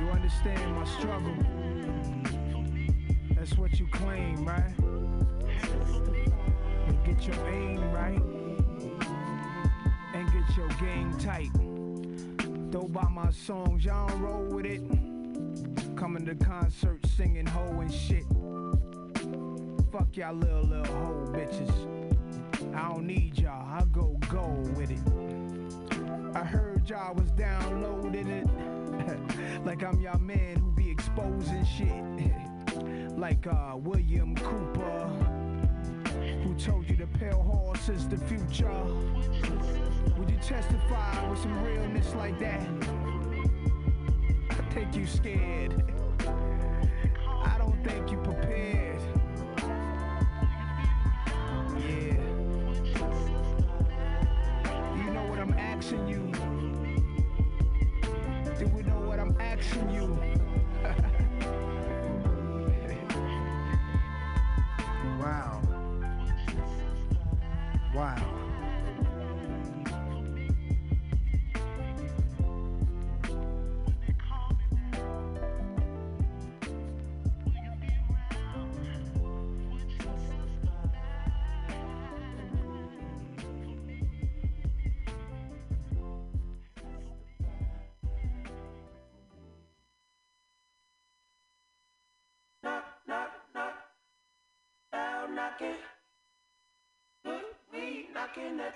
You 0.00 0.10
understand 0.10 0.74
my 0.74 0.84
struggle. 0.98 1.36
That's 3.44 3.58
what 3.58 3.78
you 3.78 3.86
claim, 3.88 4.42
right? 4.42 4.72
But 6.86 7.04
get 7.04 7.26
your 7.26 7.46
aim 7.46 7.92
right 7.92 8.22
and 10.14 10.32
get 10.32 10.56
your 10.56 10.68
game 10.80 11.14
tight. 11.18 11.50
Though 12.72 12.88
by 12.88 13.06
my 13.10 13.30
songs, 13.32 13.84
y'all 13.84 14.08
don't 14.08 14.22
roll 14.22 14.44
with 14.44 14.64
it. 14.64 14.80
Coming 15.94 16.24
to 16.24 16.34
concerts 16.36 17.10
singing 17.10 17.44
ho 17.44 17.80
and 17.80 17.92
shit. 17.92 18.24
Fuck 19.92 20.16
y'all 20.16 20.34
little 20.34 20.62
little 20.62 20.94
hoe 20.94 21.30
bitches. 21.30 22.74
I 22.74 22.88
don't 22.88 23.06
need 23.06 23.38
y'all, 23.38 23.68
I 23.68 23.84
go 23.92 24.18
go 24.30 24.46
with 24.74 24.90
it. 24.90 26.34
I 26.34 26.44
heard 26.44 26.88
y'all 26.88 27.14
was 27.14 27.30
downloading 27.32 28.26
it. 28.26 28.46
like 29.66 29.84
I'm 29.84 30.00
y'all 30.00 30.18
man 30.18 30.56
who 30.56 30.72
be 30.72 30.90
exposing 30.90 31.66
shit. 31.66 32.32
like 33.16 33.46
uh 33.46 33.76
William 33.76 34.34
Cooper. 34.36 35.08
Who 36.42 36.54
told 36.54 36.88
you 36.88 36.96
the 36.96 37.06
pale 37.18 37.42
horse 37.42 37.88
is 37.88 38.08
the 38.08 38.16
future? 38.16 38.70
Would 40.18 40.30
you 40.30 40.36
testify 40.38 41.28
with 41.28 41.38
some 41.40 41.62
realness 41.62 42.14
like 42.14 42.38
that? 42.40 42.66
I 44.50 44.54
think 44.72 44.94
you 44.96 45.06
scared. 45.06 45.92
I 47.26 47.56
don't 47.58 47.82
think 47.84 48.10
you 48.10 48.18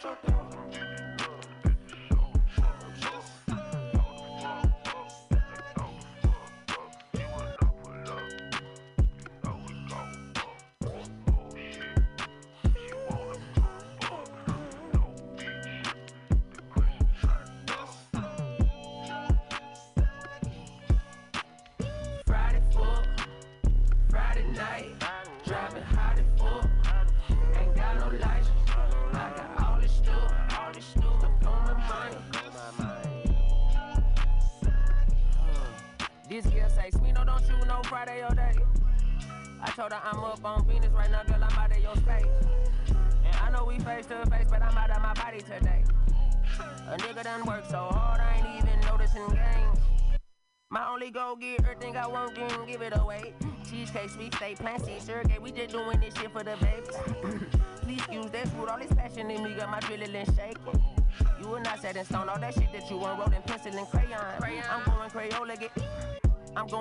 knocking 0.01 0.28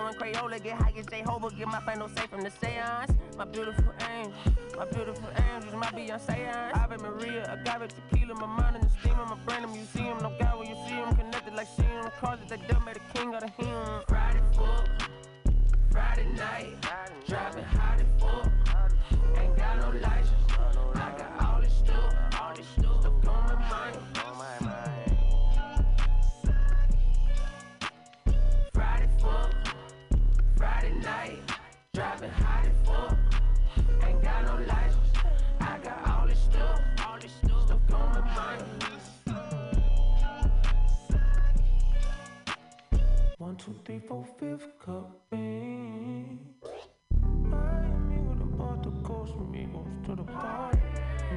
I'm 0.08 0.14
Crayola, 0.14 0.64
get 0.64 0.82
high 0.82 0.94
as 0.98 1.06
Jehovah, 1.06 1.50
get 1.50 1.68
my 1.68 1.82
final 1.82 2.08
say 2.08 2.28
from 2.28 2.42
the 2.42 2.50
seance. 2.50 3.12
My 3.38 3.44
beautiful 3.44 3.92
angel, 4.10 4.34
my 4.78 4.86
beautiful 4.86 5.30
angels, 5.52 5.74
my 5.74 5.88
Beyonce. 5.88 6.74
Ave 6.76 6.96
Maria, 6.98 7.44
agave 7.52 7.90
tequila, 7.90 8.36
my 8.36 8.46
mind 8.46 8.78
in 8.78 8.84
the 8.84 8.90
steam, 9.02 9.18
my 9.18 9.36
brain 9.46 9.66
a 9.66 9.68
museum. 9.68 10.18
No 10.20 10.34
God 10.40 10.60
when 10.60 10.70
you 10.70 10.76
see 10.88 10.94
him 10.94 11.14
connected 11.14 11.54
like 11.56 11.68
seeing 11.76 12.02
the 12.02 12.12
cars 12.22 12.40
that 12.48 12.66
done 12.70 12.86
made 12.86 12.96
a 12.96 13.18
king 13.18 13.36
out 13.36 13.44
of 13.44 13.50
him. 13.50 14.02
Friday 14.08 14.40
fuck, 14.56 14.88
Friday 15.92 16.28
night, 16.38 16.78
driving 17.28 17.66
hot 17.66 17.77
four, 44.08 44.26
fifth 44.40 44.80
cup 44.80 45.22
beans. 45.30 46.40
Miami 47.22 48.20
with 48.20 48.42
a 48.42 48.46
bought 48.46 48.84
the 48.84 48.92
Coast 49.02 49.34
Amigos 49.34 49.88
to 50.06 50.16
the 50.16 50.24
party. 50.24 50.80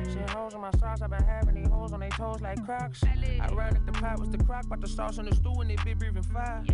See 0.05 0.19
holes 0.33 0.55
in 0.55 0.61
my 0.61 0.71
socks, 0.79 1.03
I 1.03 1.09
been 1.09 1.23
having 1.25 1.57
these 1.57 1.69
holes 1.69 1.93
on 1.93 2.01
their 2.01 2.11
toes 2.11 2.41
like 2.41 2.65
crocs. 2.65 3.03
I 3.05 3.49
ran 3.53 3.77
at 3.77 3.87
the 3.87 3.93
pot 3.93 4.21
was 4.21 4.31
the 4.31 4.39
crock, 4.39 4.67
but 4.69 4.81
the 4.81 4.87
sauce 4.87 5.19
on 5.19 5.27
the 5.27 5.35
stew 5.35 5.53
and 5.61 5.71
it 5.71 5.85
be 5.85 5.95
breathing 5.95 6.23
fire. 6.23 6.65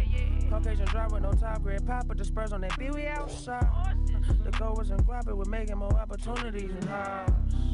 Caucasian 0.51 0.87
drive 0.87 1.13
with 1.13 1.23
no 1.23 1.33
top 1.33 1.63
grade 1.63 1.87
pop, 1.87 2.07
but 2.07 2.19
the 2.19 2.25
spurs 2.25 2.53
on 2.53 2.61
that 2.61 2.79
B, 2.79 2.91
we 2.91 3.07
outside. 3.07 3.97
The 4.45 4.51
goal 4.51 4.77
guap, 4.77 5.29
it 5.29 5.37
was 5.37 5.49
making 5.49 5.79
more 5.79 5.95
opportunities 5.95 6.71
and 6.71 6.85
house. 6.85 7.31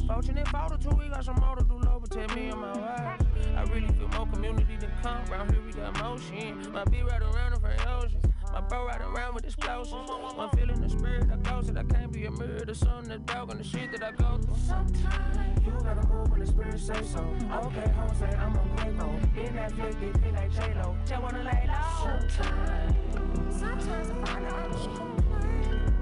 Fortunate 0.07 0.49
photo 0.49 0.77
too, 0.77 0.97
we 0.97 1.09
got 1.09 1.25
some 1.25 1.37
more 1.37 1.57
to 1.57 1.65
do 1.65 1.75
low, 1.75 1.99
but 2.01 2.11
tell 2.11 2.37
me 2.37 2.51
on 2.51 2.61
my 2.61 2.79
wife. 2.79 3.22
I 3.57 3.63
really 3.73 3.89
feel 3.89 4.09
more 4.09 4.27
community 4.27 4.77
than 4.77 4.91
come. 5.03 5.25
Round 5.27 5.51
here 5.51 5.63
we 5.65 5.73
got 5.73 5.99
motion. 6.01 6.73
My 6.73 6.85
beat 6.85 7.05
right 7.05 7.23
around 7.23 7.55
the 7.55 7.61
front 7.61 7.87
ocean. 7.87 8.21
My 8.53 8.61
bro 8.61 8.87
riding 8.87 9.07
around 9.07 9.35
with 9.35 9.45
explosions. 9.45 10.11
I'm 10.39 10.51
feeling 10.51 10.81
the 10.81 10.89
spirit 10.89 11.29
that 11.29 11.43
goes 11.43 11.69
that 11.69 11.79
I 11.79 11.85
can't 11.85 12.13
be 12.13 12.27
a 12.27 12.31
mirror. 12.31 12.65
The 12.67 12.75
sun 12.75 13.05
that's 13.05 13.23
dark 13.23 13.49
on 13.51 13.57
the 13.57 13.65
shit 13.65 13.91
that 13.93 14.03
I 14.03 14.13
go 14.13 14.37
through. 14.37 14.57
Sometimes 14.67 15.65
you 15.65 15.73
gotta 15.83 16.07
move 16.07 16.31
when 16.31 16.41
the 16.41 16.47
spirit 16.47 16.79
say 16.79 17.03
so. 17.03 17.21
Okay, 17.65 17.91
say 18.19 18.37
I'm 18.37 18.57
on 18.57 18.69
Quavo. 18.77 19.47
In 19.47 19.57
that 19.57 19.73
flick, 19.73 19.97
it 20.03 20.19
feel 20.19 20.33
like 20.33 20.53
J-Lo. 20.53 20.97
Just 21.07 21.23
wanna 21.23 21.43
lay 21.45 21.67
low. 21.67 22.19
Sometimes, 22.29 23.59
sometimes 23.59 24.11
I 24.11 24.25
find 24.25 24.45
it 24.45 24.53
hard 24.53 24.73
to 24.73 24.79
complain. 24.79 25.95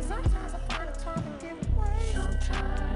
Sometimes 0.00 0.54
I 0.54 0.58
find 0.74 0.88
it 0.88 0.98
time 0.98 1.22
to 1.22 1.46
give 1.46 1.76
away. 1.76 2.12
Sometimes. 2.12 2.89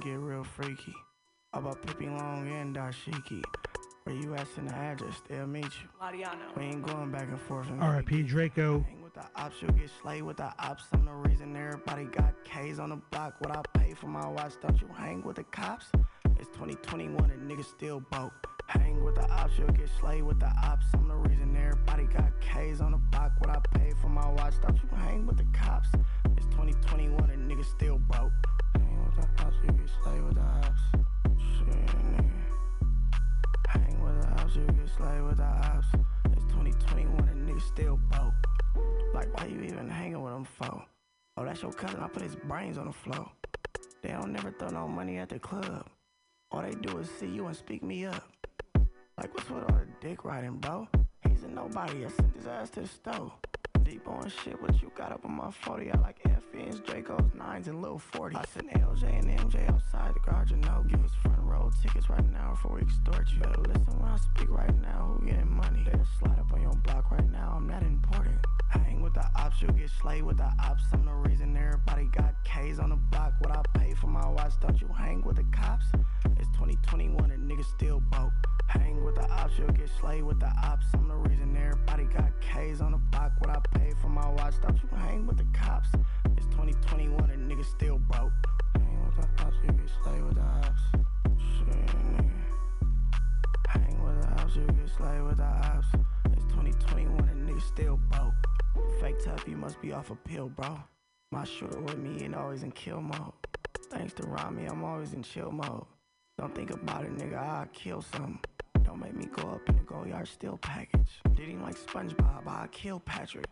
Get 0.00 0.18
real 0.18 0.44
freaky. 0.44 0.94
How 1.52 1.60
about 1.60 1.82
Pippi 1.82 2.06
Long 2.06 2.48
and 2.48 2.74
Dashiki? 2.74 3.42
Where 4.04 4.16
you 4.16 4.34
at 4.34 4.46
in 4.56 4.66
the 4.66 4.74
address? 4.74 5.20
They'll 5.28 5.46
meet 5.46 5.64
you. 5.64 5.88
Lariano. 6.00 6.56
We 6.56 6.64
ain't 6.64 6.82
going 6.86 7.10
back 7.10 7.28
and 7.28 7.40
forth. 7.40 7.68
and 7.68 7.82
R.I.P. 7.82 8.22
Draco. 8.22 8.84
with 9.02 9.14
the 9.14 9.24
ops, 9.36 9.56
you'll 9.60 9.72
get 9.72 9.90
slayed 10.00 10.22
with 10.22 10.38
the 10.38 10.52
ops. 10.58 10.84
I'm 10.92 11.04
the 11.04 11.12
reason 11.12 11.54
everybody 11.54 12.04
got 12.04 12.32
K's 12.44 12.78
on 12.78 12.90
the 12.90 13.00
block. 13.10 13.34
What 13.40 13.56
I 13.56 13.62
pay 13.78 13.92
for 13.94 14.06
my 14.06 14.26
watch, 14.26 14.54
don't 14.62 14.80
you 14.80 14.88
hang 14.96 15.22
with 15.22 15.36
the 15.36 15.44
cops? 15.44 15.86
It's 16.38 16.48
2021 16.50 17.30
and 17.30 17.50
niggas 17.50 17.66
still 17.66 18.00
broke. 18.10 18.32
Hang 18.68 19.04
with 19.04 19.16
the 19.16 19.28
ops, 19.30 19.52
you'll 19.58 19.68
get 19.68 19.88
slayed 20.00 20.22
with 20.22 20.40
the 20.40 20.50
ops. 20.64 20.86
I'm 20.94 21.08
the 21.08 21.16
reason 21.16 21.54
everybody 21.56 22.04
got 22.04 22.30
K's 22.40 22.80
on 22.80 22.92
the 22.92 22.98
block. 22.98 23.32
What 23.40 23.50
I 23.50 23.60
pay 23.78 23.90
for 24.00 24.08
my 24.08 24.28
watch, 24.30 24.54
don't 24.62 24.76
you 24.82 24.88
hang 24.96 25.26
with 25.26 25.36
the 25.36 25.46
cops? 25.52 25.88
It's 26.36 26.46
2021 26.46 27.30
and 27.30 27.50
niggas 27.50 27.66
still 27.66 27.98
broke. 27.98 28.32
Hang 29.20 29.28
with 29.28 29.36
the 29.36 29.44
ops, 29.44 29.56
you 29.62 29.72
get 29.72 29.90
slayed 30.02 30.22
with 30.22 30.34
the 30.34 30.40
ops. 30.40 30.80
Shit, 31.56 31.86
nigga. 32.06 32.30
Hang 33.68 34.02
with 34.02 34.22
the 34.22 34.28
ops, 34.42 34.56
you 34.56 34.66
get 34.66 34.88
slayed 34.96 35.22
with 35.22 35.36
the 35.36 35.44
ops. 35.44 35.86
It's 36.32 36.44
2021 36.44 37.28
and 37.28 37.48
niggas 37.48 37.62
still 37.62 37.98
broke. 38.10 38.32
Like, 39.14 39.36
why 39.36 39.46
you 39.46 39.60
even 39.62 39.88
hanging 39.88 40.22
with 40.22 40.32
them 40.32 40.44
for? 40.44 40.84
Oh, 41.36 41.44
that's 41.44 41.62
your 41.62 41.72
cousin. 41.72 42.00
I 42.00 42.08
put 42.08 42.22
his 42.22 42.36
brains 42.36 42.78
on 42.78 42.86
the 42.86 42.92
floor. 42.92 43.30
They 44.02 44.10
don't 44.10 44.32
never 44.32 44.50
throw 44.52 44.68
no 44.68 44.88
money 44.88 45.18
at 45.18 45.28
the 45.28 45.38
club. 45.38 45.86
All 46.50 46.62
they 46.62 46.74
do 46.74 46.98
is 46.98 47.10
see 47.10 47.26
you 47.26 47.46
and 47.46 47.56
speak 47.56 47.82
me 47.82 48.06
up. 48.06 48.24
Like, 49.18 49.34
what's 49.34 49.50
with 49.50 49.64
all 49.64 49.78
the 49.78 49.86
dick 50.00 50.24
riding, 50.24 50.56
bro? 50.56 50.88
He's 51.28 51.42
a 51.44 51.48
nobody. 51.48 52.06
I 52.06 52.08
sent 52.08 52.34
his 52.36 52.46
ass 52.46 52.70
to 52.70 52.80
the 52.80 52.88
stove. 52.88 53.32
Deep 53.90 54.06
on 54.06 54.30
shit, 54.44 54.62
what 54.62 54.80
you 54.80 54.92
got 54.96 55.10
up 55.10 55.24
on 55.24 55.32
my 55.32 55.50
40? 55.50 55.90
I 55.90 55.98
like 55.98 56.22
FNs, 56.22 56.80
Dracos, 56.82 57.28
9s, 57.36 57.66
and 57.66 57.82
little 57.82 57.98
40. 57.98 58.36
I 58.36 58.44
sent 58.44 58.70
LJ 58.70 59.18
and 59.18 59.40
MJ 59.40 59.68
outside 59.68 60.14
the 60.14 60.20
garage, 60.20 60.52
you 60.52 60.58
know. 60.58 60.84
Give 60.86 61.04
us 61.04 61.10
front 61.20 61.40
row 61.40 61.72
tickets 61.82 62.08
right 62.08 62.30
now 62.30 62.50
before 62.52 62.76
we 62.76 62.82
extort 62.82 63.26
you. 63.32 63.40
Better 63.40 63.60
listen 63.62 63.98
when 63.98 64.08
I 64.08 64.16
speak 64.16 64.48
right 64.48 64.80
now. 64.80 65.18
Who 65.18 65.26
getting 65.26 65.50
money? 65.50 65.82
They'll 65.84 66.06
slide 66.20 66.38
up 66.38 66.52
on 66.52 66.62
your 66.62 66.72
block 66.84 67.10
right 67.10 67.28
now. 67.32 67.54
I'm 67.56 67.66
not 67.66 67.82
important. 67.82 68.38
Hang 68.68 69.02
with 69.02 69.14
the 69.14 69.26
ops, 69.34 69.60
you'll 69.60 69.72
get 69.72 69.90
slayed 70.00 70.22
with 70.22 70.36
the 70.36 70.52
ops. 70.62 70.84
I'm 70.92 71.04
the 71.04 71.12
reason 71.12 71.56
everybody 71.56 72.04
got 72.12 72.34
K's 72.44 72.78
on 72.78 72.90
the 72.90 72.96
block. 72.96 73.32
What 73.40 73.56
I 73.56 73.62
pay 73.76 73.94
for 73.94 74.06
my 74.06 74.28
watch, 74.28 74.52
don't 74.60 74.80
you 74.80 74.88
hang 74.96 75.20
with 75.22 75.34
the 75.34 75.44
cops? 75.50 75.86
It's 76.38 76.48
2021 76.50 77.32
and 77.32 77.50
niggas 77.50 77.64
still 77.64 77.98
broke. 77.98 78.30
Hang 78.70 79.02
with 79.04 79.16
the 79.16 79.28
ops, 79.28 79.58
you'll 79.58 79.68
get 79.72 79.88
slayed 79.98 80.22
with 80.22 80.38
the 80.38 80.46
ops. 80.46 80.86
I'm 80.94 81.08
the 81.08 81.16
reason 81.16 81.56
everybody 81.56 82.04
got 82.04 82.30
K's 82.40 82.80
on 82.80 82.92
the 82.92 82.98
block. 82.98 83.32
What 83.40 83.50
I 83.50 83.58
pay 83.76 83.90
for 84.00 84.08
my 84.08 84.28
watch, 84.30 84.54
don't 84.62 84.80
you 84.80 84.88
hang 84.96 85.26
with 85.26 85.38
the 85.38 85.46
cops? 85.52 85.88
It's 86.36 86.46
2021 86.46 87.30
and 87.30 87.50
niggas 87.50 87.64
still 87.64 87.98
broke. 87.98 88.30
Hang 88.76 89.04
with 89.04 89.16
the 89.16 89.44
ops, 89.44 89.56
you 89.64 89.72
get 89.72 89.90
slayed 90.04 90.22
with 90.22 90.36
the 90.36 90.42
ops. 90.42 90.82
Shit, 91.36 91.66
nigga. 91.66 92.30
Hang 93.66 94.04
with 94.04 94.22
the 94.22 94.28
ops, 94.40 94.54
you 94.54 94.66
get 94.66 94.88
slayed 94.96 95.22
with 95.22 95.36
the 95.38 95.42
ops. 95.42 95.86
It's 96.26 96.44
2021 96.44 97.28
and 97.28 97.48
niggas 97.48 97.66
still 97.66 97.98
broke. 98.08 98.34
Fake 99.00 99.18
tough, 99.24 99.48
you 99.48 99.56
must 99.56 99.80
be 99.82 99.92
off 99.92 100.12
a 100.12 100.14
pill, 100.14 100.48
bro. 100.48 100.78
My 101.32 101.42
shooter 101.42 101.80
with 101.80 101.98
me 101.98 102.22
ain't 102.22 102.36
always 102.36 102.62
in 102.62 102.70
kill 102.70 103.00
mode. 103.00 103.32
Thanks 103.90 104.12
to 104.14 104.22
Rami, 104.28 104.66
I'm 104.66 104.84
always 104.84 105.12
in 105.12 105.24
chill 105.24 105.50
mode. 105.50 105.86
Don't 106.38 106.54
think 106.54 106.70
about 106.70 107.04
it, 107.04 107.16
nigga, 107.16 107.36
I'll 107.36 107.66
kill 107.72 108.00
something. 108.00 108.38
Don't 108.84 109.00
make 109.00 109.14
me 109.14 109.26
go 109.26 109.48
up 109.50 109.68
in 109.68 109.76
the 109.76 109.82
go 109.82 110.04
yard 110.04 110.28
still 110.28 110.58
package. 110.58 111.20
Him 111.36 111.62
like 111.62 111.76
SpongeBob, 111.76 112.46
I'll 112.46 112.68
kill 112.68 113.00
Patrick. 113.00 113.48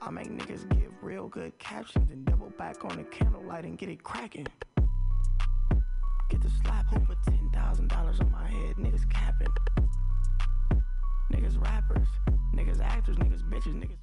I 0.00 0.10
make 0.10 0.28
niggas 0.28 0.68
give 0.70 0.92
real 1.02 1.28
good 1.28 1.58
captions 1.58 2.10
and 2.10 2.24
double 2.24 2.50
back 2.50 2.84
on 2.84 2.96
the 2.96 3.04
candlelight 3.04 3.64
and 3.64 3.76
get 3.76 3.88
it 3.88 4.02
cracking. 4.02 4.46
Get 6.30 6.40
the 6.40 6.50
slap 6.62 6.82
thousand 7.52 7.88
dollars 7.88 8.20
on 8.20 8.30
my 8.30 8.48
head, 8.48 8.76
niggas 8.76 9.08
capping. 9.08 9.48
Niggas 11.32 11.62
rappers, 11.62 12.08
niggas 12.54 12.80
actors, 12.80 13.16
niggas 13.16 13.42
bitches, 13.48 13.74
niggas. 13.74 14.01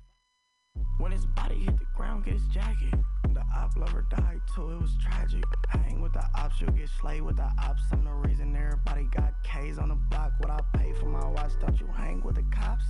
When 0.97 1.11
his 1.11 1.25
body 1.25 1.55
hit 1.55 1.77
the 1.77 1.85
ground, 1.95 2.25
get 2.25 2.33
his 2.33 2.47
jacket. 2.47 2.93
The 3.33 3.41
op 3.55 3.75
lover 3.77 4.05
died 4.09 4.41
too, 4.53 4.71
it 4.71 4.81
was 4.81 4.97
tragic. 4.97 5.43
Hang 5.69 6.01
with 6.01 6.13
the 6.13 6.23
ops, 6.35 6.59
you'll 6.59 6.71
get 6.71 6.89
slayed 6.99 7.21
with 7.21 7.37
the 7.37 7.49
ops. 7.61 7.83
I'm 7.91 8.03
the 8.03 8.11
reason 8.11 8.55
everybody 8.55 9.03
got 9.05 9.33
K's 9.43 9.77
on 9.77 9.89
the 9.89 9.95
block. 9.95 10.33
What 10.39 10.49
I 10.49 10.59
pay 10.77 10.93
for 10.93 11.05
my 11.05 11.25
watch, 11.27 11.51
don't 11.61 11.79
you 11.79 11.87
hang 11.95 12.21
with 12.21 12.35
the 12.35 12.43
cops? 12.51 12.85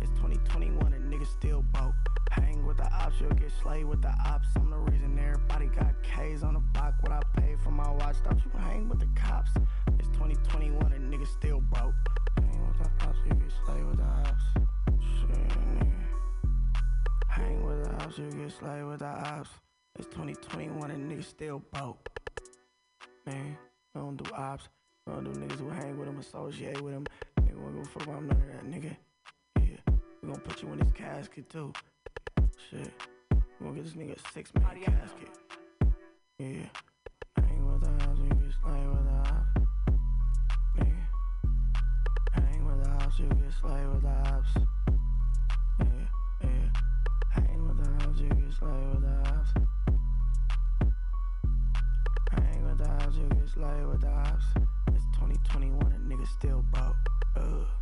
It's 0.00 0.10
2021 0.12 0.92
and 0.92 1.12
niggas 1.12 1.32
still 1.38 1.62
broke. 1.72 1.94
Hang 2.30 2.64
with 2.66 2.78
the 2.78 2.92
ops, 2.92 3.20
you'll 3.20 3.30
get 3.30 3.52
slayed 3.62 3.84
with 3.84 4.02
the 4.02 4.14
ops. 4.26 4.48
I'm 4.56 4.70
the 4.70 4.78
reason 4.78 5.18
everybody 5.18 5.66
got 5.66 5.94
K's 6.02 6.42
on 6.42 6.54
the 6.54 6.60
block. 6.60 6.94
What 7.02 7.12
I 7.12 7.20
pay 7.36 7.54
for 7.62 7.70
my 7.70 7.90
watch, 7.90 8.16
don't 8.24 8.42
you 8.44 8.50
hang 8.58 8.88
with 8.88 9.00
the 9.00 9.08
cops? 9.14 9.50
It's 9.98 10.08
2021 10.08 10.92
and 10.92 11.12
niggas 11.12 11.28
still 11.28 11.60
broke. 11.60 11.94
Hang 12.38 12.66
with 12.66 12.78
the 12.78 13.06
ops, 13.06 13.18
you 13.24 13.34
get 13.34 13.52
slayed 13.64 13.84
with 13.84 13.98
the 13.98 14.04
ops. 14.04 14.44
Ops, 18.12 18.18
you 18.18 18.42
get 18.42 18.52
slayed 18.52 18.84
with 18.84 18.98
the 19.00 19.06
ops. 19.06 19.50
It's 19.98 20.06
2021 20.08 20.90
and 20.90 21.10
niggas 21.10 21.24
still 21.24 21.62
broke. 21.72 22.08
Man, 23.26 23.56
we 23.94 24.00
don't 24.00 24.16
do 24.16 24.34
ops. 24.34 24.68
We 25.06 25.12
don't 25.12 25.24
do 25.24 25.40
niggas 25.40 25.58
who 25.58 25.70
hang 25.70 25.98
with 25.98 26.08
them, 26.08 26.18
associate 26.18 26.80
with 26.80 26.94
them. 26.94 27.06
Nigga, 27.40 27.54
we 27.54 27.62
don't 27.62 27.74
give 27.74 27.82
a 27.82 27.88
fuck 27.88 28.06
about 28.06 28.22
none 28.24 28.36
of 28.36 28.46
that, 28.46 28.64
nigga. 28.64 28.96
Yeah, 29.58 29.94
we 30.22 30.28
gonna 30.28 30.40
put 30.40 30.62
you 30.62 30.72
in 30.72 30.78
this 30.78 30.92
casket 30.92 31.48
too. 31.48 31.72
Shit, 32.70 32.90
we 33.30 33.66
gonna 33.66 33.74
get 33.74 33.84
this 33.84 33.94
nigga 33.94 34.16
a 34.16 34.32
six 34.32 34.52
man 34.54 34.80
casket. 34.82 35.28
Yeah, 36.38 36.66
hang 37.36 37.72
with 37.72 37.82
the 37.82 38.04
ops, 38.04 38.20
you 38.20 38.28
get 38.28 38.52
slayed 38.62 38.88
with 38.88 39.04
the 39.04 39.14
ops. 39.30 39.52
Nigga, 40.78 41.02
hang 42.32 42.66
with 42.66 42.84
the 42.84 42.90
ops, 42.90 43.18
you 43.18 43.26
get 43.26 43.52
slayed 43.60 43.88
with 43.88 44.02
the 44.02 44.08
ops. 44.08 44.61
Ops, 53.52 53.78
you 53.78 53.88
with 53.88 54.00
the 54.00 54.08
ops. 54.08 54.44
It's 54.88 55.04
2021 55.16 55.92
and 55.92 56.10
niggas 56.10 56.28
still 56.38 56.64
broke. 56.72 56.96
Ugh. 57.36 57.81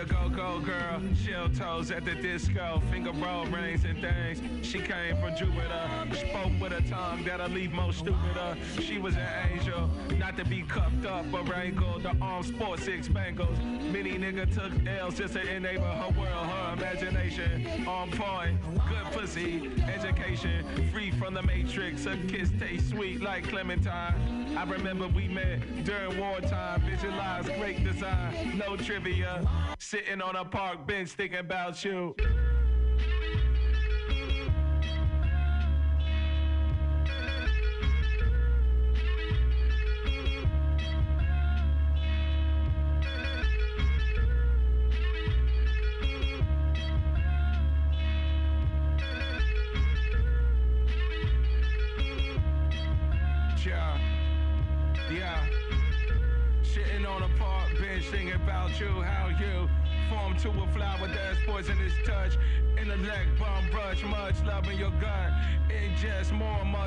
A 0.00 0.04
go-go 0.06 0.60
girl. 0.60 0.99
Shell 1.14 1.50
toes 1.50 1.90
at 1.90 2.04
the 2.04 2.14
disco, 2.14 2.82
finger 2.90 3.12
roll 3.12 3.46
rings 3.46 3.84
and 3.84 4.00
things. 4.00 4.66
She 4.66 4.78
came 4.80 5.16
from 5.16 5.36
Jupiter, 5.36 5.88
spoke 6.14 6.52
with 6.60 6.72
a 6.72 6.82
tongue 6.88 7.24
that'll 7.24 7.48
leave 7.48 7.72
most 7.72 8.00
stupider. 8.00 8.56
She 8.80 8.98
was 8.98 9.16
an 9.16 9.28
angel, 9.52 9.90
not 10.18 10.36
to 10.36 10.44
be 10.44 10.62
cuffed 10.62 11.04
up 11.06 11.26
or 11.32 11.42
wrangled. 11.42 12.02
The 12.02 12.16
armed 12.20 12.46
sports 12.46 12.84
six 12.84 13.08
bangles. 13.08 13.58
Many 13.92 14.12
nigga 14.12 14.52
took 14.52 14.86
L's 14.86 15.16
just 15.16 15.34
to 15.34 15.54
enable 15.54 15.84
her 15.84 16.10
world, 16.18 16.46
her 16.46 16.74
imagination. 16.78 17.86
On 17.86 18.10
point, 18.10 18.58
good 18.88 19.12
pussy, 19.12 19.70
education, 19.92 20.64
free 20.92 21.10
from 21.12 21.34
the 21.34 21.42
matrix. 21.42 22.06
A 22.06 22.16
kiss 22.28 22.50
tastes 22.58 22.90
sweet 22.90 23.20
like 23.20 23.48
Clementine. 23.48 24.56
I 24.56 24.64
remember 24.64 25.08
we 25.08 25.28
met 25.28 25.84
during 25.84 26.18
wartime. 26.18 26.82
Visualize 26.82 27.46
great 27.58 27.84
design, 27.84 28.58
no 28.58 28.76
trivia. 28.76 29.48
Sitting 29.78 30.20
on 30.20 30.36
a 30.36 30.44
park 30.44 30.86
bench 30.86 31.09
thinking 31.14 31.38
about 31.38 31.84
you. 31.84 32.14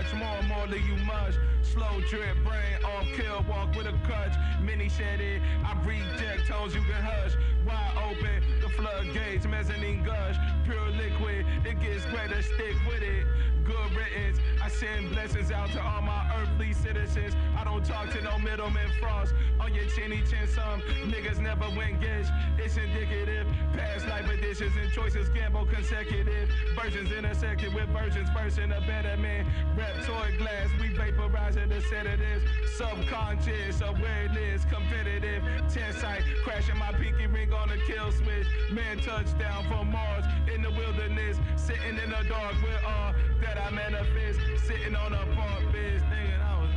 Much 0.03 0.13
more, 0.15 0.41
more 0.43 0.67
than 0.67 0.83
you 0.85 0.95
must. 1.05 1.39
Slow 1.73 2.01
drip, 2.07 2.37
brain 2.43 2.77
off 2.85 3.07
kill, 3.15 3.43
walk 3.49 3.75
with 3.75 3.87
a 3.87 3.93
crutch. 4.05 4.35
Many 4.61 4.89
said 4.89 5.19
it, 5.19 5.41
I 5.65 5.75
reject 5.83 6.47
tones 6.47 6.75
you 6.75 6.81
can 6.81 7.01
hush. 7.01 7.33
Wide 7.65 7.97
open, 7.97 8.43
the 8.61 8.69
floodgates, 8.69 9.47
mezzanine 9.47 10.03
gush. 10.03 10.35
Pure 10.65 10.91
liquid, 10.91 11.47
it 11.65 11.81
gets 11.81 12.05
greater, 12.05 12.43
stick 12.43 12.75
with 12.87 13.01
it. 13.01 13.25
Good 13.65 13.95
riddance, 13.95 14.37
I 14.61 14.69
send 14.69 15.09
blessings 15.11 15.51
out 15.51 15.71
to 15.71 15.81
all 15.81 16.01
my 16.03 16.29
earthly 16.37 16.73
citizens. 16.73 17.33
I 17.57 17.63
don't 17.63 17.83
talk 17.83 18.11
to 18.11 18.21
no 18.21 18.37
middleman 18.37 18.91
frost. 18.99 19.33
On 19.59 19.73
your 19.73 19.85
chinny 19.85 20.21
chin, 20.29 20.47
some 20.47 20.81
niggas 21.09 21.39
never 21.39 21.67
win 21.75 21.99
gish. 21.99 22.27
It's 22.59 22.77
indicative. 22.77 23.47
Past 23.73 24.05
life 24.07 24.29
additions 24.29 24.73
and 24.79 24.91
choices 24.91 25.29
gamble 25.29 25.65
consecutive. 25.65 26.49
Versions 26.75 27.11
intersected 27.11 27.73
with 27.73 27.87
versions, 27.89 28.29
version 28.29 28.71
a 28.73 28.81
better 28.81 29.17
man. 29.17 29.47
Reptoid 29.75 30.37
glass, 30.37 30.69
we 30.79 30.89
vaporizing 31.63 31.69
the 31.69 31.81
sedatives. 31.81 32.43
Subconscious 32.75 33.81
awareness, 33.81 34.65
competitive. 34.65 35.43
Ten 35.69 35.93
sight, 35.93 36.23
crashing 36.43 36.77
my 36.77 36.91
pinky 36.93 37.27
ring 37.27 37.53
on 37.53 37.69
a 37.71 37.77
kill 37.85 38.11
switch. 38.11 38.47
Man 38.71 38.97
touchdown 38.99 39.65
from 39.67 39.91
Mars 39.91 40.25
in 40.53 40.61
the 40.61 40.71
wilderness. 40.71 41.37
Sitting 41.55 41.97
in 42.03 42.09
the 42.09 42.23
dark 42.29 42.55
with 42.61 42.83
all 42.85 43.13
that 43.41 43.61
I 43.61 43.69
manifest. 43.71 44.39
Sitting 44.65 44.95
on 44.95 45.13
a 45.13 45.25
park 45.35 45.63
bench, 45.71 46.01
thinking 46.09 46.41
I 46.41 46.61
was 46.61 46.69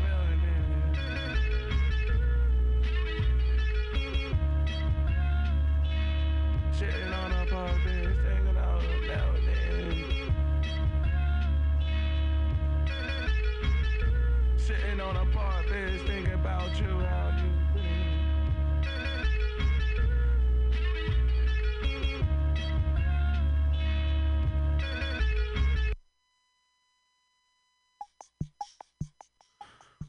Sitting 6.72 7.12
on 7.12 7.32
a 7.32 7.46
park 7.46 7.72
bench, 7.84 8.45
Sitting 14.66 15.00
on 15.00 15.14
a 15.14 15.24
park 15.26 15.68
bench, 15.68 16.00
thinking 16.08 16.32
about 16.32 16.76
you, 16.80 16.86
how 16.86 17.30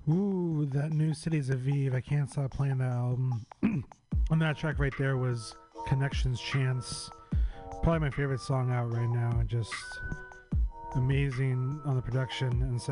you. 0.08 0.12
Ooh, 0.12 0.68
that 0.72 0.92
new 0.92 1.14
Cities 1.14 1.52
Aviv. 1.52 1.94
I 1.94 2.02
can't 2.02 2.28
stop 2.28 2.50
playing 2.50 2.80
that 2.80 2.94
album. 2.94 3.46
On 4.32 4.40
that 4.40 4.58
track 4.58 4.80
right 4.80 4.94
there 4.98 5.18
was 5.18 5.56
Connections 5.86 6.42
Chance. 6.42 7.12
Probably 7.84 8.00
my 8.00 8.10
favorite 8.10 8.40
song 8.40 8.72
out 8.72 8.92
right 8.92 9.08
now. 9.08 9.40
Just 9.46 9.72
amazing 10.96 11.80
on 11.86 11.96
the 11.96 12.02
production 12.02 12.64
and 12.64 12.82